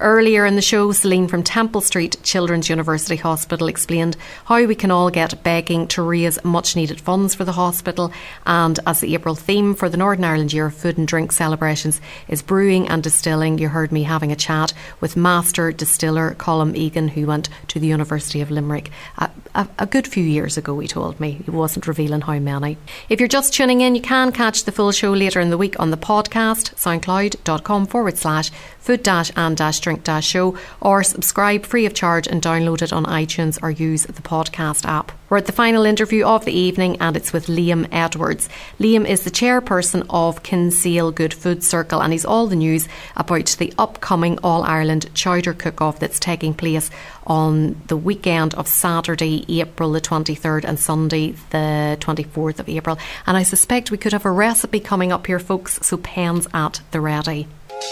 Earlier 0.00 0.46
in 0.46 0.54
the 0.54 0.62
show, 0.62 0.92
Celine 0.92 1.26
from 1.26 1.42
Temple 1.42 1.80
Street 1.80 2.18
Children's 2.22 2.68
University 2.68 3.16
Hospital 3.16 3.66
explained 3.66 4.16
how 4.44 4.64
we 4.64 4.76
can 4.76 4.92
all 4.92 5.10
get 5.10 5.42
begging 5.42 5.88
to 5.88 6.02
raise 6.02 6.42
much 6.44 6.76
needed 6.76 7.00
funds 7.00 7.34
for 7.34 7.44
the 7.44 7.52
hospital. 7.52 8.12
And 8.46 8.78
as 8.86 9.00
the 9.00 9.12
April 9.14 9.34
theme 9.34 9.74
for 9.74 9.88
the 9.88 9.96
Northern 9.96 10.24
Ireland 10.24 10.52
Year 10.52 10.66
of 10.66 10.74
Food 10.74 10.98
and 10.98 11.08
Drink 11.08 11.32
celebrations 11.32 12.00
is 12.28 12.42
brewing 12.42 12.88
and 12.88 13.02
distilling, 13.02 13.58
you 13.58 13.68
heard 13.68 13.90
me 13.90 14.04
having 14.04 14.30
a 14.30 14.36
chat 14.36 14.72
with 15.00 15.16
master 15.16 15.72
distiller 15.72 16.36
Colm 16.38 16.76
Egan, 16.76 17.08
who 17.08 17.26
went 17.26 17.48
to 17.66 17.80
the 17.80 17.88
University 17.88 18.40
of 18.40 18.52
Limerick 18.52 18.92
a, 19.16 19.28
a, 19.56 19.68
a 19.80 19.86
good 19.86 20.06
few 20.06 20.22
years 20.22 20.56
ago, 20.56 20.78
he 20.78 20.86
told 20.86 21.18
me. 21.18 21.42
He 21.44 21.50
wasn't 21.50 21.88
revealing 21.88 22.20
how 22.20 22.38
many. 22.38 22.78
If 23.08 23.18
you're 23.18 23.28
just 23.28 23.52
tuning 23.52 23.80
in, 23.80 23.96
you 23.96 24.00
can 24.00 24.30
catch 24.30 24.62
the 24.62 24.72
full 24.72 24.92
show 24.92 25.12
later 25.12 25.40
in 25.40 25.50
the 25.50 25.58
week 25.58 25.78
on 25.80 25.90
the 25.90 25.96
podcast, 25.96 26.76
soundcloud.com 26.76 27.86
forward 27.86 28.16
slash 28.16 28.50
food 28.78 29.02
dash 29.02 29.32
and 29.34 29.56
dash 29.56 29.80
drink 29.88 30.04
dash 30.04 30.26
show, 30.26 30.54
or 30.82 31.02
subscribe 31.02 31.64
free 31.64 31.86
of 31.86 31.94
charge 31.94 32.26
and 32.28 32.42
download 32.42 32.82
it 32.82 32.92
on 32.92 33.06
iTunes 33.06 33.58
or 33.62 33.70
use 33.70 34.04
the 34.04 34.20
podcast 34.20 34.84
app. 34.84 35.12
We're 35.30 35.38
at 35.38 35.46
the 35.46 35.52
final 35.52 35.86
interview 35.86 36.26
of 36.26 36.44
the 36.44 36.52
evening 36.52 36.98
and 37.00 37.16
it's 37.16 37.32
with 37.32 37.46
Liam 37.46 37.88
Edwards. 37.90 38.50
Liam 38.78 39.06
is 39.06 39.24
the 39.24 39.30
chairperson 39.30 40.04
of 40.10 40.42
Kinsale 40.42 41.10
Good 41.10 41.32
Food 41.32 41.64
Circle 41.64 42.02
and 42.02 42.12
he's 42.12 42.26
all 42.26 42.46
the 42.46 42.56
news 42.56 42.86
about 43.16 43.56
the 43.58 43.72
upcoming 43.78 44.38
All 44.42 44.62
Ireland 44.62 45.08
Chowder 45.14 45.54
Cook 45.54 45.80
Off 45.80 46.00
that's 46.00 46.20
taking 46.20 46.52
place 46.52 46.90
on 47.26 47.80
the 47.86 47.96
weekend 47.96 48.54
of 48.56 48.68
Saturday, 48.68 49.46
April 49.60 49.92
the 49.92 50.02
23rd 50.02 50.64
and 50.64 50.78
Sunday, 50.78 51.32
the 51.48 51.96
24th 52.00 52.58
of 52.58 52.68
April. 52.68 52.98
And 53.26 53.38
I 53.38 53.42
suspect 53.42 53.90
we 53.90 53.98
could 53.98 54.12
have 54.12 54.26
a 54.26 54.30
recipe 54.30 54.80
coming 54.80 55.12
up 55.12 55.26
here, 55.26 55.38
folks, 55.38 55.78
so 55.80 55.96
pens 55.96 56.46
at 56.52 56.82
the 56.90 57.00
ready. 57.00 57.48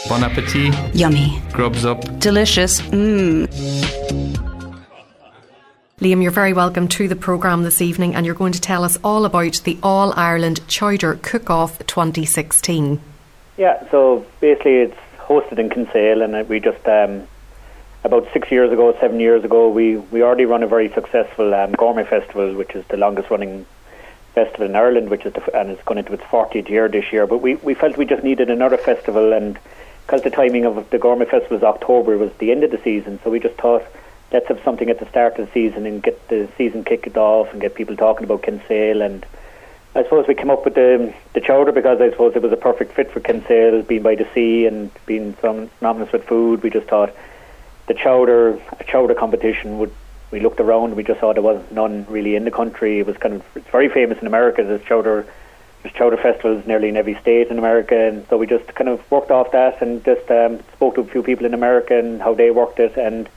Bon 0.09 0.23
appetit. 0.23 0.75
Yummy. 0.95 1.41
Grubs 1.53 1.85
up. 1.85 2.01
Delicious. 2.19 2.81
Mmm. 2.81 3.47
Liam, 6.01 6.23
you're 6.23 6.31
very 6.31 6.53
welcome 6.53 6.89
to 6.89 7.09
the 7.09 7.17
programme 7.17 7.63
this 7.63 7.81
evening, 7.81 8.15
and 8.15 8.27
you're 8.27 8.35
going 8.35 8.53
to 8.53 8.61
tell 8.61 8.85
us 8.85 8.99
all 9.03 9.25
about 9.25 9.63
the 9.65 9.79
All 9.83 10.13
Ireland 10.15 10.61
Chowder 10.69 11.19
Cook 11.23 11.51
Off 11.51 11.79
2016. 11.87 13.01
Yeah, 13.57 13.91
so 13.91 14.27
basically 14.41 14.77
it's 14.77 14.99
hosted 15.19 15.59
in 15.59 15.71
Kinsale, 15.71 16.23
and 16.23 16.49
we 16.49 16.61
just, 16.61 16.87
um, 16.87 17.27
about 18.05 18.29
six 18.33 18.51
years 18.51 18.71
ago, 18.71 18.95
seven 19.01 19.21
years 19.21 19.43
ago, 19.43 19.69
we, 19.69 19.97
we 19.97 20.23
already 20.23 20.45
run 20.45 20.63
a 20.63 20.67
very 20.67 20.93
successful 20.93 21.55
um, 21.55 21.73
gourmet 21.73 22.05
festival, 22.05 22.55
which 22.55 22.75
is 22.75 22.85
the 22.89 22.97
longest 22.97 23.31
running 23.31 23.65
festival 24.37 24.67
in 24.67 24.77
Ireland, 24.77 25.09
which 25.09 25.25
is 25.25 25.33
the, 25.33 25.59
and 25.59 25.71
it's 25.71 25.83
going 25.85 25.99
into 25.99 26.13
its 26.13 26.23
40th 26.25 26.69
year 26.69 26.89
this 26.89 27.11
year. 27.11 27.27
But 27.27 27.39
we, 27.39 27.55
we 27.57 27.73
felt 27.73 27.97
we 27.97 28.05
just 28.05 28.23
needed 28.23 28.51
another 28.51 28.77
festival, 28.77 29.33
and 29.33 29.59
because 30.07 30.23
the 30.23 30.31
timing 30.31 30.67
of 30.67 30.89
the 30.91 30.99
gourmet 30.99 31.25
festival 31.25 31.57
is 31.57 31.63
October, 31.65 32.17
was 32.19 32.31
the 32.39 32.53
end 32.53 32.63
of 32.63 32.71
the 32.71 32.79
season, 32.85 33.19
so 33.25 33.31
we 33.31 33.41
just 33.41 33.57
thought 33.57 33.83
let's 34.33 34.47
have 34.49 34.61
something 34.63 34.91
at 34.91 34.99
the 34.99 35.09
start 35.09 35.39
of 35.39 35.47
the 35.47 35.53
season 35.53 35.87
and 35.87 36.03
get 36.03 36.29
the 36.29 36.49
season 36.59 36.85
kicked 36.85 37.17
off 37.17 37.51
and 37.53 37.61
get 37.63 37.75
people 37.75 37.97
talking 37.97 38.25
about 38.25 38.43
Kinsale. 38.43 39.01
And 39.01 39.25
I 39.95 40.03
suppose 40.03 40.27
we 40.29 40.35
came 40.35 40.51
up 40.51 40.67
with 40.67 40.75
the 40.75 41.15
the 41.33 41.41
chowder 41.41 41.73
because 41.73 42.01
I 42.01 42.11
suppose 42.11 42.37
it 42.37 42.43
was 42.43 42.53
a 42.53 42.57
perfect 42.59 42.93
fit 42.93 43.11
for 43.11 43.21
Kinsale, 43.21 43.83
being 43.83 44.03
by 44.03 44.17
the 44.17 44.29
sea 44.35 44.67
and 44.67 44.91
being 45.07 45.35
synonymous 45.41 46.13
with 46.13 46.25
food. 46.25 46.63
We 46.63 46.69
just 46.69 46.89
thought 46.89 47.15
the 47.87 47.95
chowder 47.95 48.61
a 48.79 48.85
chowder 48.85 49.15
competition 49.15 49.79
would 49.79 49.95
we 50.31 50.41
looked 50.41 50.61
around, 50.61 50.97
we 50.97 51.05
just 51.05 51.21
saw 51.21 51.33
there 51.33 51.43
was 51.43 51.63
none 51.71 52.07
really 52.09 52.35
in 52.37 52.45
the 52.45 52.51
country. 52.51 52.99
It 53.01 53.07
was 53.07 53.17
kind 53.17 53.35
of 53.35 53.45
it's 53.55 53.69
very 53.69 53.89
famous 53.89 54.19
in 54.19 54.27
America. 54.27 54.63
There's 54.65 54.83
chowder 54.85 55.27
there's 55.83 55.95
chowder 55.95 56.17
festivals 56.17 56.67
nearly 56.67 56.89
in 56.89 56.97
every 56.97 57.15
state 57.17 57.49
in 57.49 57.59
America, 57.59 57.97
and 57.97 58.27
so 58.29 58.37
we 58.37 58.47
just 58.47 58.67
kind 58.75 58.89
of 58.89 59.09
worked 59.11 59.31
off 59.31 59.53
that 59.53 59.81
and 59.83 60.05
just 60.05 60.29
um, 60.31 60.59
spoke 60.73 60.97
to 60.97 61.03
a 61.03 61.05
few 61.05 61.23
people 61.23 61.47
in 61.47 61.55
America 61.55 61.97
and 61.99 62.21
how 62.21 62.35
they 62.35 62.51
worked 62.51 62.81
it. 62.81 62.97
And 62.97 63.29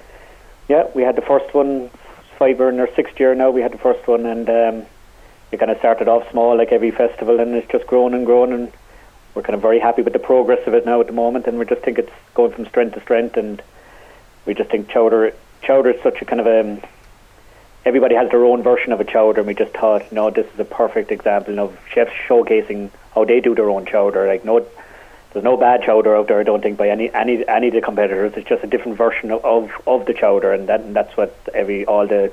yeah, 0.67 0.87
we 0.95 1.03
had 1.03 1.15
the 1.15 1.21
first 1.21 1.53
one. 1.53 1.89
Five 2.37 2.61
or 2.61 2.69
in 2.69 2.79
our 2.79 2.87
sixth 2.95 3.19
year 3.19 3.35
now. 3.35 3.51
We 3.51 3.61
had 3.61 3.73
the 3.73 3.77
first 3.77 4.07
one, 4.07 4.25
and 4.25 4.49
um, 4.49 4.85
we 5.51 5.57
kind 5.57 5.69
of 5.69 5.77
started 5.79 6.07
off 6.07 6.31
small, 6.31 6.57
like 6.57 6.71
every 6.71 6.89
festival, 6.89 7.41
and 7.41 7.53
it's 7.53 7.69
just 7.69 7.85
grown 7.85 8.13
and 8.13 8.25
grown, 8.25 8.53
and 8.53 8.71
we're 9.35 9.41
kind 9.41 9.55
of 9.55 9.61
very 9.61 9.77
happy 9.79 10.03
with 10.03 10.13
the 10.13 10.19
progress 10.19 10.65
of 10.65 10.73
it 10.73 10.85
now 10.85 11.01
at 11.01 11.07
the 11.07 11.13
moment, 11.13 11.47
and 11.47 11.59
we 11.59 11.65
just 11.65 11.81
think 11.81 11.99
it's 11.99 12.13
going 12.35 12.53
from 12.53 12.65
strength 12.65 12.93
to 12.93 13.01
strength, 13.01 13.35
and 13.35 13.61
we 14.45 14.53
just 14.53 14.69
think 14.69 14.87
chowder 14.89 15.33
chowder 15.61 15.91
is 15.91 16.01
such 16.01 16.21
a 16.21 16.25
kind 16.25 16.39
of 16.39 16.47
a 16.47 16.61
um, 16.61 16.81
everybody 17.85 18.15
has 18.15 18.29
their 18.29 18.45
own 18.45 18.61
version 18.61 18.91
of 18.91 18.99
a 18.99 19.05
chowder, 19.05 19.41
and 19.41 19.47
we 19.47 19.55
just 19.55 19.73
thought, 19.73 20.11
no, 20.11 20.29
this 20.29 20.45
is 20.53 20.59
a 20.59 20.65
perfect 20.65 21.11
example 21.11 21.59
of 21.59 21.77
chefs 21.91 22.11
showcasing 22.27 22.89
how 23.15 23.25
they 23.25 23.39
do 23.39 23.55
their 23.55 23.69
own 23.69 23.85
chowder. 23.85 24.27
Like 24.27 24.45
no, 24.45 24.65
there's 25.33 25.45
no 25.45 25.57
bad 25.57 25.83
chowder 25.83 26.15
out 26.15 26.27
there. 26.27 26.39
I 26.39 26.43
don't 26.43 26.61
think 26.61 26.77
by 26.77 26.89
any 26.89 27.11
any 27.13 27.47
any 27.47 27.67
of 27.67 27.73
the 27.73 27.81
competitors. 27.81 28.33
It's 28.35 28.47
just 28.47 28.63
a 28.63 28.67
different 28.67 28.97
version 28.97 29.31
of 29.31 29.43
of, 29.45 29.71
of 29.87 30.05
the 30.05 30.13
chowder, 30.13 30.53
and 30.53 30.67
that 30.69 30.81
and 30.81 30.95
that's 30.95 31.15
what 31.17 31.35
every 31.53 31.85
all 31.85 32.07
the 32.07 32.31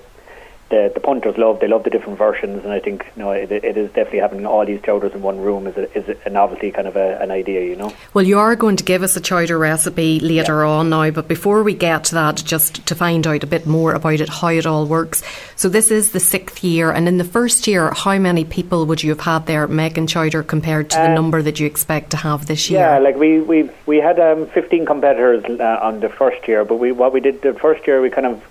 the, 0.69 0.91
the 0.93 1.01
punters 1.01 1.39
love. 1.39 1.61
They 1.61 1.69
love 1.69 1.85
the 1.85 1.91
different 1.91 2.19
versions, 2.19 2.65
and 2.65 2.73
I 2.73 2.81
think 2.81 3.07
you 3.15 3.23
know 3.23 3.31
it, 3.31 3.53
it 3.53 3.77
is 3.77 3.89
definitely 3.93 4.19
having 4.19 4.47
all 4.47 4.67
these 4.67 4.83
chowders 4.83 5.13
in 5.13 5.23
one 5.23 5.39
room 5.41 5.67
is 5.67 5.77
a, 5.77 5.97
is 5.97 6.19
a 6.25 6.31
novelty 6.31 6.73
kind 6.73 6.89
of 6.89 6.97
a, 6.97 7.21
an 7.21 7.31
idea, 7.31 7.63
you 7.65 7.77
know. 7.77 7.93
Well, 8.15 8.25
you 8.25 8.39
are 8.39 8.57
going 8.57 8.77
to 8.77 8.85
give 8.85 9.03
us 9.03 9.17
a 9.17 9.21
chowder 9.21 9.59
recipe 9.59 10.19
later 10.19 10.65
yeah. 10.65 10.71
on 10.71 10.91
now, 10.91 11.11
but 11.11 11.29
before 11.29 11.63
we 11.63 11.75
get 11.75 12.05
to 12.05 12.15
that, 12.17 12.43
just 12.45 12.85
to 12.87 12.95
find 12.97 13.27
out 13.27 13.45
a 13.45 13.47
bit 13.47 13.67
more 13.67 13.93
about 13.93 14.21
it, 14.21 14.29
how 14.29 14.49
it 14.49 14.67
all 14.67 14.87
works. 14.87 15.23
So 15.55 15.69
this 15.69 15.91
is 15.91 16.11
the 16.11 16.21
sixth 16.21 16.65
year, 16.65 16.91
and 16.91 17.07
in 17.07 17.19
the 17.19 17.25
first 17.25 17.69
year, 17.69 17.93
how 17.93 18.19
many 18.19 18.45
people 18.45 18.87
would 18.87 19.03
you 19.05 19.11
have 19.11 19.21
had 19.21 19.47
there 19.47 19.69
making 19.69 20.09
chowder 20.09 20.43
compared 20.43 20.91
to 20.91 21.01
um, 21.01 21.09
the 21.09 21.15
number 21.15 21.43
that 21.43 21.61
you 21.61 21.67
expect 21.67 22.11
to 22.11 22.17
have 22.17 22.47
this 22.47 22.71
year? 22.71 22.81
Yeah, 22.81 22.99
like 22.99 23.17
we 23.17 23.41
we 23.41 23.71
we 23.87 23.99
had 23.99 24.19
um, 24.19 24.47
15 24.49 24.85
competitors 24.85 25.45
uh, 25.45 25.79
on 25.81 26.01
the 26.01 26.09
first 26.09 26.49
year, 26.49 26.65
but 26.65 26.77
we 26.77 26.91
what 26.91 27.13
we 27.13 27.21
did 27.21 27.43
the 27.43 27.55
first 27.55 27.87
year 27.87 28.03
we 28.03 28.11
kind 28.11 28.27
of 28.27 28.43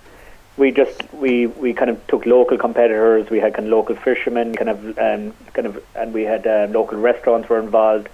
we 0.57 0.71
just 0.71 1.13
we 1.13 1.47
we 1.47 1.73
kind 1.73 1.89
of 1.89 2.05
took 2.07 2.25
local 2.25 2.57
competitors. 2.57 3.29
We 3.29 3.39
had 3.39 3.53
kind 3.53 3.67
of 3.67 3.71
local 3.71 3.95
fishermen, 3.95 4.55
kind 4.55 4.69
of 4.69 4.85
um, 4.97 5.33
kind 5.53 5.67
of, 5.67 5.83
and 5.95 6.13
we 6.13 6.23
had 6.23 6.47
um, 6.47 6.71
local 6.71 6.97
restaurants 6.97 7.49
were 7.49 7.59
involved. 7.59 8.09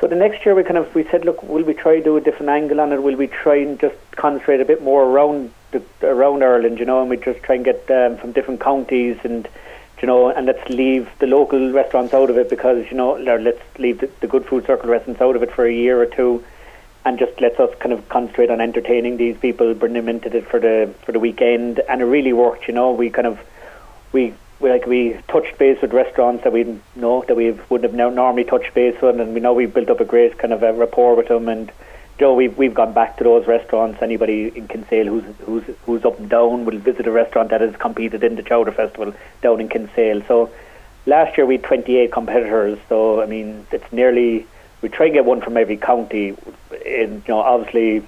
So 0.00 0.06
the 0.06 0.14
next 0.14 0.44
year 0.46 0.54
we 0.54 0.62
kind 0.62 0.78
of 0.78 0.94
we 0.94 1.04
said, 1.04 1.24
look, 1.24 1.42
will 1.42 1.64
we 1.64 1.74
try 1.74 1.96
to 1.96 2.02
do 2.02 2.16
a 2.16 2.20
different 2.20 2.50
angle 2.50 2.80
on 2.80 2.92
it? 2.92 3.02
Will 3.02 3.16
we 3.16 3.26
try 3.26 3.56
and 3.56 3.78
just 3.78 3.96
concentrate 4.12 4.60
a 4.60 4.64
bit 4.64 4.82
more 4.82 5.04
around 5.04 5.52
the, 5.72 5.82
around 6.02 6.42
Ireland, 6.42 6.78
you 6.78 6.84
know, 6.84 7.00
and 7.00 7.10
we 7.10 7.16
just 7.16 7.42
try 7.42 7.56
and 7.56 7.64
get 7.64 7.90
um, 7.90 8.16
from 8.16 8.32
different 8.32 8.60
counties 8.60 9.18
and 9.24 9.48
you 10.00 10.06
know, 10.06 10.28
and 10.28 10.46
let's 10.46 10.68
leave 10.68 11.10
the 11.18 11.26
local 11.26 11.72
restaurants 11.72 12.14
out 12.14 12.30
of 12.30 12.38
it 12.38 12.48
because 12.48 12.86
you 12.90 12.96
know, 12.96 13.14
let's 13.14 13.60
leave 13.78 13.98
the, 14.00 14.08
the 14.20 14.28
good 14.28 14.46
food 14.46 14.64
circle 14.64 14.88
restaurants 14.88 15.20
out 15.20 15.34
of 15.34 15.42
it 15.42 15.52
for 15.52 15.66
a 15.66 15.72
year 15.72 16.00
or 16.00 16.06
two, 16.06 16.44
and 17.04 17.18
just 17.18 17.40
lets 17.40 17.58
us 17.58 17.74
kind 17.78 17.92
of 17.92 18.08
concentrate 18.08 18.50
on 18.50 18.60
entertaining 18.60 19.16
these 19.16 19.36
people, 19.36 19.72
bring 19.74 19.94
them 19.94 20.08
into 20.08 20.34
it 20.36 20.46
for 20.46 20.60
the 20.60 20.92
for 21.04 21.12
the 21.12 21.20
weekend, 21.20 21.80
and 21.88 22.00
it 22.00 22.04
really 22.04 22.32
worked. 22.32 22.68
You 22.68 22.74
know, 22.74 22.92
we 22.92 23.10
kind 23.10 23.26
of 23.26 23.40
we 24.12 24.34
we 24.60 24.70
like 24.70 24.86
we 24.86 25.18
touched 25.28 25.56
base 25.58 25.80
with 25.80 25.92
restaurants 25.92 26.44
that 26.44 26.52
we 26.52 26.80
know 26.96 27.24
that 27.28 27.36
we 27.36 27.52
wouldn't 27.68 27.94
have 27.98 28.14
normally 28.14 28.44
touched 28.44 28.74
base 28.74 29.00
with, 29.00 29.20
and 29.20 29.34
we 29.34 29.40
know 29.40 29.52
we've 29.52 29.72
built 29.72 29.90
up 29.90 30.00
a 30.00 30.04
great 30.04 30.38
kind 30.38 30.52
of 30.52 30.62
a 30.62 30.72
rapport 30.72 31.14
with 31.14 31.28
them. 31.28 31.48
And 31.48 31.70
Joe, 32.18 32.34
we've 32.34 32.56
we've 32.58 32.74
gone 32.74 32.92
back 32.92 33.16
to 33.18 33.24
those 33.24 33.46
restaurants. 33.46 34.02
Anybody 34.02 34.48
in 34.48 34.66
Kinsale 34.66 35.06
who's 35.06 35.24
who's 35.46 35.64
who's 35.86 36.04
up 36.04 36.18
and 36.18 36.28
down 36.28 36.64
will 36.64 36.78
visit 36.78 37.06
a 37.06 37.12
restaurant 37.12 37.50
that 37.50 37.60
has 37.60 37.76
competed 37.76 38.24
in 38.24 38.34
the 38.34 38.42
Chowder 38.42 38.72
Festival 38.72 39.14
down 39.40 39.60
in 39.60 39.68
Kinsale. 39.68 40.22
So 40.26 40.50
last 41.06 41.36
year 41.36 41.46
we 41.46 41.54
had 41.54 41.64
28 41.64 42.10
competitors. 42.10 42.78
So 42.88 43.22
I 43.22 43.26
mean, 43.26 43.66
it's 43.70 43.92
nearly 43.92 44.46
we 44.82 44.88
try 44.88 45.06
and 45.06 45.14
get 45.14 45.24
one 45.24 45.40
from 45.40 45.56
every 45.56 45.76
county. 45.76 46.36
In 46.84 47.22
you 47.26 47.34
know, 47.34 47.40
obviously 47.40 48.06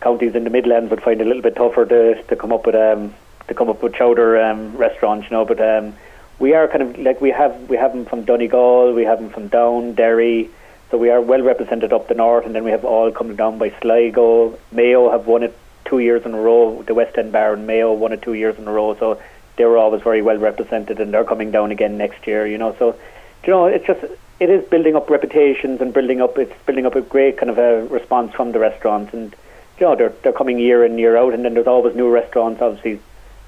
counties 0.00 0.34
in 0.34 0.44
the 0.44 0.50
Midlands 0.50 0.90
would 0.90 1.02
find 1.02 1.20
it 1.20 1.24
a 1.24 1.28
little 1.28 1.42
bit 1.42 1.56
tougher 1.56 1.86
to 1.86 2.22
to 2.22 2.36
come 2.36 2.52
up 2.52 2.66
with 2.66 2.74
um 2.74 3.14
to 3.48 3.54
come 3.54 3.68
up 3.68 3.82
with 3.82 3.94
chowder 3.94 4.40
um, 4.42 4.76
restaurants, 4.76 5.30
you 5.30 5.36
know. 5.36 5.44
But 5.44 5.60
um, 5.60 5.94
we 6.38 6.54
are 6.54 6.68
kind 6.68 6.82
of 6.82 6.98
like 6.98 7.20
we 7.20 7.30
have 7.30 7.68
we 7.68 7.76
have 7.76 7.92
them 7.92 8.04
from 8.04 8.24
Donegal, 8.24 8.92
we 8.94 9.04
have 9.04 9.20
them 9.20 9.30
from 9.30 9.48
Down, 9.48 9.94
Derry, 9.94 10.50
so 10.90 10.98
we 10.98 11.10
are 11.10 11.20
well 11.20 11.42
represented 11.42 11.92
up 11.92 12.08
the 12.08 12.14
north, 12.14 12.46
and 12.46 12.54
then 12.54 12.64
we 12.64 12.70
have 12.70 12.84
all 12.84 13.10
coming 13.10 13.36
down 13.36 13.58
by 13.58 13.72
Sligo. 13.80 14.58
Mayo 14.70 15.10
have 15.10 15.26
won 15.26 15.42
it 15.42 15.56
two 15.84 15.98
years 15.98 16.24
in 16.24 16.34
a 16.34 16.40
row. 16.40 16.82
The 16.82 16.94
West 16.94 17.18
End 17.18 17.32
Bar 17.32 17.56
Mayo 17.56 17.92
won 17.92 18.12
it 18.12 18.22
two 18.22 18.34
years 18.34 18.58
in 18.58 18.66
a 18.66 18.72
row, 18.72 18.96
so 18.96 19.20
they 19.56 19.64
were 19.64 19.78
always 19.78 20.02
very 20.02 20.22
well 20.22 20.38
represented, 20.38 21.00
and 21.00 21.12
they're 21.12 21.24
coming 21.24 21.50
down 21.50 21.70
again 21.70 21.98
next 21.98 22.26
year, 22.26 22.46
you 22.46 22.58
know. 22.58 22.74
So 22.78 22.96
you 23.44 23.52
know, 23.52 23.66
it's 23.66 23.86
just 23.86 24.04
it 24.42 24.50
is 24.50 24.64
building 24.68 24.96
up 24.96 25.08
reputations 25.08 25.80
and 25.80 25.92
building 25.92 26.20
up 26.20 26.36
it's 26.38 26.54
building 26.66 26.86
up 26.86 26.96
a 26.96 27.00
great 27.00 27.36
kind 27.38 27.50
of 27.50 27.58
a 27.58 27.86
response 27.86 28.34
from 28.34 28.52
the 28.52 28.58
restaurants 28.58 29.12
and 29.14 29.34
you 29.78 29.86
know 29.86 29.94
they're 29.94 30.14
they're 30.22 30.38
coming 30.40 30.58
year 30.58 30.84
in 30.84 30.98
year 30.98 31.16
out 31.16 31.32
and 31.34 31.44
then 31.44 31.54
there's 31.54 31.72
always 31.74 31.94
new 31.94 32.10
restaurants 32.10 32.60
obviously 32.60 33.00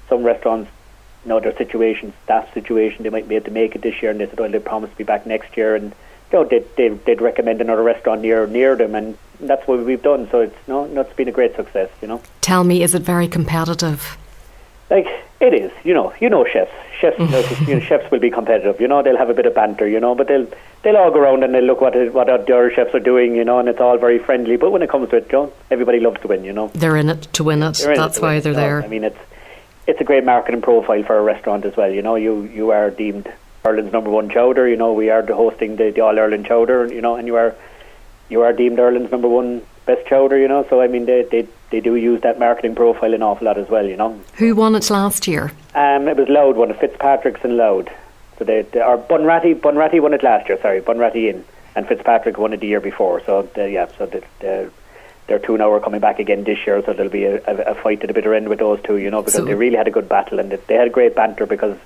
some 0.09 0.23
restaurants 0.23 0.69
you 1.25 1.29
know 1.29 1.39
their 1.39 1.55
situation, 1.57 2.13
staff 2.23 2.53
situation, 2.53 3.03
they 3.03 3.09
might 3.09 3.27
be 3.27 3.35
able 3.35 3.45
to 3.45 3.51
make 3.51 3.75
it 3.75 3.81
this 3.81 4.01
year, 4.01 4.11
and 4.11 4.19
they 4.19 4.27
said, 4.27 4.39
oh 4.39 4.47
they 4.47 4.59
promised 4.59 4.93
to 4.93 4.97
be 4.97 5.03
back 5.03 5.25
next 5.25 5.57
year," 5.57 5.75
and 5.75 5.93
you 6.31 6.39
know, 6.39 6.45
they'd, 6.45 6.75
they'd, 6.75 7.03
they'd 7.05 7.21
recommend 7.21 7.61
another 7.61 7.83
restaurant 7.83 8.21
near 8.21 8.45
near 8.47 8.75
them, 8.75 8.95
and 8.95 9.17
that's 9.39 9.67
what 9.67 9.83
we've 9.83 10.01
done. 10.01 10.29
So 10.29 10.41
it's 10.41 10.67
no, 10.67 10.85
no, 10.85 11.01
it's 11.01 11.13
been 11.13 11.27
a 11.27 11.31
great 11.31 11.55
success, 11.55 11.89
you 12.01 12.07
know. 12.07 12.21
Tell 12.41 12.63
me, 12.63 12.83
is 12.83 12.93
it 12.93 13.01
very 13.01 13.27
competitive? 13.27 14.17
Like 14.89 15.07
it 15.39 15.53
is, 15.53 15.71
you 15.83 15.95
know, 15.95 16.13
you 16.21 16.29
know, 16.29 16.45
chefs, 16.45 16.71
chefs, 16.99 17.19
you 17.67 17.75
know, 17.75 17.79
chefs 17.79 18.09
will 18.11 18.19
be 18.19 18.29
competitive. 18.29 18.79
You 18.79 18.87
know, 18.87 19.01
they'll 19.01 19.17
have 19.17 19.29
a 19.29 19.33
bit 19.33 19.47
of 19.47 19.55
banter, 19.55 19.87
you 19.87 19.99
know, 19.99 20.13
but 20.13 20.27
they'll 20.27 20.47
they'll 20.85 20.97
all 20.97 21.11
go 21.11 21.19
around 21.19 21.43
and 21.43 21.53
they'll 21.53 21.63
look 21.63 21.81
what 21.81 21.95
what 22.13 22.29
other 22.29 22.71
chefs 22.71 22.93
are 22.93 22.99
doing, 22.99 23.35
you 23.35 23.43
know, 23.43 23.59
and 23.59 23.67
it's 23.67 23.81
all 23.81 23.97
very 23.97 24.19
friendly. 24.19 24.55
But 24.55 24.71
when 24.71 24.83
it 24.83 24.89
comes 24.89 25.09
to 25.09 25.17
it, 25.17 25.29
John, 25.29 25.51
everybody 25.71 25.99
loves 25.99 26.21
to 26.21 26.27
win, 26.27 26.45
you 26.45 26.53
know. 26.53 26.67
They're 26.73 26.95
in 26.95 27.09
it 27.09 27.23
to 27.33 27.43
win 27.43 27.63
it. 27.63 27.83
That's 27.83 28.21
why 28.21 28.39
they're 28.39 28.53
there. 28.53 28.83
I 28.83 28.87
mean, 28.87 29.03
it's 29.03 29.17
it's 29.87 29.99
a 29.99 30.03
great 30.03 30.23
marketing 30.23 30.61
profile 30.61 31.03
for 31.03 31.17
a 31.17 31.23
restaurant 31.23 31.65
as 31.65 31.75
well. 31.75 31.91
You 31.91 32.03
know, 32.03 32.15
you 32.15 32.43
you 32.43 32.69
are 32.71 32.91
deemed 32.91 33.31
Ireland's 33.65 33.91
number 33.91 34.11
one 34.11 34.29
chowder. 34.29 34.69
You 34.69 34.77
know, 34.77 34.93
we 34.93 35.09
are 35.09 35.23
the 35.23 35.35
hosting 35.35 35.75
the, 35.75 35.89
the 35.89 36.01
All 36.01 36.17
Ireland 36.17 36.45
Chowder. 36.45 36.93
You 36.93 37.01
know, 37.01 37.15
and 37.15 37.27
you 37.27 37.35
are 37.35 37.55
you 38.29 38.43
are 38.43 38.53
deemed 38.53 38.79
Ireland's 38.79 39.11
number 39.11 39.27
won 39.27 39.63
best 39.87 40.05
chowder. 40.07 40.37
You 40.37 40.47
know, 40.47 40.65
so 40.69 40.81
I 40.81 40.87
mean, 40.87 41.05
they 41.05 41.23
they 41.23 41.47
they 41.71 41.79
do 41.79 41.95
use 41.95 42.21
that 42.21 42.37
marketing 42.37 42.75
profile 42.75 43.15
an 43.15 43.23
awful 43.23 43.45
lot 43.45 43.57
as 43.57 43.69
well. 43.69 43.87
You 43.87 43.97
know, 43.97 44.21
who 44.35 44.55
won 44.55 44.75
it 44.75 44.87
last 44.91 45.27
year? 45.27 45.51
Um, 45.73 46.07
it 46.07 46.15
was 46.15 46.29
Louth 46.29 46.55
one 46.55 46.69
it. 46.69 46.79
Fitzpatrick's 46.79 47.43
and 47.43 47.57
Louth. 47.57 47.89
So 48.37 48.45
they, 48.45 48.63
they 48.63 48.81
or 48.81 48.97
Bunratty 48.97 49.59
Bunratty 49.59 50.01
won 50.01 50.13
it 50.13 50.23
last 50.23 50.49
year. 50.49 50.59
Sorry, 50.61 50.81
Bunratty 50.81 51.29
in 51.29 51.45
and 51.75 51.87
Fitzpatrick 51.87 52.37
won 52.37 52.53
it 52.53 52.59
the 52.59 52.67
year 52.67 52.79
before. 52.79 53.21
So 53.25 53.49
the, 53.53 53.69
yeah, 53.69 53.87
so 53.97 54.05
the, 54.05 54.23
the 54.39 54.71
they're 55.27 55.39
two 55.39 55.57
now 55.57 55.69
oh 55.69 55.73
are 55.73 55.79
coming 55.79 56.01
back 56.01 56.19
again 56.19 56.43
this 56.43 56.59
year, 56.67 56.83
so 56.85 56.93
there'll 56.93 57.11
be 57.11 57.25
a, 57.25 57.37
a, 57.47 57.71
a 57.71 57.75
fight 57.75 58.01
at 58.01 58.07
the 58.07 58.13
bitter 58.13 58.33
end 58.33 58.47
with 58.47 58.59
those 58.59 58.79
two, 58.83 58.97
you 58.97 59.09
know, 59.09 59.21
because 59.21 59.33
so, 59.33 59.45
they 59.45 59.55
really 59.55 59.75
had 59.75 59.87
a 59.87 59.91
good 59.91 60.07
battle 60.07 60.39
and 60.39 60.51
they, 60.51 60.57
they 60.67 60.75
had 60.75 60.87
a 60.87 60.91
great 60.91 61.15
banter 61.15 61.47
because 61.47 61.77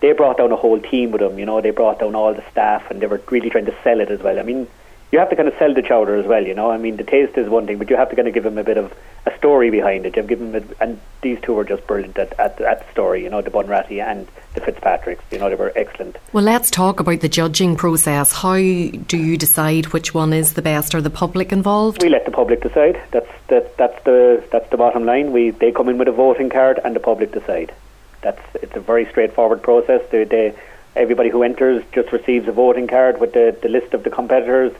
they 0.00 0.12
brought 0.12 0.36
down 0.36 0.52
a 0.52 0.56
whole 0.56 0.78
team 0.78 1.10
with 1.10 1.22
them, 1.22 1.38
you 1.38 1.46
know, 1.46 1.62
they 1.62 1.70
brought 1.70 1.98
down 1.98 2.14
all 2.14 2.34
the 2.34 2.44
staff 2.50 2.90
and 2.90 3.00
they 3.00 3.06
were 3.06 3.22
really 3.30 3.48
trying 3.48 3.64
to 3.64 3.74
sell 3.82 4.00
it 4.00 4.10
as 4.10 4.20
well. 4.20 4.38
I 4.38 4.42
mean, 4.42 4.66
you 5.14 5.20
have 5.20 5.30
to 5.30 5.36
kind 5.36 5.46
of 5.46 5.54
sell 5.60 5.72
the 5.72 5.80
chowder 5.80 6.16
as 6.16 6.26
well, 6.26 6.44
you 6.44 6.54
know. 6.54 6.72
I 6.72 6.76
mean, 6.76 6.96
the 6.96 7.04
taste 7.04 7.38
is 7.38 7.48
one 7.48 7.68
thing, 7.68 7.78
but 7.78 7.88
you 7.88 7.94
have 7.94 8.10
to 8.10 8.16
kind 8.16 8.26
of 8.26 8.34
give 8.34 8.42
them 8.42 8.58
a 8.58 8.64
bit 8.64 8.76
of 8.76 8.92
a 9.26 9.36
story 9.38 9.70
behind 9.70 10.06
it. 10.06 10.16
You 10.16 10.22
have 10.22 10.28
given 10.28 10.50
them, 10.50 10.68
a, 10.80 10.82
and 10.82 11.00
these 11.22 11.40
two 11.40 11.54
were 11.54 11.62
just 11.62 11.86
brilliant 11.86 12.18
at, 12.18 12.36
at, 12.40 12.60
at 12.60 12.84
the 12.84 12.90
story, 12.90 13.22
you 13.22 13.30
know, 13.30 13.40
the 13.40 13.50
Bunratty 13.50 14.02
and 14.02 14.26
the 14.54 14.60
Fitzpatricks. 14.60 15.22
You 15.30 15.38
know, 15.38 15.48
they 15.48 15.54
were 15.54 15.72
excellent. 15.76 16.16
Well, 16.32 16.42
let's 16.42 16.68
talk 16.68 16.98
about 16.98 17.20
the 17.20 17.28
judging 17.28 17.76
process. 17.76 18.32
How 18.32 18.56
do 18.56 19.16
you 19.16 19.36
decide 19.36 19.86
which 19.92 20.14
one 20.14 20.32
is 20.32 20.54
the 20.54 20.62
best? 20.62 20.96
Are 20.96 21.00
the 21.00 21.10
public 21.10 21.52
involved? 21.52 22.02
We 22.02 22.08
let 22.08 22.24
the 22.24 22.32
public 22.32 22.62
decide. 22.62 23.00
That's 23.12 23.30
that, 23.46 23.76
that's 23.76 24.02
the 24.02 24.42
that's 24.50 24.68
the 24.70 24.76
bottom 24.76 25.04
line. 25.04 25.30
We 25.30 25.50
they 25.50 25.70
come 25.70 25.88
in 25.88 25.96
with 25.96 26.08
a 26.08 26.12
voting 26.12 26.50
card, 26.50 26.80
and 26.84 26.96
the 26.96 27.00
public 27.00 27.30
decide. 27.30 27.72
That's 28.20 28.42
it's 28.56 28.74
a 28.74 28.80
very 28.80 29.04
straightforward 29.06 29.62
process. 29.62 30.02
They, 30.10 30.24
they 30.24 30.56
everybody 30.96 31.28
who 31.28 31.44
enters 31.44 31.84
just 31.92 32.10
receives 32.10 32.48
a 32.48 32.52
voting 32.52 32.88
card 32.88 33.20
with 33.20 33.32
the, 33.32 33.56
the 33.62 33.68
list 33.68 33.94
of 33.94 34.02
the 34.02 34.10
competitors 34.10 34.72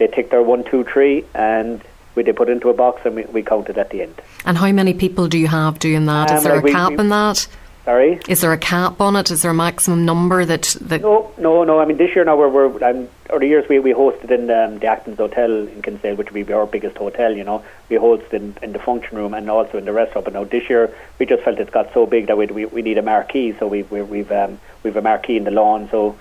they 0.00 0.08
take 0.08 0.30
their 0.30 0.42
one, 0.42 0.64
two, 0.64 0.82
three, 0.82 1.24
and 1.34 1.80
we 2.16 2.24
they 2.24 2.32
put 2.32 2.48
it 2.48 2.52
into 2.52 2.70
a 2.70 2.74
box 2.74 3.02
and 3.04 3.14
we, 3.14 3.24
we 3.26 3.42
count 3.42 3.68
it 3.68 3.78
at 3.78 3.90
the 3.90 4.02
end. 4.02 4.20
And 4.44 4.58
how 4.58 4.72
many 4.72 4.94
people 4.94 5.28
do 5.28 5.38
you 5.38 5.46
have 5.46 5.78
doing 5.78 6.06
that? 6.06 6.30
Um, 6.30 6.36
Is 6.38 6.42
there 6.42 6.56
like 6.56 6.64
a 6.64 6.72
cap 6.72 6.90
we, 6.90 6.98
in 6.98 7.08
that? 7.10 7.46
Sorry. 7.84 8.20
Is 8.28 8.40
there 8.40 8.52
a 8.52 8.58
cap 8.58 9.00
on 9.00 9.16
it? 9.16 9.30
Is 9.30 9.42
there 9.42 9.50
a 9.50 9.54
maximum 9.54 10.04
number 10.04 10.44
that? 10.44 10.76
that 10.82 11.02
no, 11.02 11.32
no, 11.38 11.64
no. 11.64 11.78
I 11.78 11.84
mean, 11.84 11.96
this 11.96 12.14
year 12.14 12.24
now 12.24 12.36
we're, 12.36 12.48
we're 12.48 12.84
um, 12.84 13.08
or 13.30 13.38
the 13.38 13.46
years 13.46 13.68
we, 13.68 13.78
we 13.78 13.92
hosted 13.92 14.30
in 14.30 14.50
um, 14.50 14.78
the 14.78 14.86
Acton's 14.86 15.18
Hotel 15.18 15.50
in 15.50 15.82
Kinsale, 15.82 16.16
which 16.16 16.30
would 16.32 16.46
be 16.46 16.52
our 16.52 16.66
biggest 16.66 16.96
hotel. 16.96 17.34
You 17.34 17.44
know, 17.44 17.64
we 17.88 17.96
hosted 17.96 18.32
in, 18.32 18.56
in 18.62 18.72
the 18.72 18.78
function 18.78 19.16
room 19.16 19.34
and 19.34 19.48
also 19.50 19.78
in 19.78 19.84
the 19.84 19.92
restaurant. 19.92 20.24
But 20.24 20.34
now 20.34 20.44
this 20.44 20.68
year 20.68 20.94
we 21.18 21.26
just 21.26 21.42
felt 21.42 21.58
it's 21.58 21.70
got 21.70 21.92
so 21.92 22.06
big 22.06 22.26
that 22.26 22.36
we 22.38 22.46
we, 22.46 22.64
we 22.66 22.82
need 22.82 22.98
a 22.98 23.02
marquee. 23.02 23.54
So 23.58 23.66
we, 23.66 23.82
we 23.84 24.02
we've 24.02 24.32
um, 24.32 24.60
we've 24.82 24.96
a 24.96 25.02
marquee 25.02 25.36
in 25.36 25.44
the 25.44 25.50
lawn. 25.50 25.88
So 25.90 26.16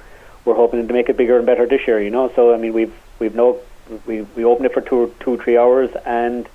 we're 0.45 0.55
hoping 0.55 0.87
to 0.87 0.93
make 0.93 1.09
it 1.09 1.17
bigger 1.17 1.37
and 1.37 1.45
better 1.45 1.65
this 1.65 1.85
year. 1.87 2.01
You 2.01 2.09
know, 2.09 2.31
so 2.35 2.53
I 2.53 2.57
mean 2.57 2.73
we've 2.73 2.93
we've 3.19 3.35
no 3.35 3.59
we 4.05 4.21
we 4.21 4.43
opened 4.43 4.65
it 4.65 4.73
for 4.73 4.81
two 4.81 5.13
two 5.19 5.37
three 5.37 5.57
hours 5.57 5.89
and 6.05 6.47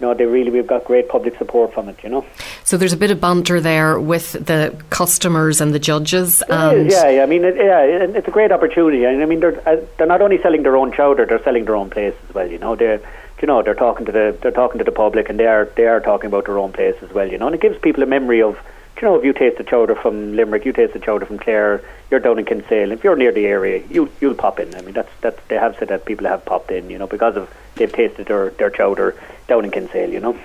you 0.00 0.06
know, 0.06 0.14
they 0.14 0.26
really 0.26 0.50
we've 0.50 0.66
got 0.66 0.84
great 0.84 1.08
public 1.08 1.36
support 1.38 1.74
from 1.74 1.88
it. 1.88 2.02
You 2.04 2.10
know. 2.10 2.26
So 2.62 2.76
there's 2.76 2.92
a 2.92 2.96
bit 2.96 3.10
of 3.10 3.20
banter 3.20 3.60
there 3.60 3.98
with 3.98 4.32
the 4.32 4.80
customers 4.90 5.60
and 5.60 5.74
the 5.74 5.80
judges. 5.80 6.40
And 6.42 6.90
yeah, 6.90 7.08
yeah. 7.10 7.22
I 7.22 7.26
mean, 7.26 7.44
it, 7.44 7.56
yeah, 7.56 7.82
it's 7.82 8.28
a 8.28 8.30
great 8.30 8.52
opportunity. 8.52 9.06
I 9.06 9.24
mean, 9.24 9.40
they're 9.40 9.68
uh, 9.68 9.84
they're 9.96 10.06
not 10.06 10.22
only 10.22 10.40
selling 10.40 10.62
their 10.62 10.76
own 10.76 10.92
chowder, 10.92 11.26
they're 11.26 11.42
selling 11.42 11.64
their 11.64 11.74
own 11.74 11.90
place 11.90 12.14
as 12.28 12.34
well. 12.34 12.48
You 12.48 12.58
know, 12.58 12.76
they're 12.76 13.00
you 13.42 13.48
know 13.48 13.62
they're 13.62 13.74
talking 13.74 14.06
to 14.06 14.12
the 14.12 14.36
they're 14.40 14.52
talking 14.52 14.78
to 14.78 14.84
the 14.84 14.92
public, 14.92 15.28
and 15.28 15.38
they 15.38 15.46
are 15.46 15.64
they 15.76 15.86
are 15.86 16.00
talking 16.00 16.28
about 16.28 16.46
their 16.46 16.58
own 16.58 16.72
place 16.72 16.94
as 17.02 17.10
well. 17.12 17.26
You 17.26 17.38
know, 17.38 17.46
and 17.46 17.54
it 17.56 17.60
gives 17.60 17.78
people 17.78 18.04
a 18.04 18.06
memory 18.06 18.40
of 18.40 18.56
you 19.00 19.08
know, 19.08 19.16
if 19.16 19.24
you 19.24 19.32
taste 19.32 19.58
the 19.58 19.64
chowder 19.64 19.94
from 19.94 20.34
Limerick, 20.34 20.64
you 20.64 20.72
taste 20.72 20.92
the 20.92 20.98
chowder 20.98 21.26
from 21.26 21.38
Clare, 21.38 21.82
you're 22.10 22.20
down 22.20 22.38
in 22.38 22.44
Kinsale. 22.44 22.92
If 22.92 23.04
you're 23.04 23.16
near 23.16 23.32
the 23.32 23.46
area, 23.46 23.82
you 23.90 24.10
you'll 24.20 24.34
pop 24.34 24.60
in. 24.60 24.74
I 24.74 24.80
mean, 24.82 24.94
that's 24.94 25.10
that's 25.20 25.38
they 25.48 25.56
have 25.56 25.76
said 25.78 25.88
that 25.88 26.04
people 26.04 26.26
have 26.26 26.44
popped 26.44 26.70
in, 26.70 26.90
you 26.90 26.98
know, 26.98 27.06
because 27.06 27.36
of 27.36 27.52
they've 27.76 27.92
tasted 27.92 28.26
their 28.26 28.50
their 28.50 28.70
chowder 28.70 29.14
down 29.46 29.64
in 29.64 29.70
Kinsale, 29.70 30.10
you 30.10 30.20
know. 30.20 30.38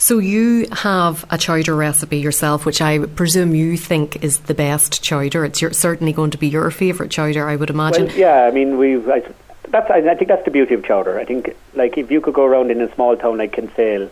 So 0.00 0.18
you 0.18 0.68
have 0.70 1.24
a 1.28 1.36
chowder 1.36 1.74
recipe 1.74 2.18
yourself, 2.18 2.64
which 2.64 2.80
I 2.80 3.00
presume 3.00 3.54
you 3.54 3.76
think 3.76 4.22
is 4.22 4.38
the 4.40 4.54
best 4.54 5.02
chowder. 5.02 5.44
It's 5.44 5.60
your, 5.60 5.72
certainly 5.72 6.12
going 6.12 6.30
to 6.30 6.38
be 6.38 6.46
your 6.46 6.70
favourite 6.70 7.10
chowder, 7.10 7.48
I 7.48 7.56
would 7.56 7.68
imagine. 7.68 8.06
Well, 8.06 8.16
yeah, 8.16 8.44
I 8.44 8.52
mean, 8.52 8.78
we've. 8.78 9.04
that's 9.04 9.90
I, 9.90 9.96
I 9.98 10.14
think 10.14 10.28
that's 10.28 10.44
the 10.44 10.52
beauty 10.52 10.74
of 10.74 10.84
chowder. 10.84 11.18
I 11.18 11.24
think 11.24 11.56
like 11.74 11.98
if 11.98 12.12
you 12.12 12.20
could 12.20 12.34
go 12.34 12.44
around 12.44 12.70
in 12.70 12.80
a 12.80 12.94
small 12.94 13.16
town 13.16 13.38
like 13.38 13.52
Kinsale, 13.52 14.08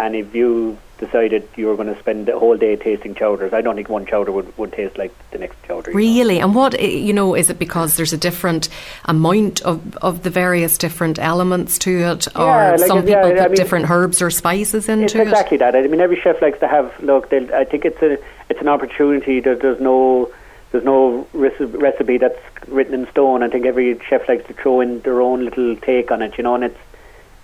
and 0.00 0.16
if 0.16 0.34
you 0.34 0.78
decided 0.98 1.48
you 1.56 1.66
were 1.66 1.76
going 1.76 1.92
to 1.92 1.98
spend 1.98 2.26
the 2.26 2.38
whole 2.38 2.56
day 2.56 2.76
tasting 2.76 3.14
chowders. 3.14 3.52
I 3.52 3.60
don't 3.60 3.74
think 3.74 3.88
one 3.88 4.06
chowder 4.06 4.30
would, 4.32 4.56
would 4.56 4.72
taste 4.72 4.96
like 4.96 5.12
the 5.30 5.38
next 5.38 5.62
chowder. 5.64 5.92
Really? 5.92 6.38
Know? 6.38 6.46
And 6.46 6.54
what, 6.54 6.80
you 6.80 7.12
know, 7.12 7.34
is 7.34 7.50
it 7.50 7.58
because 7.58 7.96
there's 7.96 8.12
a 8.12 8.18
different 8.18 8.68
amount 9.04 9.62
of, 9.62 9.96
of 9.98 10.22
the 10.22 10.30
various 10.30 10.78
different 10.78 11.18
elements 11.18 11.78
to 11.80 11.90
it? 11.90 12.28
Or 12.36 12.46
yeah, 12.46 12.70
like 12.72 12.80
some 12.80 13.00
people 13.00 13.10
yeah, 13.10 13.22
put 13.22 13.38
I 13.38 13.46
mean, 13.48 13.56
different 13.56 13.90
herbs 13.90 14.22
or 14.22 14.30
spices 14.30 14.88
into 14.88 15.04
it's 15.04 15.14
exactly 15.14 15.56
that. 15.58 15.74
I 15.74 15.82
mean, 15.86 16.00
every 16.00 16.20
chef 16.20 16.40
likes 16.40 16.60
to 16.60 16.68
have, 16.68 16.92
look, 17.02 17.32
I 17.32 17.64
think 17.64 17.84
it's 17.84 18.00
a 18.02 18.18
it's 18.48 18.60
an 18.60 18.68
opportunity. 18.68 19.40
There, 19.40 19.56
there's 19.56 19.80
no 19.80 20.32
there's 20.70 20.84
no 20.84 21.26
recipe 21.32 22.18
that's 22.18 22.40
written 22.66 22.94
in 22.94 23.08
stone. 23.10 23.42
I 23.42 23.48
think 23.48 23.64
every 23.64 23.98
chef 24.08 24.28
likes 24.28 24.46
to 24.48 24.54
throw 24.54 24.80
in 24.80 25.00
their 25.00 25.20
own 25.20 25.44
little 25.44 25.76
take 25.76 26.10
on 26.10 26.20
it, 26.20 26.36
you 26.36 26.42
know, 26.42 26.56
and 26.56 26.64
it's 26.64 26.78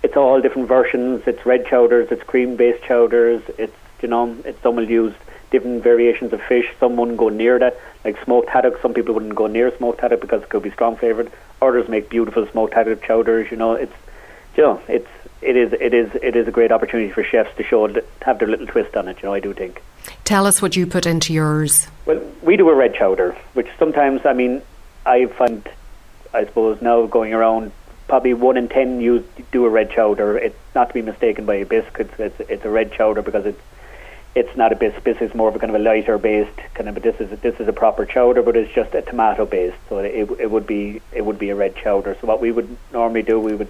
it's 0.02 0.16
all 0.16 0.40
different 0.40 0.68
versions. 0.68 1.22
It's 1.26 1.44
red 1.44 1.66
chowders, 1.66 2.10
it's 2.10 2.22
cream 2.22 2.56
based 2.56 2.82
chowders. 2.84 3.42
It's 3.58 3.76
you 4.02 4.08
know, 4.08 4.36
it's 4.44 4.60
some 4.62 4.76
will 4.76 4.88
use 4.88 5.14
different 5.50 5.82
variations 5.82 6.32
of 6.32 6.40
fish. 6.42 6.66
Some 6.78 6.96
wouldn't 6.96 7.18
go 7.18 7.28
near 7.28 7.58
that, 7.58 7.78
like 8.04 8.22
smoked 8.24 8.48
haddock. 8.48 8.80
Some 8.80 8.94
people 8.94 9.14
wouldn't 9.14 9.34
go 9.34 9.46
near 9.46 9.76
smoked 9.76 10.00
haddock 10.00 10.20
because 10.20 10.42
it 10.42 10.48
could 10.48 10.62
be 10.62 10.70
strong 10.70 10.96
flavored. 10.96 11.30
Others 11.60 11.88
make 11.88 12.08
beautiful 12.08 12.46
smoked 12.48 12.74
haddock 12.74 13.02
chowders. 13.02 13.50
You 13.50 13.56
know, 13.56 13.74
it's 13.74 13.92
you 14.56 14.62
know, 14.62 14.80
it's 14.88 15.08
it 15.42 15.56
is 15.56 15.72
it 15.74 15.94
is 15.94 16.10
it 16.22 16.36
is 16.36 16.48
a 16.48 16.50
great 16.50 16.72
opportunity 16.72 17.10
for 17.10 17.22
chefs 17.22 17.54
to 17.56 17.62
show 17.62 17.86
to 17.86 18.04
have 18.22 18.38
their 18.38 18.48
little 18.48 18.66
twist 18.66 18.96
on 18.96 19.08
it. 19.08 19.18
You 19.22 19.28
know, 19.28 19.34
I 19.34 19.40
do 19.40 19.52
think. 19.52 19.82
Tell 20.24 20.46
us 20.46 20.62
what 20.62 20.76
you 20.76 20.86
put 20.86 21.06
into 21.06 21.32
yours. 21.32 21.88
Well, 22.06 22.22
we 22.42 22.56
do 22.56 22.68
a 22.70 22.74
red 22.74 22.94
chowder, 22.94 23.36
which 23.54 23.68
sometimes 23.78 24.24
I 24.24 24.32
mean 24.32 24.62
I 25.04 25.26
find 25.26 25.68
I 26.32 26.44
suppose 26.44 26.80
now 26.80 27.06
going 27.06 27.34
around 27.34 27.72
probably 28.10 28.34
one 28.34 28.56
in 28.56 28.68
ten 28.68 29.00
you 29.00 29.24
do 29.52 29.64
a 29.64 29.70
red 29.70 29.92
chowder. 29.92 30.36
It's 30.36 30.58
not 30.74 30.88
to 30.88 30.94
be 30.94 31.00
mistaken 31.00 31.46
by 31.46 31.54
a 31.54 31.64
bisque. 31.64 32.00
It's, 32.00 32.40
it's 32.40 32.64
a 32.64 32.68
red 32.68 32.92
chowder 32.92 33.22
because 33.22 33.46
it's 33.46 33.62
it's 34.34 34.56
not 34.56 34.72
a 34.72 34.76
bisque. 34.76 35.06
It's 35.06 35.34
more 35.34 35.48
of 35.48 35.54
a 35.54 35.60
kind 35.60 35.74
of 35.74 35.80
a 35.80 35.84
lighter 35.84 36.18
based 36.18 36.56
kind 36.74 36.88
of. 36.88 36.94
But 36.94 37.04
this 37.04 37.20
is 37.20 37.30
a, 37.32 37.36
this 37.36 37.60
is 37.60 37.68
a 37.68 37.72
proper 37.72 38.04
chowder, 38.04 38.42
but 38.42 38.56
it's 38.56 38.72
just 38.74 38.94
a 38.94 39.02
tomato 39.02 39.46
based. 39.46 39.78
So 39.88 39.98
it 39.98 40.28
it 40.40 40.50
would 40.50 40.66
be 40.66 41.00
it 41.12 41.24
would 41.24 41.38
be 41.38 41.50
a 41.50 41.54
red 41.54 41.76
chowder. 41.76 42.16
So 42.20 42.26
what 42.26 42.40
we 42.40 42.50
would 42.50 42.76
normally 42.92 43.22
do, 43.22 43.38
we 43.38 43.54
would 43.54 43.68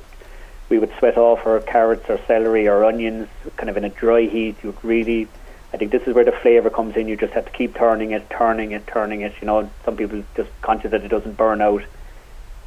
we 0.71 0.79
would 0.79 0.93
sweat 0.99 1.19
off 1.19 1.47
our 1.47 1.61
carrots 1.61 2.09
or 2.09 2.19
celery 2.27 2.67
or 2.67 2.85
onions, 2.87 3.29
kind 3.59 3.69
of 3.69 3.77
in 3.77 3.85
a 3.85 3.91
dry 3.91 4.23
heat. 4.23 4.57
You 4.63 4.75
really, 4.83 5.29
I 5.75 5.77
think 5.77 5.93
this 5.93 6.05
is 6.05 6.15
where 6.15 6.25
the 6.25 6.33
flavour 6.33 6.71
comes 6.71 6.97
in. 6.97 7.09
You 7.09 7.17
just 7.17 7.35
have 7.35 7.45
to 7.45 7.53
keep 7.53 7.75
turning 7.75 8.13
it, 8.13 8.31
turning 8.31 8.73
it, 8.73 8.87
turning 8.87 9.21
it. 9.21 9.35
You 9.43 9.47
know, 9.49 9.71
some 9.85 9.97
people 9.99 10.25
just 10.35 10.51
conscious 10.63 10.93
that 10.93 11.05
it 11.05 11.09
doesn't 11.09 11.37
burn 11.37 11.61
out. 11.61 11.83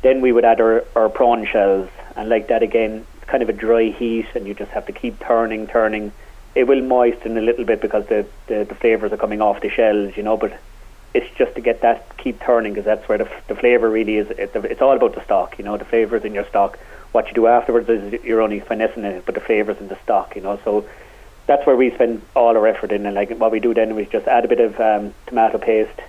Then 0.03 0.21
we 0.21 0.31
would 0.31 0.45
add 0.45 0.61
our, 0.61 0.85
our 0.95 1.09
prawn 1.09 1.45
shells, 1.47 1.89
and 2.15 2.29
like 2.29 2.49
that 2.49 2.61
again, 2.61 3.07
it's 3.15 3.25
kind 3.25 3.41
of 3.41 3.49
a 3.49 3.53
dry 3.53 3.89
heat, 3.89 4.27
and 4.35 4.45
you 4.45 4.53
just 4.53 4.71
have 4.71 4.85
to 4.85 4.91
keep 4.91 5.19
turning, 5.19 5.65
turning 5.65 6.11
it 6.55 6.67
will 6.67 6.81
moisten 6.81 7.37
a 7.37 7.41
little 7.41 7.65
bit 7.65 7.81
because 7.81 8.05
the, 8.07 8.25
the, 8.47 8.65
the 8.65 8.75
flavors 8.75 9.11
are 9.11 9.17
coming 9.17 9.41
off 9.41 9.61
the 9.61 9.69
shells, 9.69 10.15
you 10.15 10.23
know, 10.23 10.37
but 10.37 10.57
it's 11.13 11.29
just 11.35 11.55
to 11.55 11.61
get 11.61 11.81
that 11.81 12.17
keep 12.17 12.39
turning 12.39 12.73
because 12.73 12.85
that's 12.85 13.07
where 13.07 13.17
the, 13.17 13.29
the 13.47 13.55
flavor 13.55 13.89
really 13.89 14.17
is. 14.17 14.29
It, 14.31 14.51
it's 14.55 14.81
all 14.81 14.95
about 14.95 15.15
the 15.15 15.23
stock, 15.23 15.57
you 15.57 15.63
know, 15.63 15.77
the 15.77 15.85
flavors 15.85 16.23
in 16.23 16.33
your 16.33 16.45
stock. 16.45 16.77
What 17.11 17.27
you 17.27 17.33
do 17.33 17.47
afterwards 17.47 17.89
is 17.89 18.23
you're 18.23 18.41
only 18.41 18.59
finessing 18.59 19.03
it, 19.03 19.25
but 19.25 19.35
the 19.35 19.41
flavors 19.41 19.77
in 19.79 19.87
the 19.87 19.99
stock, 20.03 20.35
you 20.35 20.41
know. 20.41 20.59
So 20.63 20.87
that's 21.47 21.65
where 21.65 21.75
we 21.75 21.91
spend 21.91 22.21
all 22.35 22.55
our 22.55 22.67
effort 22.67 22.91
in. 22.91 23.05
And 23.05 23.15
like 23.15 23.31
what 23.37 23.51
we 23.51 23.59
do 23.59 23.73
then 23.73 23.97
is 23.97 24.09
just 24.09 24.27
add 24.27 24.45
a 24.45 24.47
bit 24.47 24.59
of 24.59 24.79
um, 24.79 25.13
tomato 25.27 25.57
paste, 25.57 25.99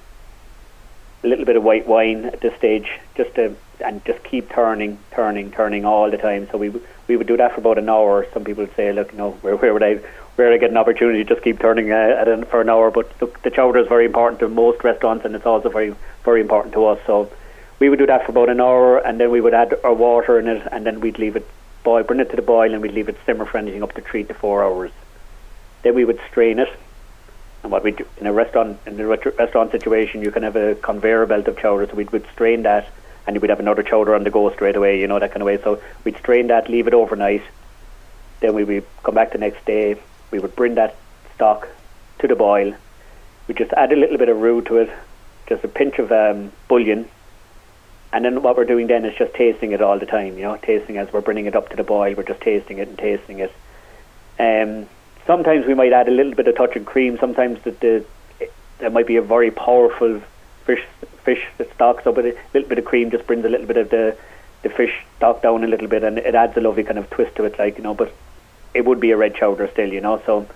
a 1.22 1.26
little 1.26 1.44
bit 1.44 1.56
of 1.56 1.62
white 1.62 1.86
wine 1.86 2.26
at 2.26 2.40
this 2.40 2.54
stage, 2.56 2.90
just 3.16 3.34
to 3.34 3.54
and 3.80 4.04
just 4.04 4.22
keep 4.24 4.50
turning, 4.50 4.98
turning, 5.12 5.50
turning 5.50 5.84
all 5.84 6.10
the 6.10 6.18
time. 6.18 6.48
So 6.50 6.58
we 6.58 6.72
we 7.08 7.16
would 7.16 7.26
do 7.26 7.36
that 7.36 7.52
for 7.52 7.60
about 7.60 7.78
an 7.78 7.88
hour. 7.88 8.26
Some 8.32 8.44
people 8.44 8.64
would 8.64 8.74
say, 8.76 8.92
look, 8.92 9.12
you 9.12 9.18
know, 9.18 9.32
where 9.42 9.56
where 9.56 9.72
would 9.72 9.82
I 9.82 10.00
where 10.36 10.52
I 10.52 10.58
get 10.58 10.70
an 10.70 10.76
opportunity 10.76 11.22
to 11.22 11.28
just 11.34 11.42
keep 11.42 11.60
turning 11.60 11.92
uh, 11.92 11.94
at 11.94 12.28
it 12.28 12.48
for 12.48 12.60
an 12.60 12.68
hour. 12.68 12.90
But 12.90 13.18
the, 13.18 13.30
the 13.42 13.50
chowder 13.50 13.78
is 13.78 13.88
very 13.88 14.06
important 14.06 14.40
to 14.40 14.48
most 14.48 14.82
restaurants, 14.82 15.24
and 15.24 15.34
it's 15.34 15.46
also 15.46 15.68
very 15.68 15.94
very 16.24 16.40
important 16.40 16.74
to 16.74 16.86
us. 16.86 16.98
So 17.06 17.30
we 17.78 17.88
would 17.88 17.98
do 17.98 18.06
that 18.06 18.24
for 18.24 18.32
about 18.32 18.48
an 18.48 18.60
hour, 18.60 18.98
and 18.98 19.20
then 19.20 19.30
we 19.30 19.40
would 19.40 19.54
add 19.54 19.74
our 19.84 19.94
water 19.94 20.38
in 20.38 20.48
it, 20.48 20.66
and 20.70 20.86
then 20.86 21.00
we'd 21.00 21.18
leave 21.18 21.36
it 21.36 21.46
boil, 21.82 22.02
bring 22.02 22.20
it 22.20 22.30
to 22.30 22.36
the 22.36 22.42
boil, 22.42 22.72
and 22.72 22.80
we'd 22.82 22.92
leave 22.92 23.08
it 23.08 23.16
simmer 23.26 23.44
for 23.44 23.58
anything 23.58 23.82
up 23.82 23.92
to 23.94 24.00
three 24.00 24.24
to 24.24 24.34
four 24.34 24.64
hours. 24.64 24.90
Then 25.82 25.94
we 25.94 26.04
would 26.04 26.20
strain 26.30 26.58
it. 26.58 26.68
And 27.62 27.72
what 27.72 27.82
we 27.82 27.92
do 27.92 28.06
in 28.18 28.26
a 28.26 28.32
restaurant 28.32 28.78
in 28.86 29.00
a 29.00 29.06
restaurant 29.06 29.70
situation, 29.72 30.22
you 30.22 30.30
can 30.30 30.42
have 30.42 30.56
a 30.56 30.74
conveyor 30.74 31.26
belt 31.26 31.48
of 31.48 31.58
chowder, 31.58 31.86
so 31.86 31.94
we 31.94 32.04
would 32.04 32.26
strain 32.32 32.62
that, 32.64 32.88
and 33.26 33.40
we'd 33.40 33.50
have 33.50 33.60
another 33.60 33.82
chowder 33.82 34.14
on 34.14 34.24
the 34.24 34.30
go 34.30 34.50
straight 34.52 34.76
away, 34.76 35.00
you 35.00 35.06
know 35.06 35.18
that 35.18 35.30
kind 35.30 35.42
of 35.42 35.46
way. 35.46 35.58
So 35.62 35.80
we'd 36.04 36.16
strain 36.18 36.48
that, 36.48 36.68
leave 36.68 36.86
it 36.86 36.94
overnight. 36.94 37.42
Then 38.40 38.54
we 38.54 38.64
would 38.64 38.86
come 39.02 39.14
back 39.14 39.32
the 39.32 39.38
next 39.38 39.64
day, 39.64 39.96
we 40.30 40.38
would 40.38 40.56
bring 40.56 40.74
that 40.74 40.96
stock 41.34 41.68
to 42.18 42.28
the 42.28 42.34
boil. 42.36 42.74
We 43.46 43.54
just 43.54 43.72
add 43.72 43.92
a 43.92 43.96
little 43.96 44.18
bit 44.18 44.28
of 44.28 44.40
roux 44.40 44.62
to 44.62 44.78
it, 44.78 44.90
just 45.48 45.64
a 45.64 45.68
pinch 45.68 45.98
of 45.98 46.10
um, 46.12 46.52
bouillon, 46.68 47.08
and 48.12 48.24
then 48.24 48.42
what 48.42 48.56
we're 48.56 48.64
doing 48.64 48.86
then 48.86 49.04
is 49.04 49.16
just 49.18 49.34
tasting 49.34 49.72
it 49.72 49.82
all 49.82 49.98
the 49.98 50.06
time. 50.06 50.36
You 50.36 50.44
know, 50.44 50.56
tasting 50.56 50.98
as 50.98 51.12
we're 51.12 51.20
bringing 51.20 51.46
it 51.46 51.56
up 51.56 51.70
to 51.70 51.76
the 51.76 51.82
boil, 51.82 52.14
we're 52.14 52.22
just 52.22 52.40
tasting 52.40 52.78
it 52.78 52.88
and 52.88 52.96
tasting 52.96 53.40
it. 53.40 53.52
Um, 54.38 54.88
sometimes 55.26 55.66
we 55.66 55.74
might 55.74 55.92
add 55.92 56.08
a 56.08 56.12
little 56.12 56.34
bit 56.34 56.46
of 56.46 56.56
touch 56.56 56.76
of 56.76 56.84
cream. 56.84 57.18
Sometimes 57.18 57.60
the, 57.62 57.72
the 57.72 58.04
there 58.78 58.90
might 58.90 59.06
be 59.06 59.16
a 59.16 59.22
very 59.22 59.50
powerful 59.50 60.22
fish 60.64 60.84
fish 61.24 61.46
stock, 61.74 62.02
so 62.04 62.12
but 62.12 62.24
a 62.26 62.36
little 62.52 62.68
bit 62.68 62.78
of 62.78 62.84
cream 62.84 63.10
just 63.10 63.26
brings 63.26 63.44
a 63.44 63.48
little 63.48 63.66
bit 63.66 63.76
of 63.76 63.90
the 63.90 64.16
the 64.62 64.70
fish 64.70 65.04
stock 65.16 65.42
down 65.42 65.62
a 65.62 65.66
little 65.66 65.88
bit, 65.88 66.02
and 66.02 66.18
it 66.18 66.34
adds 66.34 66.56
a 66.56 66.60
lovely 66.60 66.84
kind 66.84 66.98
of 66.98 67.08
twist 67.10 67.36
to 67.36 67.44
it, 67.44 67.58
like 67.58 67.76
you 67.76 67.84
know. 67.84 67.94
But 67.94 68.12
it 68.72 68.84
would 68.84 69.00
be 69.00 69.12
a 69.12 69.16
red 69.16 69.34
chowder 69.34 69.68
still, 69.72 69.92
you 69.92 70.00
know. 70.00 70.20
So 70.26 70.46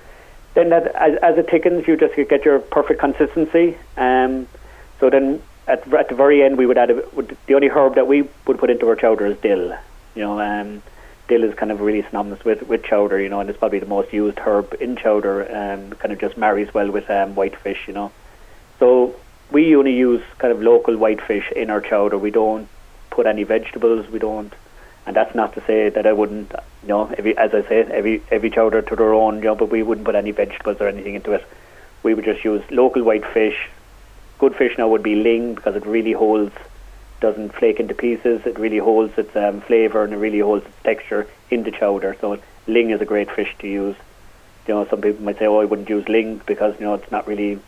then 0.55 0.71
that 0.71 0.89
as, 0.89 1.16
as 1.23 1.39
it 1.39 1.49
thickens, 1.51 1.87
you 1.87 1.97
just 1.97 2.14
get 2.29 2.45
your 2.45 2.59
perfect 2.59 3.01
consistency. 3.01 3.77
Um, 3.97 4.49
so 4.99 5.11
then 5.11 5.41
at, 5.66 5.93
at 5.93 6.09
the 6.09 6.14
very 6.14 6.43
end, 6.43 6.59
we 6.59 6.66
would 6.66 6.79
add 6.79 6.91
a, 6.91 7.05
would, 7.12 7.37
the 7.47 7.55
only 7.55 7.69
herb 7.69 7.95
that 7.95 8.09
we 8.09 8.29
would 8.47 8.59
put 8.59 8.71
into 8.71 8.89
our 8.89 8.97
chowder 8.97 9.27
is 9.27 9.39
dill. 9.39 9.77
You 10.14 10.23
know, 10.23 10.41
um, 10.41 10.83
dill 11.29 11.45
is 11.45 11.55
kind 11.55 11.71
of 11.71 11.81
really 11.81 12.03
synonymous 12.03 12.45
with 12.45 12.62
with 12.62 12.83
chowder, 12.83 13.21
you 13.21 13.29
know, 13.29 13.41
and 13.41 13.49
it's 13.49 13.59
probably 13.59 13.79
the 13.79 13.87
most 13.87 14.12
used 14.12 14.39
herb 14.39 14.75
in 14.81 14.97
chowder. 14.97 15.43
Um, 15.45 15.93
kind 15.93 16.12
of 16.12 16.19
just 16.19 16.37
marries 16.37 16.73
well 16.75 16.91
with 16.91 17.09
um, 17.11 17.35
white 17.35 17.57
fish, 17.57 17.87
you 17.87 17.95
know. 17.95 18.11
So 18.79 19.14
we 19.51 19.74
only 19.76 19.96
use 19.96 20.22
kind 20.38 20.53
of 20.53 20.62
local 20.62 20.96
white 20.96 21.20
fish 21.20 21.51
in 21.55 21.70
our 21.70 21.80
chowder. 21.80 22.18
We 22.18 22.30
don't 22.30 22.68
put 23.11 23.26
any 23.26 23.44
vegetables. 23.44 24.09
We 24.09 24.18
don't 24.18 24.53
and 25.09 25.16
that's 25.16 25.34
not 25.34 25.55
to 25.55 25.62
say 25.62 25.88
that 25.88 26.07
I 26.07 26.12
wouldn't, 26.12 26.53
you 26.82 26.88
know, 26.88 27.07
every, 27.16 27.34
as 27.34 27.55
I 27.55 27.62
say, 27.62 27.80
every 27.80 28.22
every 28.30 28.51
chowder 28.51 28.82
to 28.82 28.94
their 28.94 29.14
own, 29.14 29.36
you 29.36 29.44
know, 29.44 29.55
but 29.55 29.70
we 29.70 29.82
wouldn't 29.82 30.05
put 30.05 30.14
any 30.14 30.32
vegetables 30.32 30.82
or 30.82 30.86
anything 30.86 31.14
into 31.14 31.32
it. 31.32 31.46
We 32.03 32.12
would 32.12 32.26
just 32.26 32.44
use 32.44 32.62
local 32.70 33.03
white 33.03 33.24
fish. 33.24 33.70
Good 34.38 34.55
fish 34.55 34.76
now 34.76 34.86
would 34.88 35.03
be 35.03 35.14
ling 35.14 35.55
because 35.55 35.76
it 35.76 35.86
really 35.86 36.12
holds, 36.12 36.55
doesn't 37.20 37.55
flake 37.55 37.80
into 37.80 37.94
pieces. 37.94 38.44
It 38.44 38.59
really 38.59 38.76
holds 38.76 39.16
its 39.16 39.34
um, 39.34 39.62
flavour 39.62 40.05
and 40.05 40.12
it 40.12 40.18
really 40.18 40.40
holds 40.40 40.66
its 40.66 40.82
texture 40.82 41.26
in 41.51 41.62
the 41.62 41.70
chowder. 41.70 42.14
So 42.20 42.38
ling 42.66 42.90
is 42.90 43.01
a 43.01 43.07
great 43.07 43.30
fish 43.30 43.57
to 43.61 43.66
use. 43.66 43.96
You 44.66 44.74
know, 44.74 44.86
some 44.88 45.01
people 45.01 45.24
might 45.24 45.38
say, 45.38 45.46
"Oh, 45.46 45.61
I 45.61 45.64
wouldn't 45.64 45.88
use 45.88 46.07
ling 46.07 46.42
because 46.44 46.78
you 46.78 46.84
know 46.84 46.92
it's 46.92 47.11
not 47.11 47.26
really 47.26 47.59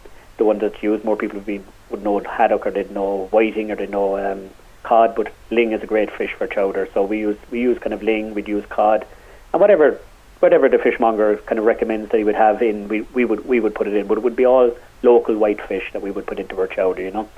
the 0.41 0.49
one 0.51 0.59
that's 0.59 0.83
used." 0.83 1.05
More 1.05 1.19
people 1.23 1.39
would 1.41 1.51
be 1.55 1.61
would 1.91 2.03
know 2.03 2.19
haddock 2.39 2.67
or 2.67 2.73
they'd 2.77 2.91
know 2.99 3.29
whiting 3.31 3.71
or 3.71 3.77
they 3.77 3.87
know 3.97 4.09
um, 4.25 4.51
cod, 4.83 5.15
but 5.15 5.33
ling 5.51 5.73
is 5.73 5.83
a 5.83 5.87
great 5.95 6.11
fish 6.11 6.33
for 6.39 6.47
chowder. 6.47 6.89
So 6.95 7.05
we 7.05 7.19
use 7.21 7.39
we 7.51 7.61
use 7.61 7.79
kind 7.79 7.95
of 7.95 8.03
ling, 8.03 8.35
we'd 8.35 8.49
use 8.49 8.67
cod, 8.79 9.07
and 9.53 9.61
whatever 9.61 9.99
whatever 10.41 10.69
the 10.69 10.79
fishmonger 10.79 11.37
kind 11.49 11.59
of 11.59 11.65
recommends 11.65 12.11
that 12.11 12.17
he 12.17 12.25
would 12.25 12.35
have 12.35 12.63
in, 12.63 12.89
we, 12.89 13.03
we 13.19 13.25
would 13.25 13.47
we 13.47 13.61
would 13.61 13.75
put 13.75 13.87
it 13.87 13.95
in. 13.95 14.07
But 14.07 14.19
it 14.19 14.25
would 14.25 14.37
be 14.37 14.47
all 14.47 14.77
local 15.03 15.37
white 15.37 15.61
fish 15.61 15.87
that 15.93 16.03
we 16.03 16.11
would 16.11 16.27
put 16.27 16.39
into 16.39 16.59
our 16.59 16.67
chowder, 16.67 17.03
you 17.03 17.11
know. 17.11 17.29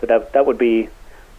So 0.00 0.06
that 0.06 0.32
that 0.32 0.46
would 0.46 0.58
be 0.58 0.88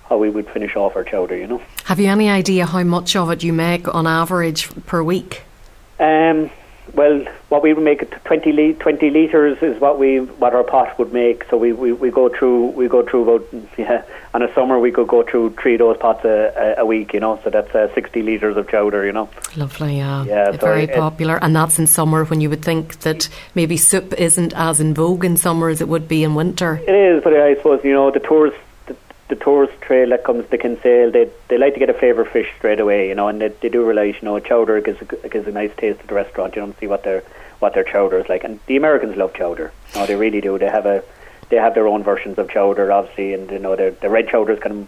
how 0.07 0.17
we 0.17 0.29
would 0.29 0.47
finish 0.47 0.75
off 0.75 0.95
our 0.95 1.03
chowder, 1.03 1.37
you 1.37 1.47
know. 1.47 1.61
Have 1.85 1.99
you 1.99 2.09
any 2.09 2.29
idea 2.29 2.65
how 2.65 2.83
much 2.83 3.15
of 3.15 3.29
it 3.29 3.43
you 3.43 3.53
make 3.53 3.93
on 3.93 4.07
average 4.07 4.69
per 4.85 5.03
week? 5.03 5.43
Um, 5.99 6.49
well, 6.93 7.25
what 7.49 7.63
we 7.63 7.73
would 7.73 7.83
make 7.83 8.01
it 8.01 8.11
20, 8.25 8.51
li- 8.51 8.73
20 8.73 9.09
liters 9.09 9.57
is 9.61 9.79
what 9.79 9.99
we 9.99 10.19
what 10.19 10.53
our 10.53 10.63
pot 10.63 10.97
would 10.99 11.13
make. 11.13 11.43
So 11.49 11.57
we, 11.57 11.73
we, 11.73 11.91
we 11.91 12.11
go 12.11 12.29
through 12.29 12.67
we 12.67 12.87
go 12.87 13.03
through 13.03 13.29
about 13.29 13.69
yeah. 13.77 14.03
On 14.33 14.43
a 14.43 14.53
summer 14.53 14.79
we 14.79 14.91
could 14.91 15.07
go 15.07 15.23
through 15.23 15.55
three 15.59 15.73
of 15.73 15.79
those 15.79 15.97
pots 15.97 16.23
a, 16.23 16.75
a, 16.77 16.81
a 16.81 16.85
week. 16.85 17.13
You 17.13 17.19
know, 17.19 17.39
so 17.43 17.49
that's 17.49 17.73
uh, 17.73 17.93
sixty 17.95 18.21
liters 18.21 18.57
of 18.57 18.69
chowder. 18.69 19.05
You 19.05 19.11
know, 19.11 19.29
lovely. 19.55 19.97
Yeah, 19.97 20.23
yeah, 20.25 20.51
very 20.51 20.87
popular, 20.87 21.37
and 21.41 21.55
that's 21.55 21.79
in 21.79 21.87
summer 21.87 22.25
when 22.25 22.39
you 22.39 22.49
would 22.49 22.63
think 22.63 22.99
that 22.99 23.27
maybe 23.55 23.75
soup 23.77 24.13
isn't 24.13 24.53
as 24.53 24.79
in 24.79 24.93
vogue 24.93 25.25
in 25.25 25.37
summer 25.37 25.69
as 25.69 25.81
it 25.81 25.87
would 25.87 26.07
be 26.07 26.23
in 26.23 26.35
winter. 26.35 26.75
It 26.87 26.93
is, 26.93 27.23
but 27.23 27.33
I 27.33 27.55
suppose 27.55 27.83
you 27.83 27.93
know 27.93 28.11
the 28.11 28.19
tourists 28.19 28.59
the 29.29 29.35
tourist 29.35 29.79
trail 29.81 30.09
that 30.09 30.23
comes 30.23 30.49
to 30.49 30.57
Kinsale, 30.57 31.11
they 31.11 31.29
they 31.47 31.57
like 31.57 31.73
to 31.73 31.79
get 31.79 31.89
a 31.89 31.93
favourite 31.93 32.31
fish 32.31 32.51
straight 32.57 32.79
away, 32.79 33.07
you 33.09 33.15
know, 33.15 33.27
and 33.27 33.39
they, 33.39 33.49
they 33.49 33.69
do 33.69 33.83
rely, 33.83 34.05
you 34.05 34.15
know, 34.23 34.39
chowder 34.39 34.81
gives 34.81 35.01
a, 35.01 35.05
gives 35.29 35.47
a 35.47 35.51
nice 35.51 35.71
taste 35.77 36.01
to 36.01 36.07
the 36.07 36.15
restaurant, 36.15 36.55
you 36.55 36.61
know, 36.61 36.73
see 36.79 36.87
what 36.87 37.03
their 37.03 37.23
what 37.59 37.73
their 37.73 37.83
chowder 37.83 38.19
is 38.19 38.27
like. 38.27 38.43
And 38.43 38.59
the 38.65 38.75
Americans 38.75 39.15
love 39.15 39.33
chowder. 39.33 39.71
No, 39.95 40.05
they 40.05 40.15
really 40.15 40.41
do. 40.41 40.57
They 40.57 40.69
have 40.69 40.85
a 40.85 41.03
they 41.49 41.57
have 41.57 41.75
their 41.75 41.87
own 41.87 42.03
versions 42.03 42.37
of 42.37 42.49
chowder, 42.49 42.91
obviously, 42.91 43.33
and 43.33 43.49
you 43.51 43.59
know, 43.59 43.75
the 43.75 43.95
the 44.01 44.09
red 44.09 44.27
chowder 44.27 44.53
is 44.53 44.59
kind 44.59 44.81
of 44.81 44.87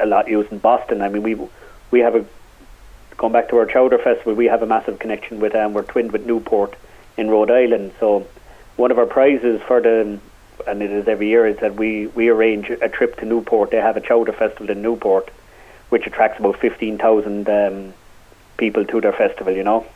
a 0.00 0.06
lot 0.06 0.28
used 0.28 0.50
in 0.50 0.58
Boston. 0.58 1.00
I 1.00 1.08
mean, 1.08 1.22
we 1.22 1.36
we 1.92 2.00
have 2.00 2.16
a 2.16 2.26
going 3.16 3.32
back 3.32 3.48
to 3.50 3.56
our 3.56 3.66
chowder 3.66 3.98
festival, 3.98 4.34
we 4.34 4.46
have 4.46 4.62
a 4.62 4.66
massive 4.66 4.98
connection 4.98 5.40
with 5.40 5.54
um, 5.54 5.72
we're 5.72 5.82
twinned 5.82 6.12
with 6.12 6.26
Newport 6.26 6.76
in 7.16 7.30
Rhode 7.30 7.50
Island, 7.50 7.92
so 7.98 8.26
one 8.76 8.90
of 8.90 8.98
our 8.98 9.06
prizes 9.06 9.60
for 9.62 9.80
the 9.80 10.18
and 10.66 10.82
it 10.82 10.90
is 10.90 11.08
every 11.08 11.28
year, 11.28 11.46
is 11.46 11.58
that 11.58 11.74
we, 11.76 12.06
we 12.08 12.28
arrange 12.28 12.70
a 12.70 12.88
trip 12.88 13.16
to 13.18 13.24
Newport. 13.24 13.70
They 13.70 13.78
have 13.78 13.96
a 13.96 14.00
chowder 14.00 14.32
festival 14.32 14.70
in 14.70 14.82
Newport, 14.82 15.30
which 15.88 16.06
attracts 16.06 16.38
about 16.38 16.58
15,000 16.58 17.48
um, 17.48 17.94
people 18.56 18.84
to 18.84 19.00
their 19.00 19.12
festival, 19.12 19.52
you 19.52 19.64
know. 19.64 19.86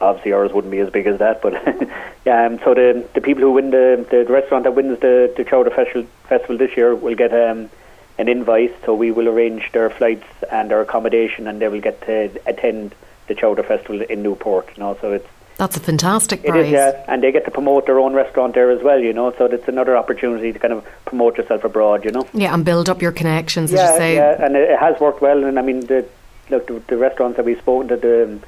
Obviously, 0.00 0.32
ours 0.32 0.52
wouldn't 0.52 0.70
be 0.70 0.78
as 0.78 0.90
big 0.90 1.06
as 1.06 1.18
that, 1.18 1.42
but 1.42 1.54
yeah. 2.24 2.46
Um, 2.46 2.60
so 2.60 2.72
the 2.72 3.04
the 3.14 3.20
people 3.20 3.42
who 3.42 3.52
win 3.52 3.70
the 3.70 4.06
the 4.08 4.24
restaurant 4.32 4.62
that 4.62 4.74
wins 4.76 5.00
the 5.00 5.32
the 5.36 5.42
chowder 5.42 5.70
festival 5.70 6.06
festival 6.28 6.56
this 6.56 6.76
year 6.76 6.94
will 6.94 7.16
get 7.16 7.32
um, 7.32 7.68
an 8.16 8.28
invite. 8.28 8.76
So 8.84 8.94
we 8.94 9.10
will 9.10 9.28
arrange 9.28 9.72
their 9.72 9.90
flights 9.90 10.26
and 10.52 10.70
their 10.70 10.80
accommodation, 10.80 11.48
and 11.48 11.60
they 11.60 11.66
will 11.66 11.80
get 11.80 12.00
to 12.02 12.30
attend 12.46 12.94
the 13.26 13.34
chowder 13.34 13.64
festival 13.64 14.02
in 14.02 14.22
Newport. 14.22 14.68
You 14.76 14.84
know, 14.84 14.98
so 15.00 15.12
it's 15.12 15.26
That's 15.58 15.76
a 15.76 15.80
fantastic 15.80 16.44
It 16.44 16.50
prize. 16.50 16.66
is, 16.66 16.72
yeah, 16.72 17.04
and 17.08 17.20
they 17.20 17.32
get 17.32 17.44
to 17.44 17.50
promote 17.50 17.86
their 17.86 17.98
own 17.98 18.14
restaurant 18.14 18.54
there 18.54 18.70
as 18.70 18.80
well, 18.80 19.00
you 19.00 19.12
know. 19.12 19.34
So 19.36 19.46
it's 19.46 19.66
another 19.66 19.96
opportunity 19.96 20.52
to 20.52 20.58
kind 20.58 20.72
of 20.72 20.86
promote 21.04 21.36
yourself 21.36 21.64
abroad, 21.64 22.04
you 22.04 22.12
know. 22.12 22.26
Yeah, 22.32 22.54
and 22.54 22.64
build 22.64 22.88
up 22.88 23.02
your 23.02 23.10
connections, 23.10 23.72
as 23.72 23.78
yeah, 23.78 23.92
you 23.92 23.98
say. 23.98 24.14
yeah, 24.14 24.44
and 24.44 24.56
it, 24.56 24.70
it 24.70 24.78
has 24.78 25.00
worked 25.00 25.20
well. 25.20 25.42
And 25.44 25.58
I 25.58 25.62
mean, 25.62 25.80
the 25.80 26.06
look, 26.48 26.68
the, 26.68 26.80
the 26.86 26.96
restaurants 26.96 27.36
that 27.38 27.44
we've 27.44 27.58
spoken 27.58 27.88
to, 27.88 27.96
the, 27.96 28.38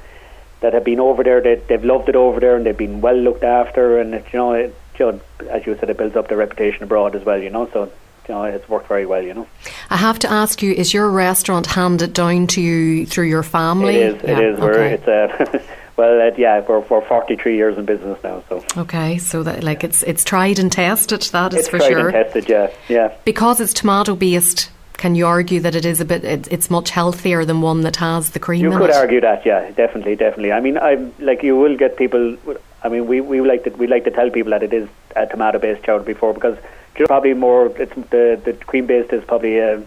that 0.61 0.73
have 0.73 0.85
been 0.85 1.01
over 1.01 1.21
there, 1.21 1.41
they, 1.41 1.55
they've 1.55 1.83
loved 1.83 2.07
it 2.07 2.15
over 2.15 2.39
there, 2.39 2.55
and 2.55 2.65
they've 2.65 2.77
been 2.77 3.01
well 3.01 3.17
looked 3.17 3.43
after. 3.43 3.99
And 3.99 4.15
it, 4.15 4.25
you 4.31 4.39
know, 4.39 4.53
it, 4.53 4.73
you 4.97 5.11
know, 5.11 5.21
as 5.49 5.65
you 5.65 5.75
said, 5.77 5.89
it 5.89 5.97
builds 5.97 6.15
up 6.15 6.29
their 6.29 6.37
reputation 6.37 6.83
abroad 6.83 7.13
as 7.15 7.25
well, 7.25 7.43
you 7.43 7.49
know. 7.49 7.69
So 7.73 7.91
you 8.29 8.35
know, 8.35 8.43
it's 8.43 8.69
worked 8.69 8.87
very 8.87 9.05
well, 9.05 9.21
you 9.21 9.33
know. 9.33 9.47
I 9.89 9.97
have 9.97 10.17
to 10.19 10.31
ask 10.31 10.61
you: 10.61 10.71
Is 10.71 10.93
your 10.93 11.09
restaurant 11.09 11.65
handed 11.65 12.13
down 12.13 12.47
to 12.47 12.61
you 12.61 13.05
through 13.05 13.25
your 13.25 13.43
family? 13.43 13.95
It 13.95 14.15
is. 14.15 14.23
Yeah, 14.23 14.39
It 14.39 14.45
is. 14.45 14.59
We're, 14.61 14.83
it's 14.83 15.07
a 15.07 15.61
well, 15.97 16.21
uh, 16.21 16.31
yeah, 16.37 16.61
we're, 16.67 16.79
we're 16.79 17.01
43 17.01 17.55
years 17.55 17.77
in 17.77 17.85
business 17.85 18.21
now, 18.23 18.43
so 18.49 18.63
Okay, 18.77 19.17
so 19.17 19.43
that 19.43 19.63
like 19.63 19.83
it's 19.83 20.03
it's 20.03 20.23
tried 20.23 20.59
and 20.59 20.71
tested. 20.71 21.21
That 21.31 21.53
is 21.53 21.59
it's 21.59 21.69
for 21.69 21.77
tried 21.77 21.89
sure. 21.89 22.09
and 22.09 22.11
tested. 22.11 22.49
Yeah, 22.49 22.71
yeah. 22.87 23.13
Because 23.25 23.59
it's 23.59 23.73
tomato 23.73 24.15
based, 24.15 24.71
can 24.97 25.15
you 25.15 25.25
argue 25.27 25.59
that 25.61 25.75
it 25.75 25.85
is 25.85 25.99
a 25.99 26.05
bit? 26.05 26.23
It, 26.23 26.51
it's 26.51 26.69
much 26.69 26.91
healthier 26.91 27.43
than 27.43 27.61
one 27.61 27.81
that 27.81 27.97
has 27.97 28.31
the 28.31 28.39
cream. 28.39 28.61
You 28.61 28.77
could 28.77 28.89
it? 28.89 28.95
argue 28.95 29.21
that, 29.21 29.45
yeah, 29.45 29.71
definitely, 29.71 30.15
definitely. 30.15 30.51
I 30.51 30.59
mean, 30.59 30.77
I'm 30.77 31.13
like 31.19 31.43
you 31.43 31.57
will 31.57 31.75
get 31.75 31.97
people. 31.97 32.37
I 32.83 32.89
mean, 32.89 33.07
we 33.07 33.19
we 33.19 33.41
like 33.41 33.63
to 33.65 33.71
we 33.71 33.87
like 33.87 34.03
to 34.05 34.11
tell 34.11 34.29
people 34.29 34.51
that 34.51 34.63
it 34.63 34.73
is 34.73 34.87
a 35.15 35.25
tomato 35.27 35.59
based 35.59 35.83
chowder 35.83 36.03
before 36.03 36.33
because 36.33 36.57
you 36.95 37.01
know, 37.01 37.07
probably 37.07 37.33
more. 37.33 37.67
It's 37.77 37.93
the 38.11 38.39
the 38.43 38.53
cream 38.65 38.85
based 38.85 39.11
is 39.11 39.23
probably 39.23 39.59
uh, 39.59 39.81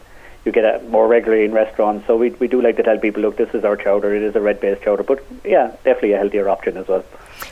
you 0.45 0.53
get 0.53 0.65
it 0.65 0.89
more 0.91 1.09
regularly 1.09 1.45
in 1.45 1.53
restaurants. 1.53 2.07
So 2.07 2.17
we 2.17 2.31
we 2.31 2.49
do 2.49 2.61
like 2.61 2.77
to 2.77 2.83
tell 2.83 2.99
people, 2.99 3.23
look, 3.23 3.37
this 3.37 3.55
is 3.55 3.65
our 3.65 3.77
chowder. 3.77 4.15
It 4.15 4.23
is 4.23 4.37
a 4.37 4.41
red 4.41 4.61
based 4.61 4.83
chowder, 4.83 5.03
but 5.03 5.25
yeah, 5.45 5.69
definitely 5.85 6.13
a 6.13 6.19
healthier 6.19 6.49
option 6.49 6.77
as 6.77 6.89
well. 6.89 7.05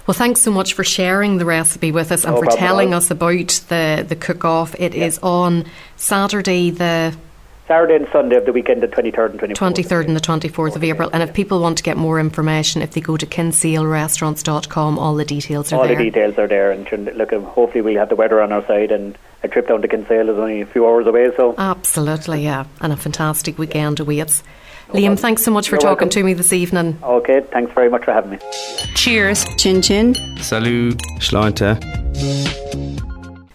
Well, 0.07 0.14
thanks 0.14 0.40
so 0.40 0.51
much 0.51 0.74
for 0.74 0.84
sharing 0.84 1.38
the 1.38 1.45
recipe 1.45 1.93
with 1.93 2.12
us 2.12 2.24
and 2.24 2.34
No 2.34 2.43
for 2.43 2.47
telling 2.47 2.95
us 2.95 3.11
about 3.11 3.62
the 3.68 4.05
the 4.07 4.16
cook 4.16 4.45
off. 4.45 4.74
It 4.78 4.95
is 4.95 5.18
on 5.20 5.64
Saturday 5.97 6.70
the 6.70 7.14
Saturday 7.69 7.95
and 7.95 8.09
Sunday 8.13 8.37
of 8.37 8.45
the 8.45 8.53
weekend, 8.53 8.83
the 8.83 8.89
23rd 8.89 9.31
and 9.31 9.41
24th. 9.41 9.75
23rd 9.75 10.07
and 10.09 10.17
the 10.17 10.21
24th 10.21 10.77
of 10.77 10.85
April. 10.85 11.09
And 11.13 11.23
if 11.23 11.33
people 11.33 11.61
want 11.61 11.79
to 11.79 11.85
get 11.85 11.97
more 11.97 12.19
information, 12.19 12.83
if 12.83 12.91
they 12.93 13.01
go 13.01 13.17
to 13.17 13.25
kinsalerestaurants.com, 13.25 14.99
all 14.99 15.15
the 15.15 15.25
details 15.25 15.73
are 15.73 15.77
All 15.77 15.83
there. 15.83 15.93
All 15.93 15.97
the 15.99 16.05
details 16.11 16.39
are 16.39 16.49
there, 16.49 16.73
and 16.73 16.91
look, 17.17 17.33
um, 17.33 17.45
hopefully 17.45 17.81
we'll 17.83 17.99
have 17.99 18.09
the 18.09 18.17
weather 18.17 18.43
on 18.43 18.53
our 18.53 18.67
side, 18.67 18.91
and 18.91 19.17
a 19.43 19.49
trip 19.49 19.69
down 19.69 19.81
to 19.83 19.89
Kinsale 19.89 20.29
is 20.29 20.37
only 20.39 20.61
a 20.61 20.67
few 20.67 20.87
hours 20.87 21.07
away, 21.07 21.31
so 21.37 21.55
Absolutely, 21.57 22.43
yeah. 22.45 22.65
And 22.81 22.93
a 22.93 22.97
fantastic 22.97 23.59
weekend 23.59 24.01
awaits. 24.01 24.43
Liam, 24.89 25.19
thanks 25.19 25.43
so 25.43 25.51
much 25.51 25.69
for 25.69 25.77
You're 25.77 25.81
talking 25.81 26.07
welcome. 26.09 26.11
to 26.11 26.25
me 26.25 26.35
this 26.35 26.53
evening. 26.53 26.99
okay. 27.03 27.41
Thanks 27.53 27.73
very 27.73 27.89
much 27.89 28.05
for 28.05 28.13
having 28.13 28.33
me. 28.33 28.39
Cheers. 28.95 29.47
Chin 29.57 29.81
chin. 29.81 30.15
Salut, 30.39 30.99
Sláinte. 31.21 31.79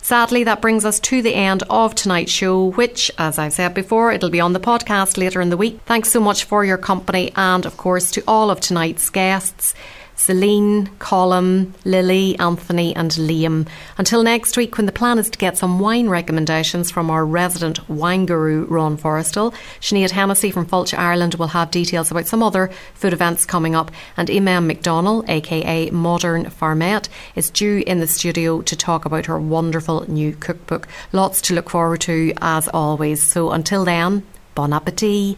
Sadly, 0.08 0.46
that 0.46 0.62
brings 0.62 0.86
us 0.86 1.02
to 1.02 1.22
the 1.22 1.36
end 1.36 1.64
of 1.70 1.94
tonight's 1.94 2.32
show, 2.32 2.72
which, 2.72 3.12
as 3.18 3.38
I've 3.38 3.52
said 3.52 3.74
before, 3.74 4.14
it'll 4.14 4.30
be 4.30 4.40
on 4.40 4.54
the 4.54 4.60
podcast 4.62 5.18
later 5.18 5.42
in 5.42 5.50
the 5.50 5.58
week. 5.58 5.82
Thanks 5.86 6.14
so 6.14 6.22
much 6.22 6.46
for 6.46 6.64
your 6.64 6.78
company, 6.78 7.34
and 7.36 7.66
of 7.66 7.76
course, 7.76 8.10
to 8.12 8.24
all 8.26 8.50
of 8.50 8.62
tonight's 8.62 9.10
guests 9.10 9.76
Celine, 10.18 10.90
Colin, 11.00 11.74
Lily, 11.86 12.38
Anthony, 12.40 12.94
and 12.96 13.12
Liam. 13.12 13.68
Until 13.98 14.24
next 14.24 14.58
week, 14.58 14.76
when 14.76 14.88
the 14.88 14.92
plan 14.92 15.20
is 15.20 15.30
to 15.30 15.38
get 15.38 15.58
some 15.58 15.80
wine 15.80 16.10
recommendations 16.10 16.92
from 16.92 17.10
our 17.10 17.26
resident 17.26 17.88
wine 17.88 18.26
guru, 18.26 18.66
Ron 18.66 18.98
Forrestal. 18.98 19.54
Sinead 19.80 20.12
Hennessy 20.12 20.52
from 20.52 20.66
Fáilte, 20.66 20.98
Ireland, 20.98 21.36
will 21.36 21.48
have 21.48 21.72
details 21.72 22.12
about 22.12 22.26
some 22.26 22.44
other 22.44 22.70
food 22.96 23.14
events 23.14 23.46
coming 23.46 23.76
up, 23.76 23.92
and 24.18 24.28
Imen 24.28 24.70
McDonnell, 24.70 25.28
aka 25.30 25.92
Modern 25.92 26.46
Farmette, 26.46 27.08
is 27.36 27.50
due 27.50 27.84
in 27.86 28.00
the 28.00 28.08
studio 28.08 28.62
to 28.64 28.76
talk 28.76 29.06
about 29.06 29.28
her 29.28 29.40
wonderful 29.40 30.04
new 30.12 30.34
cookbook. 30.34 30.88
Lots 31.14 31.42
to 31.44 31.54
look 31.54 31.70
forward 31.70 32.02
to, 32.02 32.34
as 32.42 32.68
always. 32.70 33.22
So 33.22 33.52
until 33.52 33.86
then, 33.86 34.24
bon 34.56 34.74
appetit. 34.74 35.38